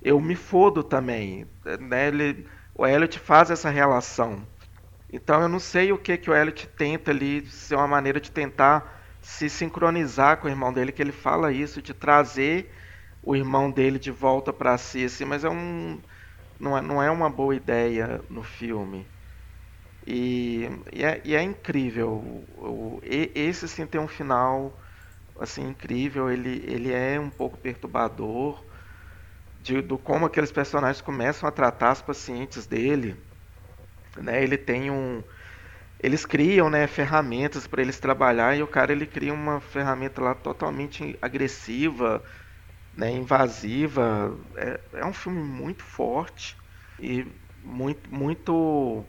[0.02, 1.46] eu me fodo também.
[1.80, 2.08] Né?
[2.08, 4.46] Ele, o Elliot faz essa relação.
[5.12, 8.20] Então eu não sei o que, que o Elliot tenta ali, se é uma maneira
[8.20, 12.70] de tentar se sincronizar com o irmão dele, que ele fala isso, de trazer
[13.22, 16.02] o irmão dele de volta para si, assim, mas é um,
[16.60, 19.10] não, é, não é uma boa ideia no filme.
[20.06, 22.10] E, e, é, e é, incrível.
[22.10, 24.78] O, o, esse sim tem um final
[25.38, 26.30] assim incrível.
[26.30, 28.64] Ele, ele é um pouco perturbador
[29.54, 33.16] de, do como aqueles personagens começam a tratar as pacientes dele.
[34.22, 34.42] Né?
[34.42, 35.22] Ele tem um
[36.00, 40.34] eles criam né, ferramentas para eles trabalhar e o cara ele cria uma ferramenta lá
[40.34, 42.22] totalmente agressiva,
[42.92, 44.38] né, invasiva.
[44.56, 46.56] É, é um filme muito forte
[46.98, 47.26] e
[47.62, 49.06] muito, muito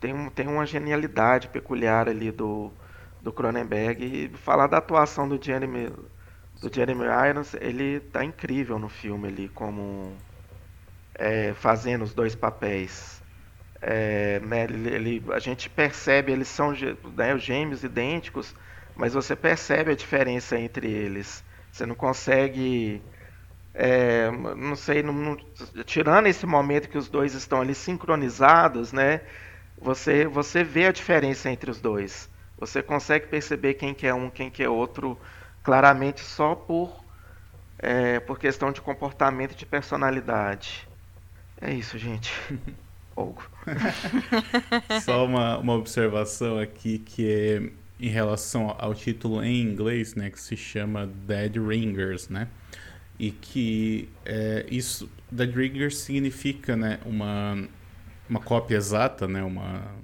[0.00, 2.72] tem, tem uma genialidade peculiar ali do,
[3.20, 5.92] do Cronenberg e falar da atuação do Jeremy
[6.60, 10.16] do Jeremy Irons, ele tá incrível no filme ali como
[11.18, 13.17] é, fazendo os dois papéis.
[13.80, 16.72] É, né, ele, ele, a gente percebe, eles são
[17.16, 18.54] né, gêmeos idênticos,
[18.96, 21.44] mas você percebe a diferença entre eles.
[21.70, 23.02] Você não consegue,
[23.74, 25.36] é, não sei, não, não,
[25.84, 29.22] tirando esse momento que os dois estão ali sincronizados, né?
[29.80, 32.28] Você, você vê a diferença entre os dois.
[32.58, 35.18] Você consegue perceber quem que é um, quem que é outro,
[35.62, 37.04] claramente só por,
[37.78, 40.88] é, por questão de comportamento e de personalidade.
[41.60, 42.32] É isso, gente.
[45.02, 47.70] Só uma, uma observação aqui que é
[48.00, 52.48] em relação ao título em inglês, né, que se chama Dead Ringers, né?
[53.18, 57.68] E que é, isso, Dead Ringers significa, né, uma,
[58.30, 59.96] uma cópia exata, né, uma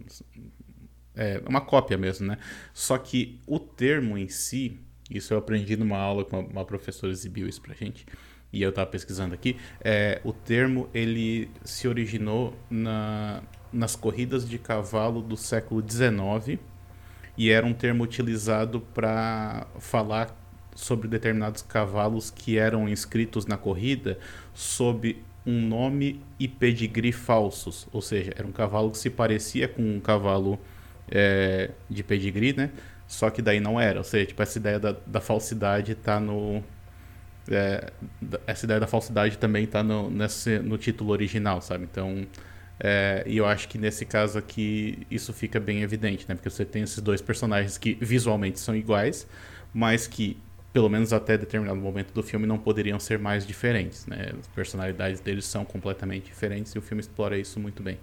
[1.16, 2.38] é uma cópia mesmo, né?
[2.72, 7.12] Só que o termo em si, isso eu aprendi numa aula com uma, uma professora
[7.12, 8.04] exibiu isso pra gente,
[8.54, 14.58] e eu estava pesquisando aqui, é, o termo ele se originou na, nas corridas de
[14.58, 16.60] cavalo do século XIX
[17.36, 20.34] e era um termo utilizado para falar
[20.74, 24.18] sobre determinados cavalos que eram inscritos na corrida
[24.52, 29.82] sob um nome e pedigree falsos, ou seja, era um cavalo que se parecia com
[29.82, 30.58] um cavalo
[31.10, 32.70] é, de pedigree, né?
[33.06, 33.98] Só que daí não era.
[33.98, 36.62] Ou seja, tipo, essa ideia da, da falsidade tá no.
[37.50, 37.92] É,
[38.46, 41.84] essa ideia da falsidade também tá no, no título original, sabe?
[41.84, 42.26] Então.
[42.80, 46.34] É, e eu acho que nesse caso aqui isso fica bem evidente, né?
[46.34, 49.28] Porque você tem esses dois personagens que visualmente são iguais,
[49.72, 50.36] mas que,
[50.72, 54.32] pelo menos até determinado momento do filme, não poderiam ser mais diferentes, né?
[54.38, 57.98] As personalidades deles são completamente diferentes e o filme explora isso muito bem.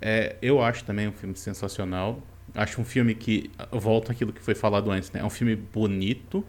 [0.00, 2.22] É, eu acho também um filme sensacional.
[2.54, 5.20] Acho um filme que volta aquilo que foi falado antes, né?
[5.20, 6.44] É um filme bonito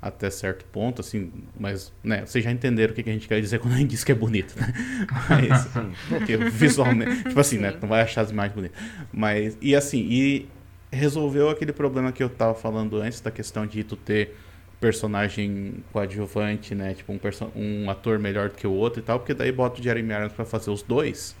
[0.00, 3.58] até certo ponto, assim, mas, né, vocês já entenderam o que a gente quer dizer
[3.58, 4.72] quando a gente diz que é bonito, né?
[5.28, 5.68] Mas,
[6.08, 8.80] porque visualmente, tipo assim, né, não vai achar as imagens bonitas.
[9.12, 10.48] Mas, e assim, e
[10.90, 14.34] resolveu aquele problema que eu tava falando antes, da questão de tu ter
[14.80, 17.20] personagem coadjuvante, né, tipo um,
[17.54, 20.32] um ator melhor do que o outro e tal, porque daí bota o Jeremy Irons
[20.32, 21.36] pra fazer os dois,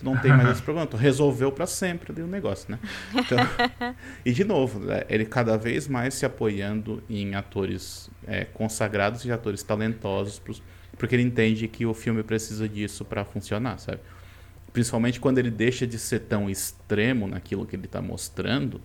[0.00, 2.78] tu não tem mais esse problema, tu resolveu para sempre o negócio, né?
[3.14, 3.38] Então,
[4.24, 9.30] e de novo, né, ele cada vez mais se apoiando em atores é, consagrados e
[9.30, 10.62] atores talentosos, pros,
[10.96, 14.00] porque ele entende que o filme precisa disso para funcionar, sabe?
[14.72, 18.80] Principalmente quando ele deixa de ser tão extremo naquilo que ele está mostrando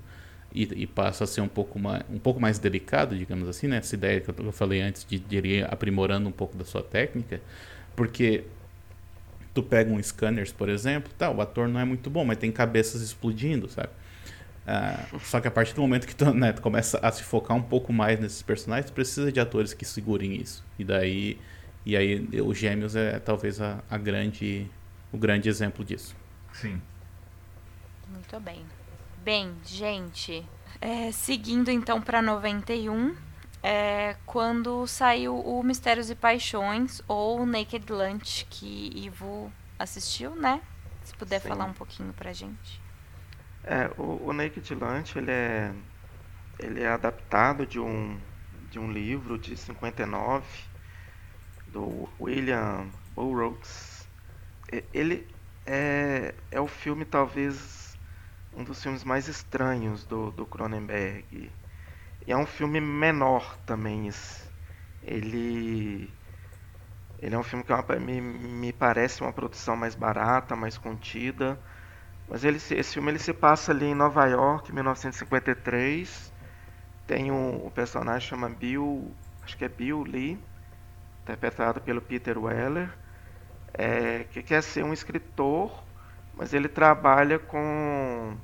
[0.53, 3.77] e, e, passa a ser um pouco, mais, um pouco mais delicado, digamos assim, né?
[3.77, 7.41] Essa ideia que eu falei antes de, de ir aprimorando um pouco da sua técnica,
[7.95, 8.45] porque
[9.55, 12.51] tu pega um Scanners, por exemplo, tá, o ator não é muito bom, mas tem
[12.51, 13.89] cabeças explodindo, sabe?
[14.67, 17.55] Uh, só que a partir do momento que tu, né, tu, começa a se focar
[17.55, 20.63] um pouco mais nesses personagens, tu precisa de atores que segurem isso.
[20.77, 21.39] E daí,
[21.85, 24.69] e aí os Gêmeos é talvez a, a grande,
[25.11, 26.15] o grande exemplo disso.
[26.51, 26.81] Sim.
[28.11, 28.65] Muito bem.
[29.23, 30.43] Bem, gente,
[30.81, 33.15] é, seguindo então para 91,
[33.65, 40.61] é, quando saiu o Mistérios e Paixões ou Naked Lunch, que Ivo assistiu, né?
[41.03, 41.49] Se puder Sim.
[41.49, 42.79] falar um pouquinho pra gente.
[43.63, 45.73] É, o, o Naked Lunch, ele é,
[46.59, 48.19] ele é adaptado de um,
[48.69, 50.45] de um livro de 59
[51.65, 54.07] do William Burroughs.
[54.93, 55.27] Ele
[55.65, 57.97] é, é o filme talvez
[58.55, 61.51] um dos filmes mais estranhos do, do Cronenberg.
[62.27, 64.09] E é um filme menor também.
[65.03, 66.11] Ele
[67.19, 70.77] ele é um filme que é uma, me, me parece uma produção mais barata, mais
[70.77, 71.59] contida.
[72.27, 76.33] Mas ele, esse filme ele se passa ali em Nova York, 1953.
[77.07, 79.11] Tem um, um personagem chama Bill,
[79.43, 80.39] acho que é Bill Lee,
[81.21, 82.89] interpretado pelo Peter Weller,
[83.73, 85.83] é, que quer ser um escritor,
[86.35, 88.35] mas ele trabalha com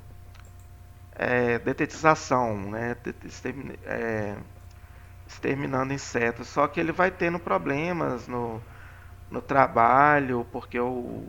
[1.22, 2.96] é, detetização, né?
[3.84, 4.36] É,
[5.26, 6.48] exterminando insetos.
[6.48, 8.60] Só que ele vai tendo problemas no,
[9.30, 11.24] no trabalho, porque o,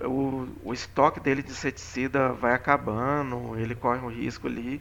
[0.00, 4.80] o, o estoque dele de inseticida vai acabando, ele corre um risco ali.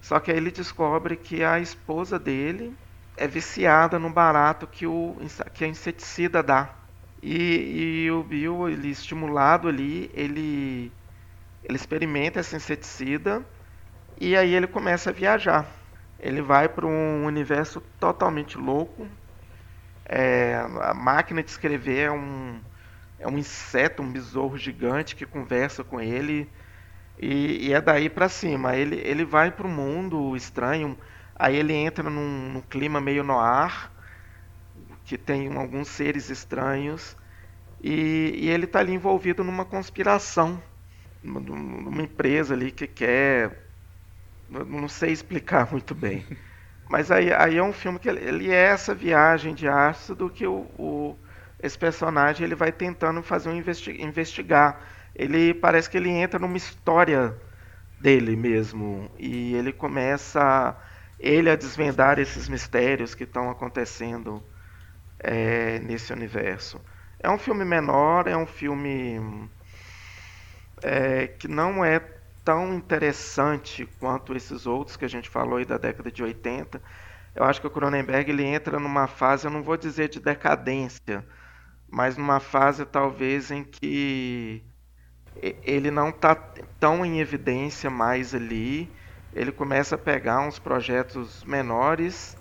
[0.00, 2.74] Só que aí ele descobre que a esposa dele
[3.16, 5.16] é viciada no barato que, o,
[5.54, 6.70] que a inseticida dá.
[7.22, 10.92] E, e o Bill, ele estimulado ali, ele,
[11.64, 13.44] ele experimenta essa inseticida
[14.20, 15.66] e aí ele começa a viajar.
[16.18, 19.06] Ele vai para um universo totalmente louco.
[20.04, 22.60] É, a máquina de escrever é um,
[23.18, 26.48] é um inseto, um besouro gigante que conversa com ele.
[27.18, 28.76] E, e é daí para cima.
[28.76, 30.96] Ele, ele vai para o mundo estranho.
[31.34, 33.92] Aí ele entra num, num clima meio no ar,
[35.04, 37.16] que tem alguns seres estranhos.
[37.82, 40.62] E, e ele está ali envolvido numa conspiração,
[41.22, 43.65] numa empresa ali que quer.
[44.48, 46.26] Não sei explicar muito bem.
[46.88, 50.46] Mas aí, aí é um filme que ele, ele é essa viagem de ácido que
[50.46, 51.18] o, o
[51.62, 54.80] esse personagem ele vai tentando fazer um investi investigar.
[55.14, 57.34] Ele parece que ele entra numa história
[58.00, 60.76] dele mesmo e ele começa
[61.18, 64.44] ele a desvendar esses mistérios que estão acontecendo
[65.20, 66.80] é, nesse universo.
[67.20, 69.20] É um filme menor, é um filme
[70.82, 72.00] é, que não é
[72.46, 76.80] tão interessante quanto esses outros que a gente falou aí da década de 80.
[77.34, 81.26] Eu acho que o Cronenberg ele entra numa fase, eu não vou dizer de decadência,
[81.90, 84.64] mas numa fase talvez em que
[85.42, 86.36] ele não está
[86.78, 88.88] tão em evidência mais ali.
[89.32, 92.36] Ele começa a pegar uns projetos menores,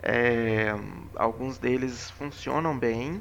[0.00, 0.72] é,
[1.16, 3.20] alguns deles funcionam bem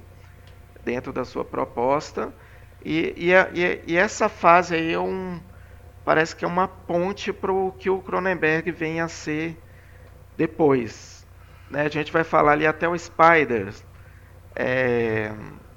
[0.85, 2.31] dentro da sua proposta.
[2.85, 5.39] E, e, e, e essa fase aí é um,
[6.03, 9.57] parece que é uma ponte para o que o Cronenberg vem a ser
[10.35, 11.25] depois.
[11.69, 11.83] Né?
[11.83, 13.83] A gente vai falar ali até o Spiders,
[14.55, 15.31] é,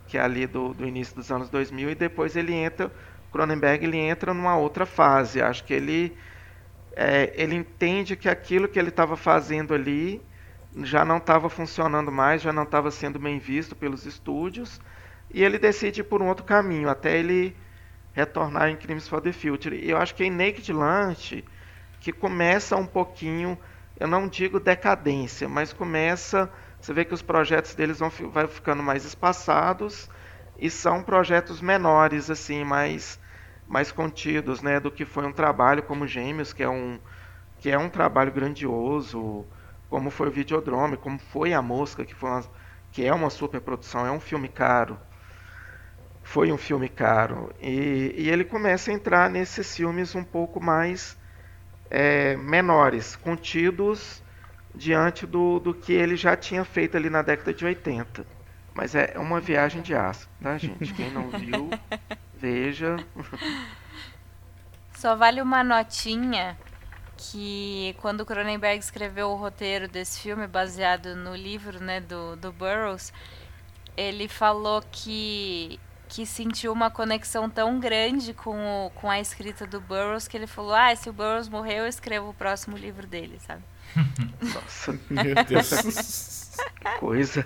[0.06, 2.90] que é ali do, do, início dos anos 2000, e depois ele entra,
[3.30, 5.42] Cronenberg ele entra numa outra fase.
[5.42, 6.16] Acho que ele,
[6.96, 10.22] é, ele entende que aquilo que ele estava fazendo ali
[10.82, 14.80] já não estava funcionando mais, já não estava sendo bem visto pelos estúdios,
[15.32, 17.54] e ele decide ir por um outro caminho, até ele
[18.14, 19.76] retornar em Crimes for the Future.
[19.76, 21.44] E eu acho que é em Naked Lunch
[22.00, 23.58] que começa um pouquinho,
[23.98, 26.50] eu não digo decadência, mas começa
[26.84, 30.06] você vê que os projetos deles vão vai ficando mais espaçados
[30.58, 33.18] e são projetos menores, assim, mais,
[33.66, 37.00] mais contidos, né, do que foi um trabalho como Gêmeos, que é um,
[37.58, 39.46] que é um trabalho grandioso,
[39.88, 42.44] como foi o Videodrome, como foi A Mosca, que, foi uma,
[42.92, 45.00] que é uma superprodução, é um filme caro.
[46.24, 47.54] Foi um filme caro.
[47.60, 51.16] E, e ele começa a entrar nesses filmes um pouco mais
[51.90, 54.22] é, menores, contidos
[54.74, 58.26] diante do, do que ele já tinha feito ali na década de 80.
[58.74, 60.92] Mas é uma viagem de aço, tá, gente?
[60.94, 61.70] Quem não viu,
[62.34, 62.96] veja.
[64.96, 66.58] Só vale uma notinha
[67.16, 72.52] que quando o Cronenberg escreveu o roteiro desse filme, baseado no livro né, do, do
[72.52, 73.12] Burroughs,
[73.96, 75.78] ele falou que,
[76.14, 80.46] que sentiu uma conexão tão grande com, o, com a escrita do Burroughs que ele
[80.46, 83.64] falou: Ah, se o Burroughs morreu, eu escrevo o próximo livro dele, sabe?
[84.40, 86.52] Nossa, meu Deus.
[86.80, 87.44] que coisa.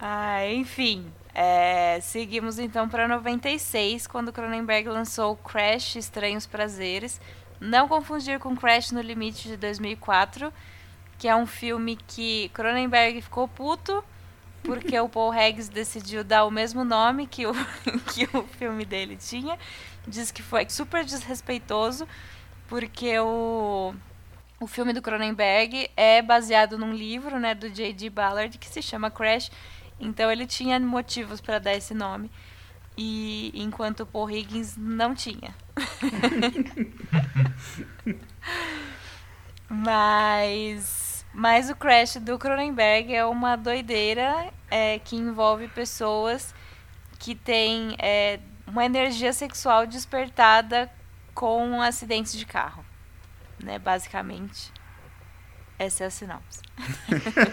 [0.00, 1.06] Ah, enfim.
[1.32, 7.20] É, seguimos então para 96, quando Cronenberg lançou Crash Estranhos Prazeres.
[7.60, 10.52] Não confundir com Crash no Limite de 2004,
[11.16, 14.02] que é um filme que Cronenberg ficou puto
[14.62, 17.52] porque o Paul Haggis decidiu dar o mesmo nome que o,
[18.12, 19.58] que o filme dele tinha.
[20.06, 22.06] Diz que foi super desrespeitoso,
[22.68, 23.94] porque o,
[24.60, 28.10] o filme do Cronenberg é baseado num livro né, do J.D.
[28.10, 29.50] Ballard que se chama Crash.
[30.00, 32.30] Então ele tinha motivos para dar esse nome.
[32.96, 35.54] E enquanto o Paul Higgins não tinha.
[39.68, 41.01] mas,
[41.32, 46.54] mas o Crash do Cronenberg é uma doideira é, que envolve pessoas
[47.18, 50.90] que têm é, uma energia sexual despertada
[51.34, 52.84] com acidentes de carro.
[53.62, 54.72] Né, basicamente.
[55.78, 56.60] Essa é a sinopse.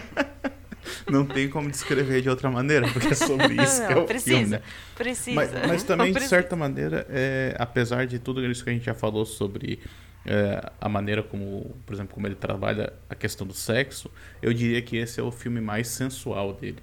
[1.08, 4.04] não tem como descrever de outra maneira, porque é sobre isso não, que é o
[4.06, 4.50] precisa, filme.
[4.50, 4.62] Né?
[4.96, 5.34] Precisa.
[5.34, 8.94] Mas, mas também, de certa maneira, é, apesar de tudo isso que a gente já
[8.94, 9.80] falou sobre
[10.26, 14.10] é, a maneira como, por exemplo, como ele trabalha a questão do sexo,
[14.42, 16.78] eu diria que esse é o filme mais sensual dele.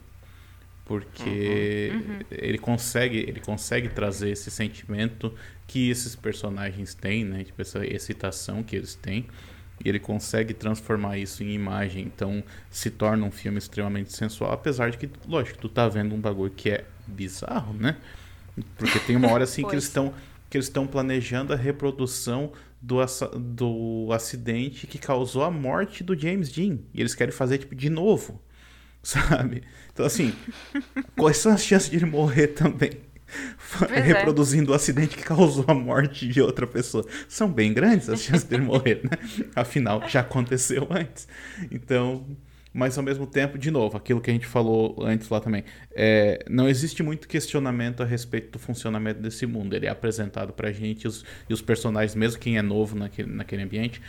[0.85, 1.99] Porque uhum.
[1.99, 2.19] Uhum.
[2.31, 5.33] ele consegue ele consegue trazer esse sentimento
[5.67, 7.43] que esses personagens têm, né?
[7.43, 9.27] Tipo, essa excitação que eles têm
[9.83, 14.89] e ele consegue transformar isso em imagem, então se torna um filme extremamente sensual, apesar
[14.89, 17.97] de que, lógico, tu tá vendo um bagulho que é bizarro, né?
[18.75, 20.13] Porque tem uma hora assim que eles estão
[20.49, 22.53] que eles estão planejando a reprodução
[22.87, 23.05] do,
[23.37, 26.79] do acidente que causou a morte do James Dean.
[26.93, 28.41] E eles querem fazer tipo de novo,
[29.03, 29.63] sabe?
[29.91, 30.33] Então assim,
[31.15, 33.05] quais são as chances de ele morrer também?
[33.89, 33.99] É.
[33.99, 34.73] reproduzindo é.
[34.73, 37.05] o acidente que causou a morte de outra pessoa.
[37.27, 39.17] São bem grandes as chances dele morrer, né?
[39.53, 41.27] Afinal, já aconteceu antes.
[41.69, 42.25] Então,
[42.77, 45.63] mas ao mesmo tempo, de novo, aquilo que a gente falou antes lá também,
[45.95, 49.75] é, não existe muito questionamento a respeito do funcionamento desse mundo.
[49.75, 53.63] Ele é apresentado pra gente os, e os personagens, mesmo quem é novo naquele, naquele
[53.63, 53.99] ambiente,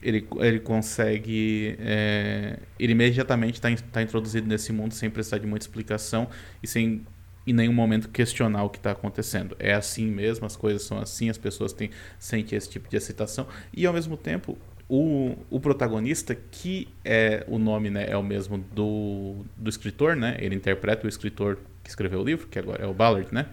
[0.00, 1.74] ele, ele consegue.
[1.80, 6.28] É, ele imediatamente está tá introduzido nesse mundo sem precisar de muita explicação
[6.62, 7.04] e sem
[7.44, 9.56] em nenhum momento questionar o que está acontecendo.
[9.58, 13.48] É assim mesmo, as coisas são assim, as pessoas têm, sentem esse tipo de excitação.
[13.72, 14.56] E ao mesmo tempo,
[14.88, 20.36] o, o protagonista, que é o nome né, é o mesmo do, do escritor, né?
[20.38, 23.46] Ele interpreta o escritor que escreveu o livro, que agora é o Ballard, né?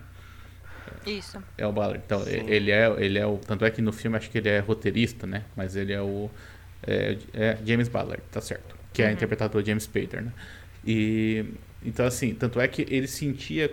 [1.06, 1.42] Isso.
[1.58, 2.02] É o Ballard.
[2.06, 2.46] Então, Sim.
[2.48, 3.38] ele é, ele é o.
[3.38, 5.46] Tanto é que no filme acho que ele é roteirista, né?
[5.56, 6.30] Mas ele é o.
[6.86, 8.76] É, é James Ballard, tá certo.
[8.92, 9.14] Que é uhum.
[9.14, 10.34] interpretado pelo James Spader, né?
[10.86, 11.46] E
[11.84, 13.72] então, assim, tanto é que ele sentia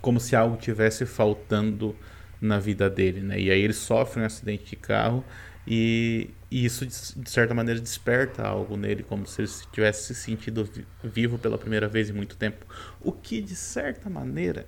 [0.00, 1.96] como se algo tivesse faltando
[2.40, 3.38] na vida dele, né?
[3.38, 5.24] E aí ele sofre um acidente de carro
[5.66, 10.68] e, e isso, de certa maneira, desperta algo nele, como se ele tivesse se sentido
[11.02, 12.66] vivo pela primeira vez em muito tempo.
[13.00, 14.66] O que, de certa maneira,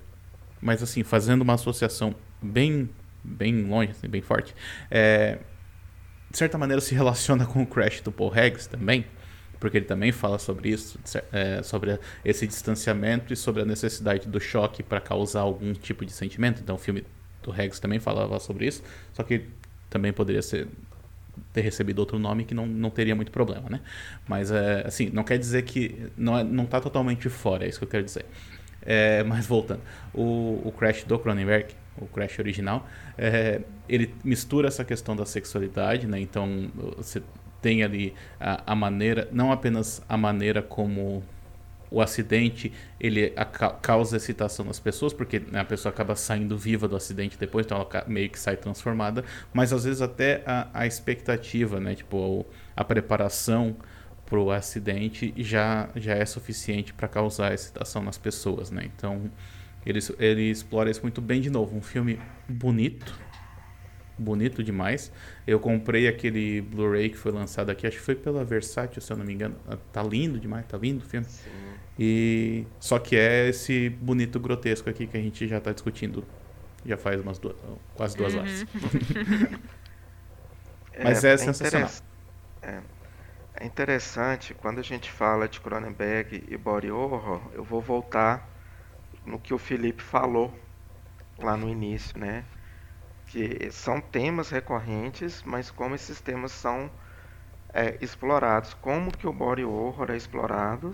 [0.61, 2.89] mas assim, fazendo uma associação bem,
[3.23, 4.55] bem longe, assim, bem forte,
[4.89, 5.39] é,
[6.31, 9.05] de certa maneira se relaciona com o Crash do Paul Haggis também,
[9.59, 10.99] porque ele também fala sobre isso,
[11.31, 16.11] é, sobre esse distanciamento e sobre a necessidade do choque para causar algum tipo de
[16.11, 16.61] sentimento.
[16.61, 17.05] Então, o filme
[17.41, 19.47] do Regis também falava sobre isso, só que
[19.89, 20.67] também poderia ser
[21.55, 23.79] ter recebido outro nome que não, não teria muito problema, né?
[24.27, 27.79] Mas, é, assim, não quer dizer que não, é, não tá totalmente fora, é isso
[27.79, 28.25] que eu quero dizer.
[28.81, 29.81] É, mas voltando,
[30.13, 32.85] o, o Crash do Cronenberg, o Crash original,
[33.17, 36.19] é, ele mistura essa questão da sexualidade, né?
[36.19, 37.23] Então, você
[37.61, 41.23] tem ali a, a maneira, não apenas a maneira como
[41.89, 43.33] o acidente ele
[43.81, 47.77] causa excitação nas pessoas, porque né, a pessoa acaba saindo viva do acidente depois, então
[47.77, 52.45] ela meio que sai transformada, mas às vezes até a, a expectativa, né, tipo
[52.75, 53.75] a preparação
[54.25, 58.89] para o acidente já, já é suficiente para causar excitação nas pessoas, né?
[58.95, 59.29] Então
[59.85, 63.13] ele, ele explora isso muito bem de novo, um filme bonito,
[64.17, 65.11] bonito demais.
[65.45, 69.17] Eu comprei aquele Blu-ray que foi lançado aqui, acho que foi pela Versátil, se eu
[69.17, 69.55] não me engano.
[69.67, 71.25] Ah, tá lindo demais, tá lindo o filme.
[71.25, 71.49] Sim.
[71.97, 76.25] E só que é esse bonito grotesco aqui que a gente já está discutindo
[76.85, 77.55] já faz umas duas,
[77.95, 78.41] quase duas uhum.
[78.41, 78.65] horas.
[81.03, 81.89] Mas é, é, é sensacional.
[82.61, 82.79] É,
[83.55, 88.47] é interessante quando a gente fala de Cronenberg e body horror, eu vou voltar
[89.25, 90.53] no que o Felipe falou
[91.39, 92.45] lá no início, né?
[93.35, 96.89] Que são temas recorrentes, mas como esses temas são
[97.73, 100.93] é, explorados, como que o body horror é explorado,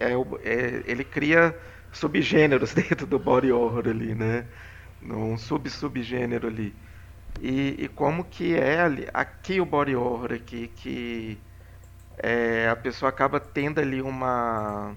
[0.00, 1.54] é, é, ele cria
[1.92, 4.46] subgêneros dentro do body horror ali, né?
[5.02, 6.74] Um sub-subgênero ali.
[7.38, 11.38] E, e, como que é ali, aqui o body horror aqui, que
[12.16, 14.96] é, a pessoa acaba tendo ali uma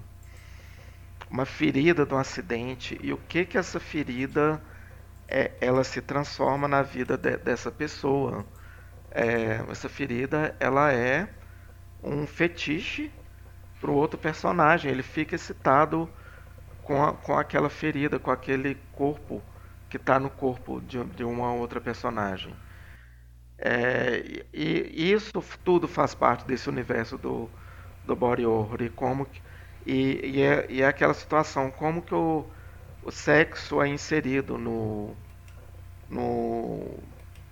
[1.28, 4.62] uma ferida de um acidente e o que que essa ferida
[5.28, 8.44] é, ela se transforma na vida de, dessa pessoa.
[9.10, 11.28] É, essa ferida ela é
[12.02, 13.10] um fetiche
[13.80, 14.90] para o outro personagem.
[14.90, 16.08] Ele fica excitado
[16.82, 19.42] com, a, com aquela ferida, com aquele corpo
[19.88, 22.54] que está no corpo de, de, uma outra personagem.
[23.58, 25.32] É, e, e, isso
[25.64, 27.48] tudo faz parte desse universo do,
[28.04, 29.26] do body horror e como
[29.86, 32.44] e, e, é, e é aquela situação como que o,
[33.06, 35.16] o sexo é inserido no,
[36.10, 36.98] no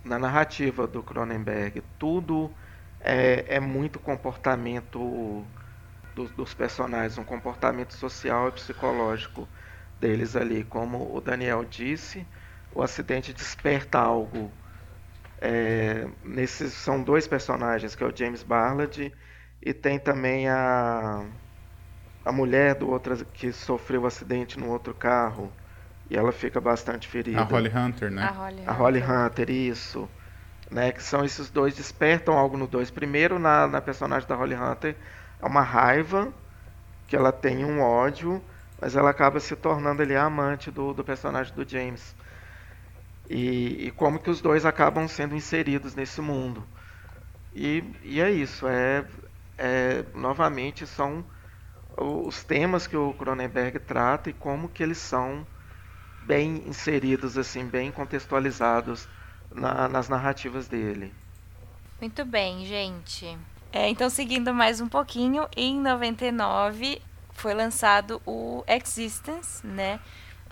[0.03, 1.81] na narrativa do Cronenberg.
[1.97, 2.51] Tudo
[2.99, 5.45] é, é muito comportamento
[6.13, 9.47] dos, dos personagens um comportamento social e psicológico
[9.97, 10.65] deles ali.
[10.65, 12.27] Como o Daniel disse
[12.73, 14.51] o acidente desperta algo
[15.39, 19.13] é, nesses são dois personagens que é o James Barlade
[19.61, 21.25] e tem também a
[22.25, 25.53] a mulher do outro que sofreu um acidente no outro carro
[26.09, 27.41] e ela fica bastante ferida.
[27.41, 28.23] A Holly Hunter, né?
[28.23, 30.09] A Holly, a Holly Hunter, isso.
[30.71, 32.89] Né, que são esses dois, despertam algo no dois.
[32.89, 34.95] Primeiro, na, na personagem da Holly Hunter,
[35.39, 36.33] é uma raiva,
[37.07, 38.41] que ela tem um ódio,
[38.81, 42.15] mas ela acaba se tornando ali a amante do, do personagem do James.
[43.29, 46.63] E, e como que os dois acabam sendo inseridos nesse mundo.
[47.53, 49.05] E, e é isso, é,
[49.59, 51.23] é novamente são
[51.97, 55.45] os temas que o Cronenberg trata e como que eles são
[56.23, 59.07] bem inseridos, assim, bem contextualizados
[59.53, 61.13] na, nas narrativas dele.
[62.01, 63.37] Muito bem, gente.
[63.71, 67.01] É, então, seguindo mais um pouquinho, em 99
[67.31, 69.99] foi lançado o Existence, né?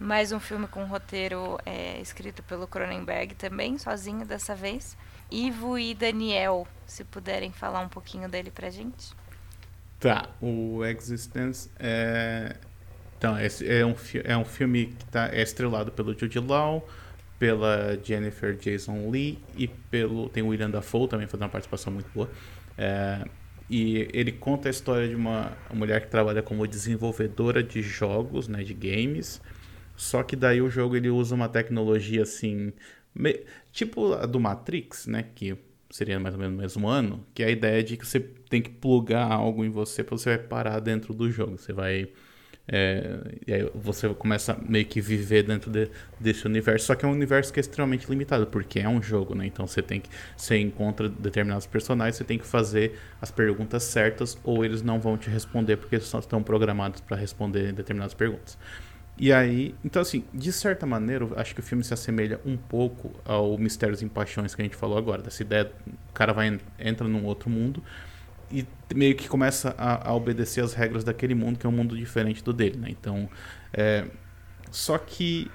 [0.02, 4.98] Mais um filme com roteiro é, escrito pelo Cronenberg também, sozinho dessa vez.
[5.32, 9.15] Ivo e Daniel, se puderem falar um pouquinho dele pra gente.
[10.04, 12.58] Tá, o Existence é.
[13.18, 16.86] Então, esse é um, é um filme que tá, é estrelado pelo Jude Law,
[17.40, 20.28] pela Jennifer Jason Lee e pelo.
[20.28, 22.30] Tem o William Dafoe também fazendo uma participação muito boa.
[22.78, 23.24] É,
[23.70, 28.62] e ele conta a história de uma mulher que trabalha como desenvolvedora de jogos, né,
[28.62, 29.42] de games.
[29.96, 32.74] Só que daí o jogo ele usa uma tecnologia assim,
[33.16, 33.40] me,
[33.72, 35.58] tipo a do Matrix, né, que
[35.90, 38.20] seria mais ou menos no mesmo ano, que é a ideia de que você
[38.54, 41.58] tem que plugar algo em você para você vai parar dentro do jogo.
[41.58, 42.08] Você vai.
[42.68, 45.90] É, e aí você começa meio que viver dentro de,
[46.20, 49.34] desse universo, só que é um universo que é extremamente limitado, porque é um jogo,
[49.34, 49.48] né?
[49.48, 50.08] Então você tem que.
[50.38, 55.18] Você encontra determinados personagens, você tem que fazer as perguntas certas, ou eles não vão
[55.18, 58.56] te responder porque eles estão programados para responder determinadas perguntas.
[59.18, 63.20] E aí, então assim, de certa maneira, acho que o filme se assemelha um pouco
[63.26, 67.08] ao Mistérios e Paixões que a gente falou agora, dessa ideia, o cara vai entra
[67.08, 67.84] num outro mundo
[68.54, 71.98] e meio que começa a, a obedecer as regras daquele mundo que é um mundo
[71.98, 72.88] diferente do dele, né?
[72.90, 73.30] Então,
[73.74, 74.06] é,
[74.72, 75.50] só que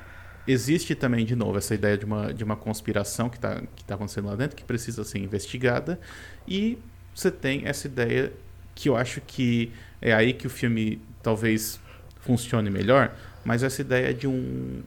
[0.46, 3.94] existe também de novo essa ideia de uma, de uma conspiração que está que tá
[3.94, 6.00] acontecendo lá dentro que precisa ser investigada
[6.46, 6.78] e
[7.14, 8.32] você tem essa ideia
[8.74, 11.78] que eu acho que é aí que o filme talvez
[12.20, 13.14] funcione melhor
[13.44, 14.82] mas essa ideia de um,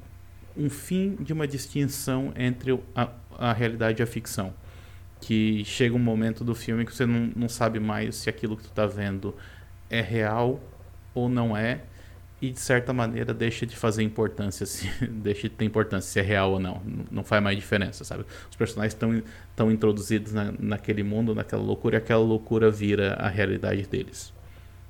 [0.56, 4.54] um fim de uma distinção entre a, a realidade e a ficção.
[5.22, 8.64] Que chega um momento do filme que você não, não sabe mais se aquilo que
[8.64, 9.34] tu está vendo
[9.90, 10.60] é real
[11.14, 11.82] ou não é,
[12.42, 16.24] e de certa maneira deixa de fazer importância, se, deixa de ter importância se é
[16.24, 16.82] real ou não.
[17.12, 18.26] Não faz mais diferença, sabe?
[18.50, 19.22] Os personagens estão
[19.56, 24.34] tão introduzidos na, naquele mundo, naquela loucura, e aquela loucura vira a realidade deles.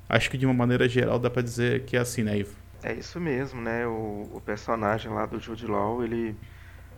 [0.08, 2.54] Acho que de uma maneira geral dá para dizer que é assim, né, Ivo?
[2.82, 3.86] É isso mesmo, né?
[3.86, 6.34] O, o personagem lá do Jude Law, ele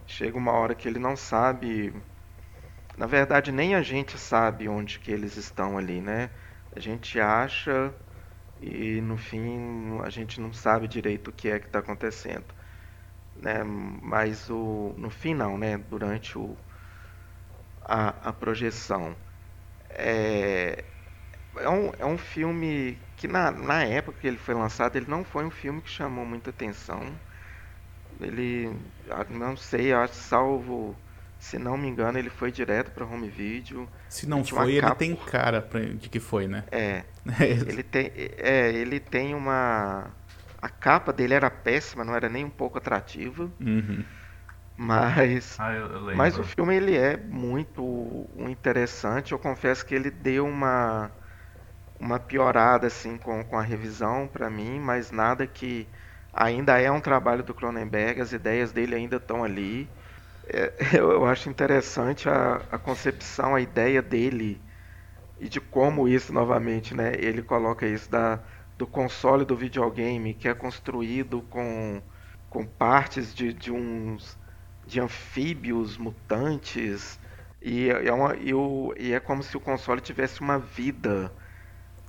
[0.07, 1.93] chega uma hora que ele não sabe.
[2.97, 6.31] Na verdade, nem a gente sabe onde que eles estão ali, né?
[6.75, 7.95] A gente acha
[8.61, 12.47] e no fim a gente não sabe direito o que é que está acontecendo,
[13.37, 13.65] né?
[13.65, 15.79] Mas o no fim não, né?
[15.79, 16.59] Durante o
[17.83, 19.17] a, a projeção
[19.91, 20.85] é,
[21.59, 25.25] é um, é um filme que na, na época que ele foi lançado, ele não
[25.25, 27.21] foi um filme que chamou muita atenção.
[28.21, 28.71] Ele,
[29.31, 30.97] não sei, acho, salvo,
[31.45, 33.87] se não me engano, ele foi direto para home video.
[34.09, 34.95] Se não foi, ele capa...
[34.95, 36.65] tem cara pra, de que foi, né?
[36.73, 37.05] É,
[37.69, 40.07] ele tem, é, ele tem uma,
[40.61, 43.51] a capa dele era péssima, não era nem um pouco atrativa.
[43.61, 44.03] Uhum.
[44.75, 49.33] Mas, ah, eu, eu mas o filme ele é muito interessante.
[49.33, 51.11] Eu confesso que ele deu uma
[52.01, 55.87] uma piorada assim com, com a revisão para mim, mas nada que
[56.33, 59.89] ainda é um trabalho do Cronenberg, as ideias dele ainda estão ali.
[60.49, 64.61] É, eu, eu, acho interessante a, a concepção, a ideia dele
[65.41, 67.13] e de como isso novamente, né?
[67.19, 68.41] Ele coloca isso da,
[68.79, 72.01] do console do videogame que é construído com,
[72.49, 74.39] com partes de, de uns
[74.87, 77.19] de anfíbios mutantes
[77.61, 81.33] e é, uma, e, o, e é como se o console tivesse uma vida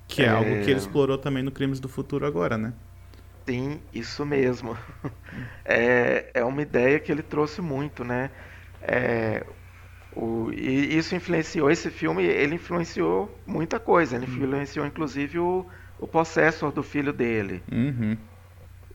[0.08, 2.74] que é, é, algo que ele explorou também no Crimes do Futuro agora, né?
[3.46, 4.78] Sim, isso mesmo.
[5.68, 8.30] É, é uma ideia que ele trouxe muito, né?
[8.82, 9.44] É,
[10.16, 14.16] o, e isso influenciou, esse filme, ele influenciou muita coisa.
[14.16, 14.34] Ele uhum.
[14.34, 15.66] influenciou, inclusive, o,
[16.00, 17.62] o Possessor do filho dele.
[17.72, 18.16] Uhum.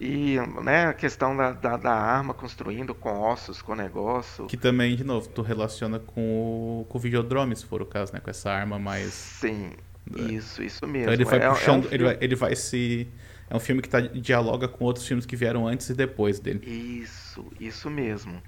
[0.00, 4.46] E né, a questão da, da, da, arma construindo com ossos, com negócio.
[4.46, 8.14] Que também, de novo, tu relaciona com o, com o Videodrome, se for o caso,
[8.14, 8.20] né?
[8.20, 9.12] Com essa arma mais.
[9.12, 9.72] Sim,
[10.16, 10.22] é.
[10.32, 11.02] isso, isso mesmo.
[11.02, 13.06] Então ele vai é puxando, é um ele, vai, ele vai se.
[13.50, 16.64] É um filme que tá, dialoga com outros filmes que vieram antes e depois dele.
[16.64, 18.40] Isso, isso mesmo.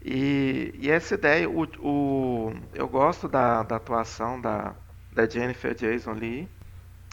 [0.00, 4.74] E, e essa ideia, o, o, eu gosto da, da atuação da,
[5.12, 6.48] da Jennifer Jason Lee.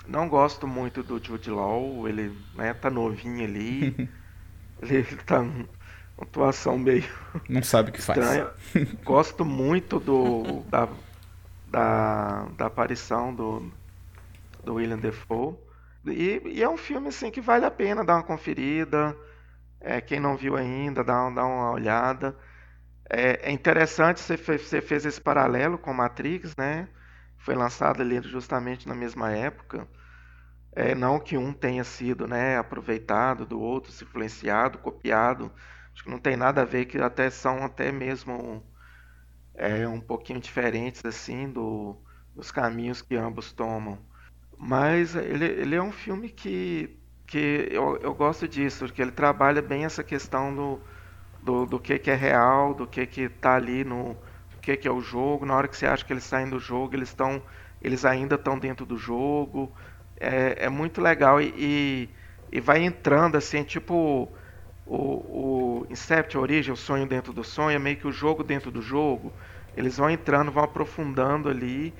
[0.07, 4.09] Não gosto muito do Jude Law, ele né, tá novinho ali.
[4.83, 5.67] ele, tá uma
[6.21, 7.03] atuação meio.
[7.49, 8.51] Não sabe o que estranha.
[8.71, 8.93] faz.
[9.03, 10.87] gosto muito do, da,
[11.67, 13.71] da, da aparição do,
[14.63, 15.55] do William Defoe.
[16.11, 19.15] E, e, é um filme assim que vale a pena dar uma conferida.
[19.81, 22.37] É, quem não viu ainda, dá, dá uma olhada.
[23.09, 26.89] É, é interessante você fez, você fez esse paralelo com Matrix, né?
[27.37, 29.87] Foi lançado ali justamente na mesma época.
[30.75, 35.51] É, não que um tenha sido né, aproveitado do outro, se influenciado, copiado.
[35.93, 38.63] Acho que não tem nada a ver, que até são até mesmo
[39.55, 41.97] é, um pouquinho diferentes assim do,
[42.35, 43.99] dos caminhos que ambos tomam.
[44.57, 46.97] Mas ele, ele é um filme que,
[47.27, 50.81] que eu, eu gosto disso, porque ele trabalha bem essa questão do,
[51.41, 54.17] do, do que, que é real, do que que está ali no
[54.51, 55.45] do que, que é o jogo.
[55.45, 57.41] Na hora que você acha que eles saem do jogo, eles estão
[57.81, 59.73] eles ainda estão dentro do jogo.
[60.19, 62.09] É, é muito legal e, e,
[62.51, 64.33] e, vai entrando assim, tipo
[64.85, 68.43] o, o Incept, a origem, o sonho dentro do sonho, é meio que o jogo
[68.43, 69.33] dentro do jogo.
[69.75, 71.95] Eles vão entrando, vão aprofundando ali.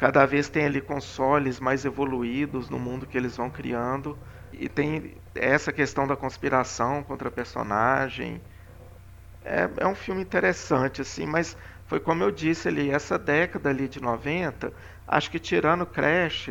[0.00, 4.20] Cada vez tem ali consoles mais evoluídos no mundo que eles vão criando.
[4.52, 8.42] E tem essa questão da conspiração contra personagem.
[9.42, 11.56] É, é um filme interessante, assim, mas
[11.86, 14.72] foi como eu disse ali, essa década ali de 90,
[15.06, 16.48] acho que tirando Crash,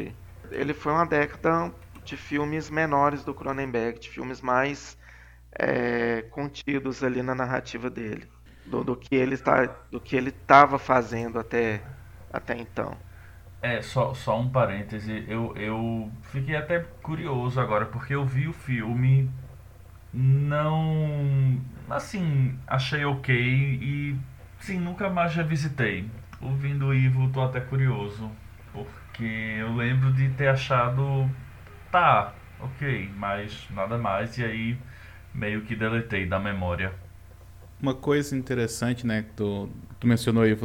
[0.52, 1.74] ele foi uma década
[2.04, 4.98] de filmes menores do Cronenberg, de filmes mais
[5.60, 8.30] é, contidos ali na narrativa dele
[8.66, 11.88] do, do que ele está do que ele estava fazendo até
[12.32, 13.00] até então.
[13.62, 18.54] É, só, só um parêntese, eu, eu fiquei até curioso agora, porque eu vi o
[18.54, 19.30] filme,
[20.14, 21.62] não.
[21.90, 24.18] Assim, achei ok e,
[24.60, 26.10] sim, nunca mais revisitei.
[26.42, 28.32] Ouvindo o Ivo, tô até curioso,
[28.72, 31.30] porque eu lembro de ter achado,
[31.92, 34.78] tá, ok, mas nada mais, e aí
[35.34, 36.94] meio que deletei da memória.
[37.82, 39.70] Uma coisa interessante, né, que tu,
[40.00, 40.58] tu mencionou aí,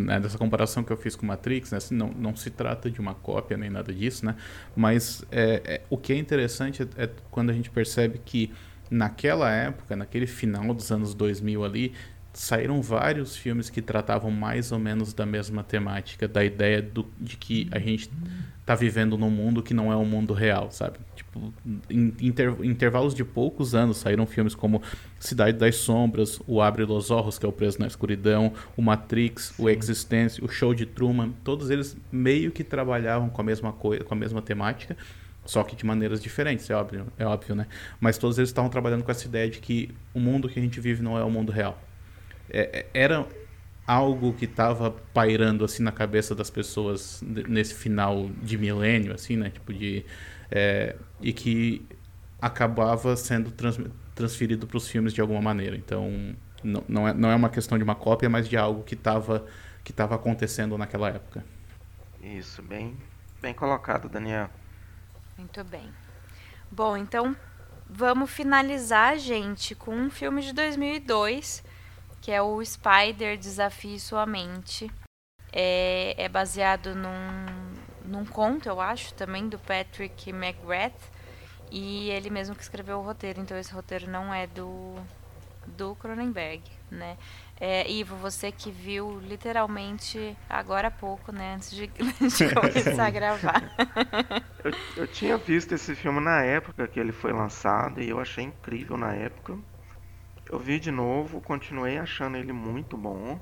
[0.00, 3.00] né, dessa comparação que eu fiz com Matrix, né, assim, não, não se trata de
[3.00, 4.36] uma cópia nem nada disso, né,
[4.76, 8.52] mas é, é, o que é interessante é, é quando a gente percebe que
[8.90, 11.92] naquela época, naquele final dos anos 2000 ali,
[12.32, 17.36] saíram vários filmes que tratavam mais ou menos da mesma temática, da ideia do, de
[17.36, 18.10] que a gente
[18.60, 20.98] está vivendo num mundo que não é um mundo real, sabe?
[21.16, 21.52] Tipo,
[21.88, 24.82] em inter, intervalos de poucos anos saíram filmes como
[25.18, 29.54] Cidade das Sombras, O Abre los Ojos, que é o Preso na Escuridão, o Matrix,
[29.56, 29.62] Sim.
[29.62, 34.04] o Existence, o Show de Truman, todos eles meio que trabalhavam com a mesma coisa,
[34.04, 34.96] com a mesma temática,
[35.46, 37.66] só que de maneiras diferentes, é óbvio, é óbvio, né?
[37.98, 40.78] Mas todos eles estavam trabalhando com essa ideia de que o mundo que a gente
[40.78, 41.87] vive não é o mundo real.
[42.50, 43.26] É, é era
[43.88, 49.48] algo que estava pairando assim na cabeça das pessoas nesse final de milênio, assim, né?
[49.48, 50.04] Tipo de
[50.50, 51.86] é, e que
[52.40, 53.80] acabava sendo trans,
[54.14, 55.74] transferido para os filmes de alguma maneira.
[55.74, 58.94] Então não, não, é, não é uma questão de uma cópia, mas de algo que
[58.94, 59.46] estava
[59.82, 61.42] que estava acontecendo naquela época.
[62.22, 62.94] Isso, bem
[63.40, 64.50] bem colocado, Daniel.
[65.38, 65.88] Muito bem.
[66.70, 67.34] Bom, então
[67.88, 71.64] vamos finalizar, gente, com um filme de 2002
[72.20, 74.90] que é o Spider Desafie Sua Mente.
[75.52, 77.74] É, é baseado num,
[78.04, 81.18] num conto, eu acho, também do Patrick McGrath.
[81.70, 84.94] E ele mesmo que escreveu o roteiro, então esse roteiro não é do,
[85.66, 87.16] do Cronenberg, né?
[87.60, 91.54] É, Ivo, você que viu literalmente agora há pouco, né?
[91.56, 93.62] Antes de, de começar a gravar.
[94.64, 98.44] Eu, eu tinha visto esse filme na época que ele foi lançado e eu achei
[98.44, 99.58] incrível na época.
[100.50, 103.38] Eu vi de novo, continuei achando ele muito bom.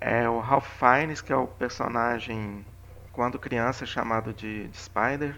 [0.00, 2.64] É o Ralph Fiennes, que é o personagem
[3.12, 5.36] quando criança chamado de, de Spider.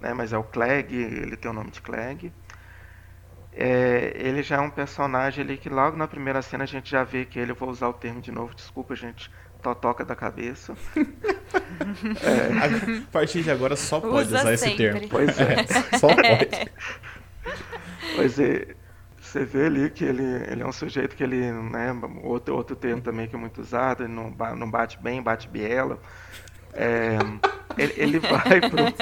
[0.00, 2.32] né, mas é o Clegg, ele tem o nome de Clegg.
[3.52, 7.04] É, ele já é um personagem ali que logo na primeira cena a gente já
[7.04, 9.30] vê que ele, eu vou usar o termo de novo, desculpa gente,
[9.62, 10.74] totoca da cabeça.
[12.22, 13.06] é.
[13.06, 14.68] A partir de agora só pode Usa usar sempre.
[14.68, 15.08] esse termo.
[15.08, 15.54] Pois é.
[15.60, 15.66] É,
[15.98, 16.70] só pode.
[18.16, 18.74] Pois é,
[19.30, 21.92] você vê ali que ele, ele é um sujeito que ele, né,
[22.22, 26.00] outro, outro termo também que é muito usado, ele não, não bate bem, bate biela.
[26.72, 27.18] É,
[27.76, 28.92] ele, ele vai pro...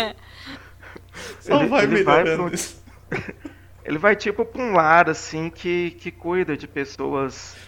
[1.41, 2.85] Só ele- vai ele vai pro- isso.
[3.85, 7.59] Ele vai tipo para um lar assim que, que cuida de pessoas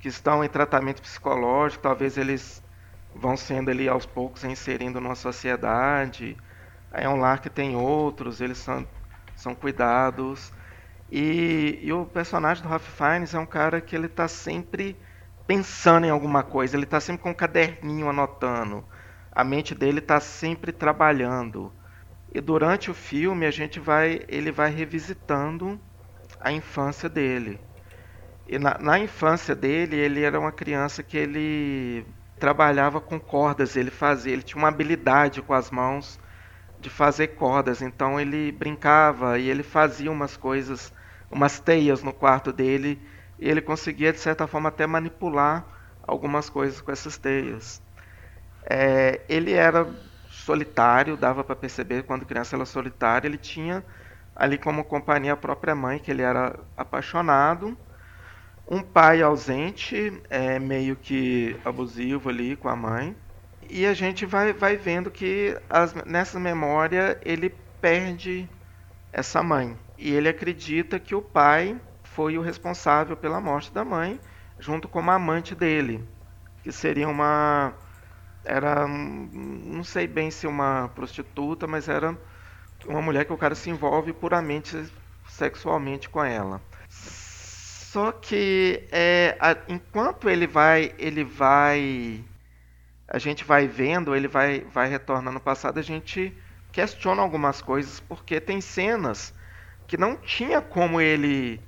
[0.00, 2.62] que estão em tratamento psicológico, talvez eles
[3.14, 6.38] vão sendo ali aos poucos inserindo numa sociedade.
[6.92, 8.88] É um lar que tem outros, eles são,
[9.36, 10.53] são cuidados.
[11.16, 14.96] E, e o personagem do Ralph Fiennes é um cara que ele está sempre
[15.46, 18.84] pensando em alguma coisa, ele está sempre com um caderninho anotando.
[19.30, 21.72] A mente dele está sempre trabalhando.
[22.34, 25.80] E durante o filme a gente vai, ele vai revisitando
[26.40, 27.60] a infância dele.
[28.48, 32.04] E na, na infância dele, ele era uma criança que ele
[32.40, 36.18] trabalhava com cordas, ele fazia, ele tinha uma habilidade com as mãos
[36.80, 40.92] de fazer cordas, então ele brincava e ele fazia umas coisas,
[41.34, 42.98] umas teias no quarto dele,
[43.38, 45.66] e ele conseguia de certa forma até manipular
[46.06, 47.82] algumas coisas com essas teias.
[48.64, 49.86] É, ele era
[50.30, 53.84] solitário, dava para perceber quando criança era solitário, ele tinha
[54.34, 57.76] ali como companhia a própria mãe, que ele era apaixonado,
[58.68, 63.16] um pai ausente, é, meio que abusivo ali com a mãe,
[63.68, 67.50] e a gente vai, vai vendo que as, nessa memória ele
[67.80, 68.48] perde
[69.14, 69.78] essa mãe.
[69.96, 74.20] E ele acredita que o pai foi o responsável pela morte da mãe,
[74.58, 76.06] junto com uma amante dele,
[76.62, 77.74] que seria uma.
[78.44, 78.86] Era.
[78.88, 82.18] Não sei bem se uma prostituta, mas era
[82.86, 84.92] uma mulher que o cara se envolve puramente
[85.28, 86.60] sexualmente com ela.
[86.88, 92.24] Só que é, a- enquanto ele vai, ele vai,
[93.08, 96.36] a gente vai vendo, ele vai, vai retornando ao passado, a gente
[96.74, 99.32] questiona algumas coisas porque tem cenas
[99.86, 101.60] que não tinha como ele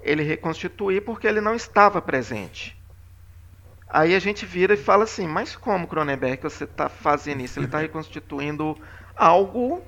[0.00, 2.74] ele reconstituir porque ele não estava presente.
[3.90, 7.58] Aí a gente vira e fala assim, mas como Cronenberg você está fazendo isso?
[7.58, 8.74] Ele está reconstituindo
[9.14, 9.82] algo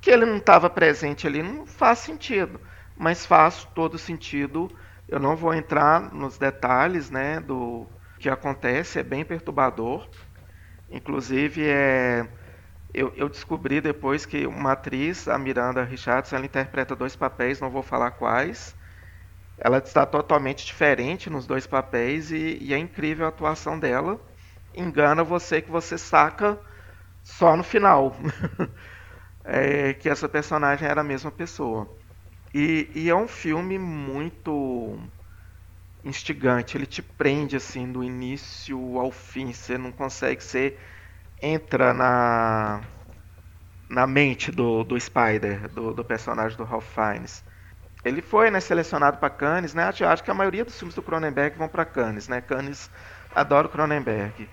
[0.00, 2.60] que ele não estava presente ali, não faz sentido.
[2.96, 4.68] Mas faz todo sentido.
[5.08, 7.86] Eu não vou entrar nos detalhes né, do
[8.18, 10.06] que acontece, é bem perturbador.
[10.90, 12.28] Inclusive, é,
[12.94, 17.70] eu, eu descobri depois que uma atriz, a Miranda Richardson, ela interpreta dois papéis, não
[17.70, 18.76] vou falar quais.
[19.58, 24.20] Ela está totalmente diferente nos dois papéis e, e é incrível a atuação dela.
[24.74, 26.60] Engana você que você saca
[27.24, 28.16] só no final
[29.44, 31.88] é, que essa personagem era a mesma pessoa.
[32.54, 34.98] E, e é um filme muito
[36.04, 40.76] instigante, ele te prende assim do início ao fim, você não consegue, você
[41.42, 42.82] entra na
[43.88, 47.44] na mente do, do Spider, do, do personagem do Ralph Fiennes.
[48.04, 49.84] Ele foi né, selecionado para Cannes, né?
[49.84, 52.40] Acho, acho que a maioria dos filmes do Cronenberg vão para Cannes, né?
[52.40, 52.90] Cannes
[53.34, 54.50] adora o Cronenberg.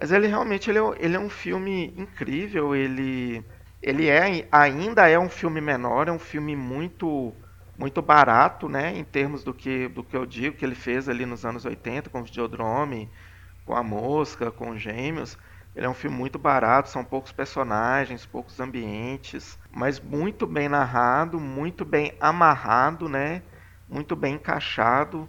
[0.00, 3.44] Mas ele realmente ele é, ele é um filme incrível, ele
[3.80, 7.36] ele é ainda é um filme menor, é um filme muito
[7.76, 11.24] muito barato, né, em termos do que do que eu digo que ele fez ali
[11.26, 13.10] nos anos 80 com o Videodrome,
[13.64, 15.38] com a Mosca, com os Gêmeos.
[15.74, 21.40] Ele é um filme muito barato, são poucos personagens, poucos ambientes, mas muito bem narrado,
[21.40, 23.42] muito bem amarrado, né?
[23.88, 25.28] Muito bem encaixado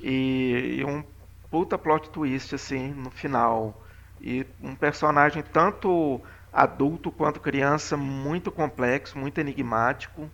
[0.00, 1.04] e, e um
[1.50, 3.84] puta plot twist assim no final.
[4.20, 6.22] E um personagem tanto
[6.52, 10.30] adulto quanto criança muito complexo, muito enigmático.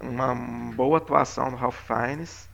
[0.00, 0.34] Uma
[0.74, 2.48] boa atuação do Ralph Fiennes.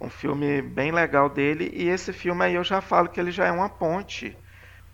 [0.00, 3.46] Um filme bem legal dele e esse filme aí eu já falo que ele já
[3.46, 4.41] é uma ponte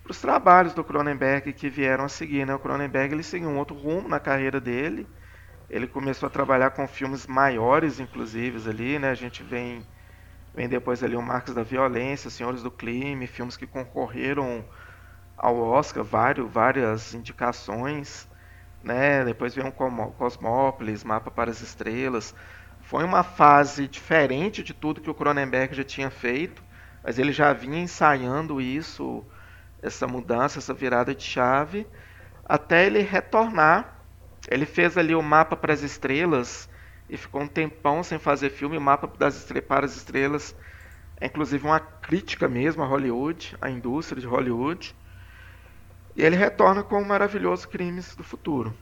[0.09, 2.55] para os trabalhos do Cronenberg que vieram a seguir, né?
[2.55, 5.07] O Cronenberg ele seguiu um outro rumo na carreira dele.
[5.69, 9.11] Ele começou a trabalhar com filmes maiores, inclusive, ali, né?
[9.11, 9.85] A gente vem,
[10.55, 14.65] vem depois ali o Marcos da Violência, Senhores do Crime, filmes que concorreram
[15.37, 18.27] ao Oscar, vários, várias indicações,
[18.83, 19.23] né?
[19.23, 19.71] Depois veio um
[20.11, 22.33] Cosmópolis, Mapa para as Estrelas.
[22.81, 26.63] Foi uma fase diferente de tudo que o Cronenberg já tinha feito,
[27.03, 29.23] mas ele já vinha ensaiando isso
[29.81, 31.87] essa mudança, essa virada de chave,
[32.45, 33.95] até ele retornar.
[34.49, 36.69] Ele fez ali o mapa para as estrelas
[37.09, 38.77] e ficou um tempão sem fazer filme.
[38.77, 40.55] O mapa das estrelas, para as estrelas
[41.21, 44.95] é inclusive uma crítica mesmo a Hollywood, a indústria de Hollywood.
[46.15, 48.73] E ele retorna com o maravilhoso Crimes do Futuro.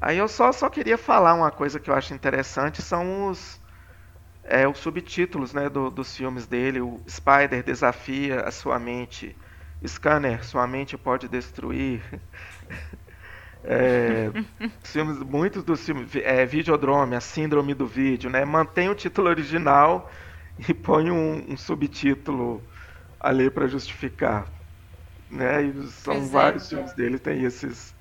[0.00, 3.60] Aí eu só, só queria falar uma coisa que eu acho interessante, são os,
[4.44, 6.80] é, os subtítulos né, do, dos filmes dele.
[6.80, 9.36] O Spider desafia a sua mente.
[9.86, 12.02] Scanner, sua mente pode destruir.
[13.64, 14.30] É,
[14.84, 18.44] filmes, muitos dos filmes, é, Videodrome, a síndrome do vídeo, né?
[18.44, 20.10] Mantém o título original
[20.68, 22.62] e põe um, um subtítulo
[23.18, 24.46] ali para justificar,
[25.28, 25.64] né?
[25.64, 26.68] E são pois vários é.
[26.68, 27.94] filmes dele tem esses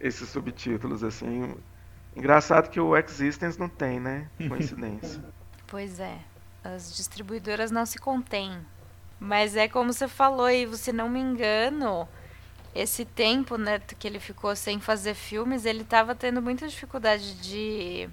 [0.00, 1.54] esses subtítulos assim.
[2.14, 4.28] Engraçado que o Existence não tem, né?
[4.48, 5.24] Coincidência.
[5.66, 6.18] Pois é.
[6.62, 8.58] As distribuidoras não se contêm.
[9.18, 12.08] Mas é como você falou e se não me engano,
[12.74, 18.08] esse tempo, né, que ele ficou sem fazer filmes, ele estava tendo muita dificuldade de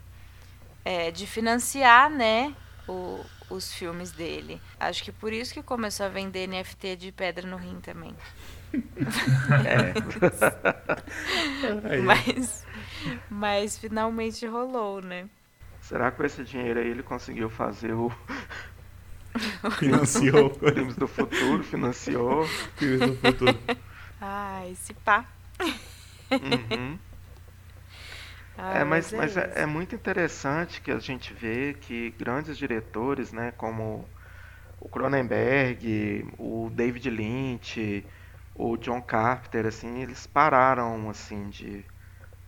[0.85, 2.55] é, de financiar, né,
[2.87, 3.19] o,
[3.49, 4.61] os filmes dele.
[4.79, 8.15] Acho que por isso que começou a vender NFT de pedra no rim também.
[9.65, 9.93] É.
[12.01, 12.65] mas,
[13.29, 15.27] mas finalmente rolou, né?
[15.81, 18.11] Será que com esse dinheiro aí ele conseguiu fazer o.
[19.79, 20.49] Financiou.
[20.49, 22.47] Crimes do futuro, financiou.
[22.77, 23.57] Crimes do futuro.
[24.19, 25.25] Ah, esse pá.
[26.31, 26.97] Uhum.
[28.57, 32.55] Ah, é, mas, mas é, é, é, muito interessante que a gente vê que grandes
[32.55, 34.07] diretores, né, como
[34.79, 38.05] o Cronenberg, o David Lynch,
[38.53, 41.83] o John Carpenter, assim, eles pararam assim de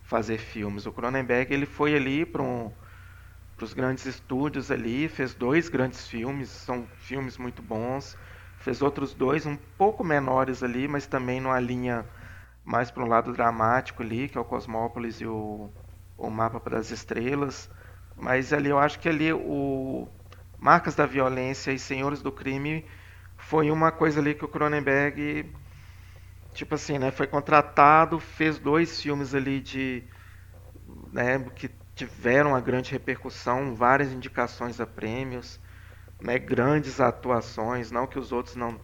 [0.04, 0.86] fazer filmes.
[0.86, 2.72] O Cronenberg ele foi ali para um,
[3.64, 8.18] os grandes estúdios ali, fez dois grandes filmes, são filmes muito bons.
[8.60, 12.08] Fez outros dois um pouco menores ali, mas também numa linha
[12.64, 15.72] mais para um lado dramático ali, que é o Cosmópolis e o,
[16.18, 17.70] o Mapa para as Estrelas.
[18.16, 20.08] Mas ali eu acho que ali o
[20.58, 22.86] Marcas da Violência e Senhores do Crime
[23.38, 25.54] foi uma coisa ali que o Cronenberg
[26.54, 30.04] tipo assim, né, foi contratado, fez dois filmes ali de
[31.12, 35.60] né, que tiveram uma grande repercussão, várias indicações a prêmios,
[36.22, 38.80] né, grandes atuações, não que os outros não,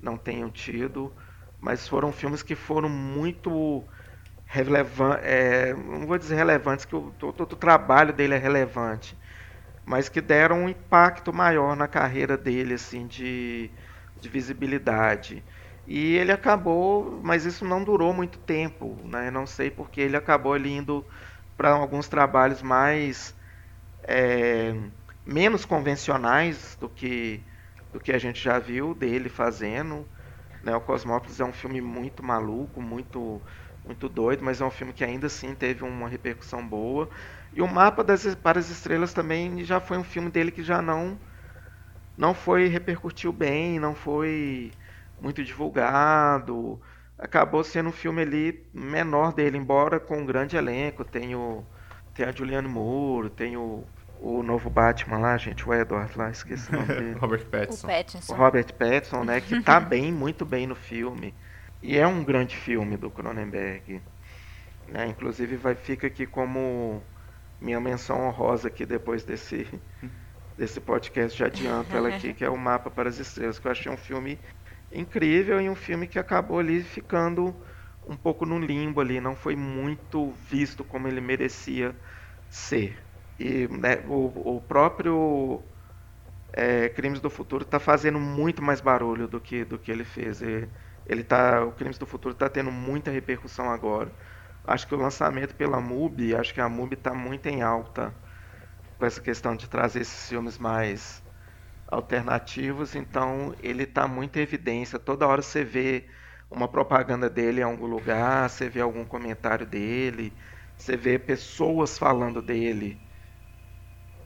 [0.00, 1.14] não tenham tido,
[1.60, 3.84] mas foram filmes que foram muito
[4.46, 9.18] relevantes, é, não vou dizer relevantes, que o, todo o trabalho dele é relevante,
[9.84, 13.70] mas que deram um impacto maior na carreira dele, assim, de,
[14.20, 15.44] de visibilidade.
[15.86, 19.30] E ele acabou, mas isso não durou muito tempo, né?
[19.30, 21.04] Não sei porque ele acabou ali indo
[21.60, 23.36] para alguns trabalhos mais
[24.04, 24.72] é,
[25.26, 27.46] menos convencionais do que
[27.92, 30.08] do que a gente já viu dele fazendo.
[30.62, 30.74] Né?
[30.76, 33.42] O Cosmópolis é um filme muito maluco, muito
[33.84, 37.10] muito doido, mas é um filme que ainda assim teve uma repercussão boa.
[37.52, 40.82] E o Mapa das para as Estrelas também já foi um filme dele que já
[40.82, 41.20] não
[42.16, 44.72] não foi repercutiu bem, não foi
[45.20, 46.80] muito divulgado.
[47.20, 51.04] Acabou sendo um filme ali menor dele, embora com um grande elenco.
[51.04, 51.62] Tem, o,
[52.14, 53.84] tem a Julianne Moore, tem o,
[54.18, 57.12] o novo Batman lá, gente, o Edward lá, esqueci o nome dele.
[57.20, 57.86] Robert Pattinson.
[57.86, 58.32] O, Pattinson.
[58.32, 61.34] o Robert Pattinson, né, que tá bem, muito bem no filme.
[61.82, 64.00] E é um grande filme do Cronenberg.
[64.88, 65.06] Né?
[65.08, 67.02] Inclusive vai fica aqui como
[67.60, 69.66] minha menção honrosa aqui depois desse
[70.60, 73.72] desse podcast já adianto ela aqui, que é o Mapa para as Estrelas, que eu
[73.72, 74.38] achei um filme
[74.92, 77.54] incrível e um filme que acabou ali ficando
[78.06, 81.94] um pouco no limbo ali, não foi muito visto como ele merecia
[82.48, 82.98] ser.
[83.38, 85.62] E né, o, o, próprio
[86.52, 90.42] é, Crimes do Futuro está fazendo muito mais barulho do que, do que ele fez.
[90.42, 90.68] E,
[91.06, 94.12] ele tá, o Crimes do Futuro está tendo muita repercussão agora.
[94.64, 98.14] Acho que o lançamento pela MUBI, acho que a MUBI está muito em alta
[98.98, 101.22] com essa questão de trazer esses filmes mais
[101.90, 104.98] alternativos, então ele está muito em evidência.
[104.98, 106.08] Toda hora você vê
[106.50, 110.36] uma propaganda dele em algum lugar, você vê algum comentário dele,
[110.76, 113.04] você vê pessoas falando dele.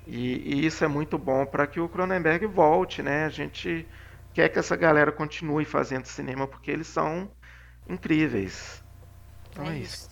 [0.06, 3.24] E, e isso é muito bom para que o Cronenberg volte, né?
[3.24, 3.88] A gente
[4.32, 7.34] quer que essa galera continue fazendo cinema porque eles são
[7.88, 8.84] incríveis.
[9.50, 10.08] Então é, é isso.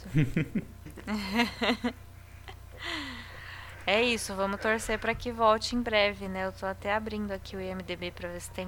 [3.93, 6.47] É isso, vamos torcer para que volte em breve, né?
[6.47, 8.67] Eu tô até abrindo aqui o IMDB para ver se tem.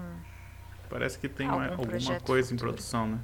[0.90, 2.38] Parece que tem alguma coisa futuro.
[2.52, 3.18] em produção, né?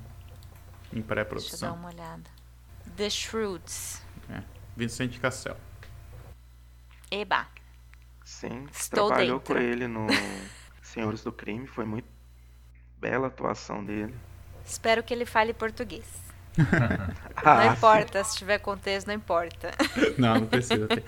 [0.94, 1.51] Em pré-produção.
[1.51, 2.31] Deixa eu dar uma olhada.
[2.97, 4.02] The Shrewds.
[4.31, 4.43] É.
[4.74, 5.59] Vicente Cassel.
[7.10, 7.47] Eba.
[8.24, 9.55] Sim, Estou trabalhou dentro.
[9.55, 10.06] com ele no
[10.81, 12.09] Senhores do Crime, foi muito
[12.98, 14.14] bela a atuação dele.
[14.64, 16.06] Espero que ele fale português.
[17.36, 18.31] ah, não importa, sim.
[18.31, 19.70] se tiver contexto, não importa.
[20.16, 21.05] Não, não precisa ter.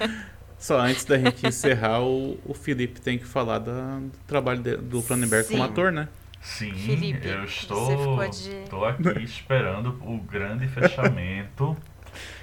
[0.63, 4.77] Só antes da gente encerrar, o, o Felipe tem que falar da, do trabalho de,
[4.77, 6.09] do Cronenberg como ator, né?
[6.41, 8.63] Sim, Felipe, eu estou, de...
[8.63, 11.77] estou aqui esperando o grande fechamento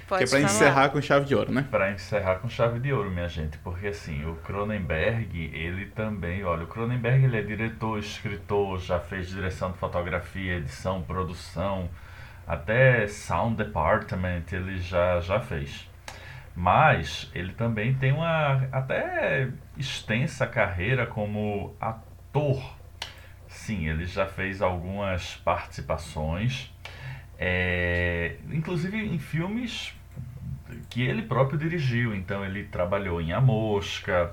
[0.06, 0.42] Pode que é pra falar.
[0.42, 1.66] encerrar com chave de ouro, né?
[1.70, 6.64] Para encerrar com chave de ouro, minha gente, porque assim, o Cronenberg, ele também, olha,
[6.64, 11.88] o Cronenberg ele é diretor, escritor, já fez direção de fotografia, edição, produção,
[12.46, 15.89] até sound department ele já, já fez.
[16.54, 22.74] Mas ele também tem uma até extensa carreira como ator.
[23.48, 26.72] Sim, ele já fez algumas participações,
[27.38, 29.94] é, inclusive em filmes
[30.88, 32.14] que ele próprio dirigiu.
[32.14, 34.32] Então ele trabalhou em A Mosca,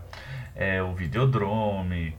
[0.55, 2.15] é, o Videodrome,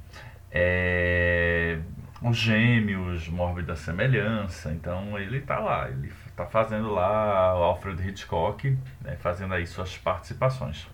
[0.51, 1.79] é,
[2.23, 4.73] os Gêmeos, Mórbida Semelhança.
[4.73, 9.99] Então ele tá lá, ele tá fazendo lá o Alfred Hitchcock, né, fazendo aí suas
[9.99, 10.87] participações.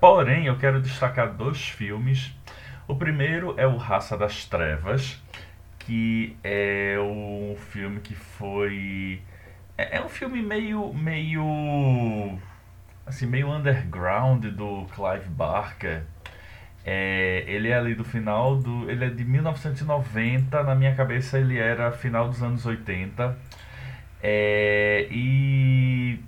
[0.00, 2.34] Porém, eu quero destacar dois filmes.
[2.88, 5.22] O primeiro é o Raça das Trevas,
[5.78, 9.22] que é um filme que foi
[9.78, 12.38] é é um filme meio meio
[13.06, 16.02] assim meio underground do Clive Barker.
[16.84, 21.58] É, ele é ali do final do ele é de 1990, na minha cabeça ele
[21.58, 23.36] era final dos anos 80.
[24.22, 26.20] É, e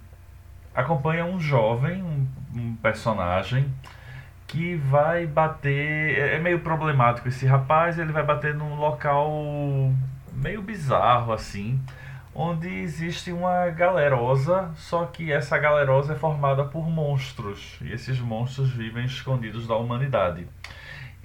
[0.74, 3.72] acompanha um jovem, um, um personagem
[4.46, 6.18] que vai bater.
[6.18, 9.30] É é meio problemático esse rapaz, ele vai bater num local
[10.32, 11.80] meio bizarro assim,
[12.34, 18.70] onde existe uma galerosa, só que essa galerosa é formada por monstros, e esses monstros
[18.70, 20.46] vivem escondidos da humanidade.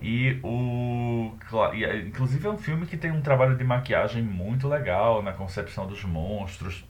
[0.01, 1.34] E o.
[1.73, 5.34] e, é, Inclusive é um filme que tem um trabalho de maquiagem muito legal na
[5.34, 6.85] concepção dos monstros.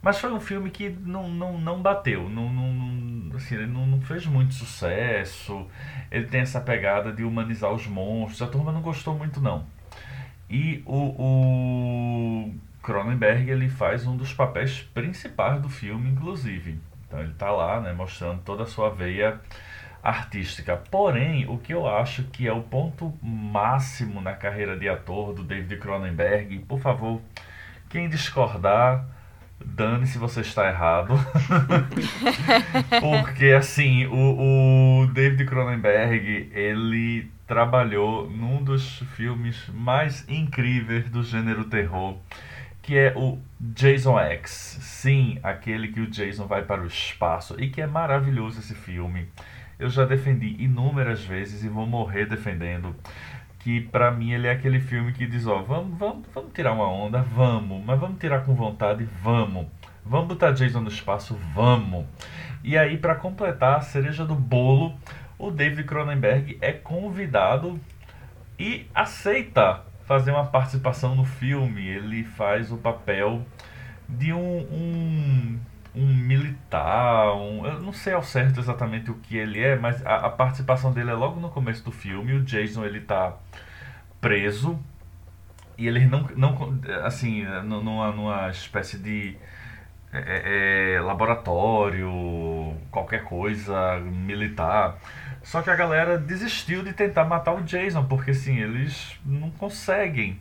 [0.00, 4.00] Mas foi um filme que não, não, não bateu, não, não, assim, ele não, não
[4.00, 5.66] fez muito sucesso.
[6.10, 8.42] Ele tem essa pegada de humanizar os monstros.
[8.42, 9.66] A turma não gostou muito, não.
[10.48, 16.78] E o, o Cronenberg ele faz um dos papéis principais do filme, inclusive.
[17.06, 19.40] Então ele está lá, né, mostrando toda a sua veia
[20.08, 20.76] artística.
[20.76, 25.42] Porém, o que eu acho que é o ponto máximo na carreira de ator do
[25.42, 27.20] David Cronenberg, por favor,
[27.88, 29.04] quem discordar,
[29.64, 31.14] dane se você está errado.
[33.00, 41.64] Porque assim, o, o David Cronenberg, ele trabalhou num dos filmes mais incríveis do gênero
[41.64, 42.16] terror,
[42.82, 44.78] que é o Jason X.
[44.80, 49.28] Sim, aquele que o Jason vai para o espaço e que é maravilhoso esse filme.
[49.78, 52.94] Eu já defendi inúmeras vezes e vou morrer defendendo
[53.66, 56.88] que pra mim ele é aquele filme que diz, ó, vamos, vamos, vamos tirar uma
[56.88, 59.66] onda, vamos, mas vamos tirar com vontade, vamos.
[60.04, 62.06] Vamos botar Jason no espaço, vamos.
[62.62, 64.94] E aí pra completar a cereja do bolo,
[65.36, 67.80] o David Cronenberg é convidado
[68.56, 71.88] e aceita fazer uma participação no filme.
[71.88, 73.44] Ele faz o papel
[74.08, 75.58] de um, um,
[75.96, 80.26] um militar, um, eu não sei ao certo exatamente o que ele é, mas a,
[80.26, 82.34] a participação dele é logo no começo do filme.
[82.34, 83.34] O Jason ele tá
[84.20, 84.78] preso
[85.78, 89.36] e ele não, não assim, numa, numa espécie de
[90.12, 94.98] é, é, laboratório, qualquer coisa militar.
[95.42, 100.40] Só que a galera desistiu de tentar matar o Jason, porque assim, eles não conseguem.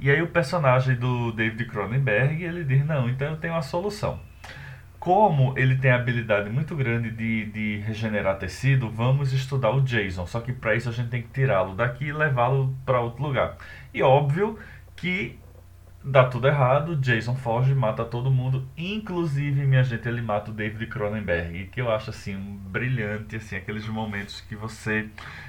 [0.00, 4.27] E aí o personagem do David Cronenberg, ele diz, não, então eu tenho uma solução.
[4.98, 10.26] Como ele tem a habilidade muito grande de, de regenerar tecido, vamos estudar o Jason.
[10.26, 13.56] Só que para isso a gente tem que tirá-lo daqui e levá-lo para outro lugar.
[13.94, 14.58] E óbvio
[14.96, 15.38] que
[16.02, 20.86] dá tudo errado, Jason foge, mata todo mundo, inclusive, minha gente, ele mata o David
[20.86, 25.08] Cronenberg, que eu acho assim um brilhante, assim, aqueles momentos que você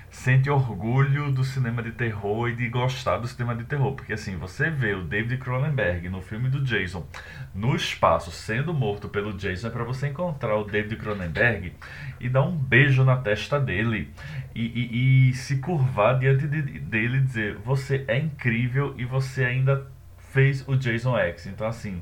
[0.10, 4.38] sente orgulho do cinema de terror e de gostar do cinema de terror, porque assim,
[4.38, 7.06] você vê o David Cronenberg no filme do Jason
[7.54, 11.74] no espaço sendo morto pelo Jason é para você encontrar o David Cronenberg
[12.20, 14.10] e dar um beijo na testa dele
[14.56, 19.46] e, e, e se curvar diante de, dele e dizer você é incrível e você
[19.46, 19.88] ainda
[20.32, 21.48] fez o Jason X.
[21.48, 22.02] Então, assim,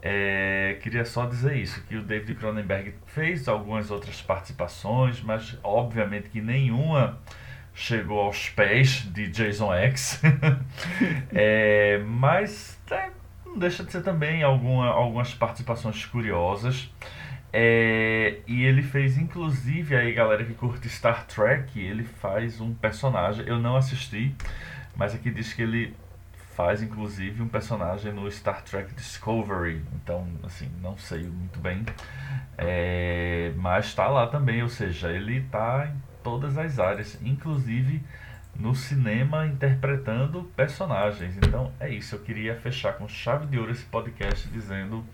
[0.00, 6.28] é, queria só dizer isso, que o David Cronenberg fez algumas outras participações, mas obviamente
[6.28, 7.20] que nenhuma
[7.74, 10.20] chegou aos pés de Jason X.
[11.32, 13.10] é, mas é,
[13.46, 16.90] não deixa de ser também alguma, algumas participações curiosas.
[17.52, 23.44] É, e ele fez, inclusive, aí galera que curte Star Trek, ele faz um personagem,
[23.46, 24.34] eu não assisti,
[24.96, 25.94] mas aqui diz que ele
[26.56, 29.82] faz inclusive um personagem no Star Trek Discovery.
[29.94, 31.84] Então, assim, não sei muito bem.
[32.56, 38.02] É, mas está lá também, ou seja, ele está em todas as áreas, inclusive
[38.54, 41.36] no cinema interpretando personagens.
[41.38, 45.04] Então é isso, eu queria fechar com chave de ouro esse podcast dizendo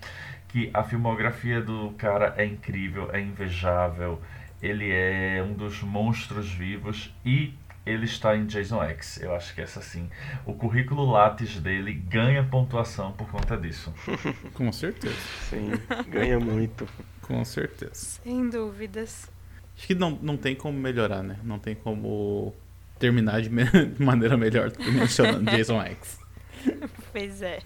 [0.49, 4.21] que a filmografia do cara é incrível, é invejável,
[4.61, 7.55] ele é um dos monstros vivos e
[7.89, 9.21] ele está em Jason X.
[9.21, 10.09] Eu acho que essa sim.
[10.47, 13.93] O currículo Lattes dele ganha pontuação por conta disso.
[14.55, 15.17] Com certeza.
[15.49, 15.73] Sim,
[16.09, 16.89] ganha muito.
[17.23, 17.95] Com certeza.
[17.95, 19.31] Sem dúvidas.
[19.77, 21.39] Acho que não, não tem como melhorar, né?
[21.45, 22.55] Não tem como
[22.99, 23.65] terminar de, me
[23.97, 26.19] de maneira melhor do que mencionando Jason X.
[27.13, 27.61] Pois é.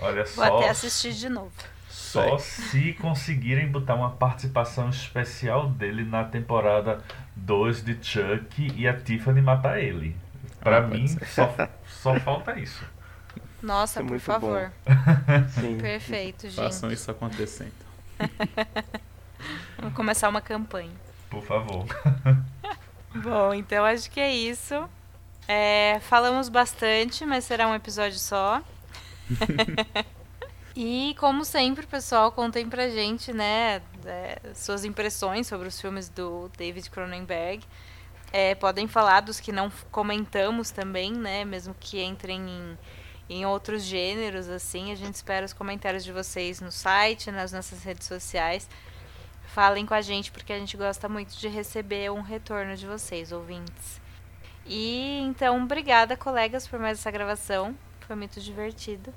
[0.00, 0.58] Olha Vou só.
[0.58, 1.52] até assistir de novo.
[2.12, 6.98] Só se conseguirem botar uma participação especial dele na temporada
[7.36, 10.16] 2 de Chuck e a Tiffany matar ele.
[10.60, 11.54] Pra Ah, mim, só,
[11.86, 12.84] só falta isso.
[13.62, 14.72] Nossa, é por muito favor.
[15.60, 15.78] Sim.
[15.78, 16.56] Perfeito, gente.
[16.56, 17.70] Façam isso acontecer,
[18.18, 18.28] então.
[19.78, 20.90] Vamos começar uma campanha.
[21.30, 21.86] Por favor.
[23.14, 24.88] Bom, então acho que é isso.
[25.48, 28.62] É, falamos bastante, mas será um episódio só.
[30.76, 36.48] E como sempre, pessoal, contem pra gente, né, é, suas impressões sobre os filmes do
[36.56, 37.64] David Cronenberg.
[38.32, 42.78] É, podem falar dos que não comentamos também, né, mesmo que entrem em,
[43.28, 44.92] em outros gêneros, assim.
[44.92, 48.68] A gente espera os comentários de vocês no site, nas nossas redes sociais.
[49.48, 53.32] Falem com a gente, porque a gente gosta muito de receber um retorno de vocês,
[53.32, 54.00] ouvintes.
[54.64, 57.76] E então, obrigada, colegas, por mais essa gravação.
[58.06, 59.12] Foi muito divertido.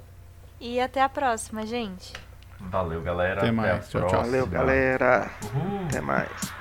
[0.65, 2.13] E até a próxima, gente.
[2.57, 3.33] Valeu, galera.
[3.41, 3.69] Até Até, mais.
[3.69, 4.09] a Tchau, tchau.
[4.11, 4.23] próxima.
[4.31, 5.29] Valeu, galera.
[5.43, 5.85] Uhul.
[5.87, 6.53] Até mais.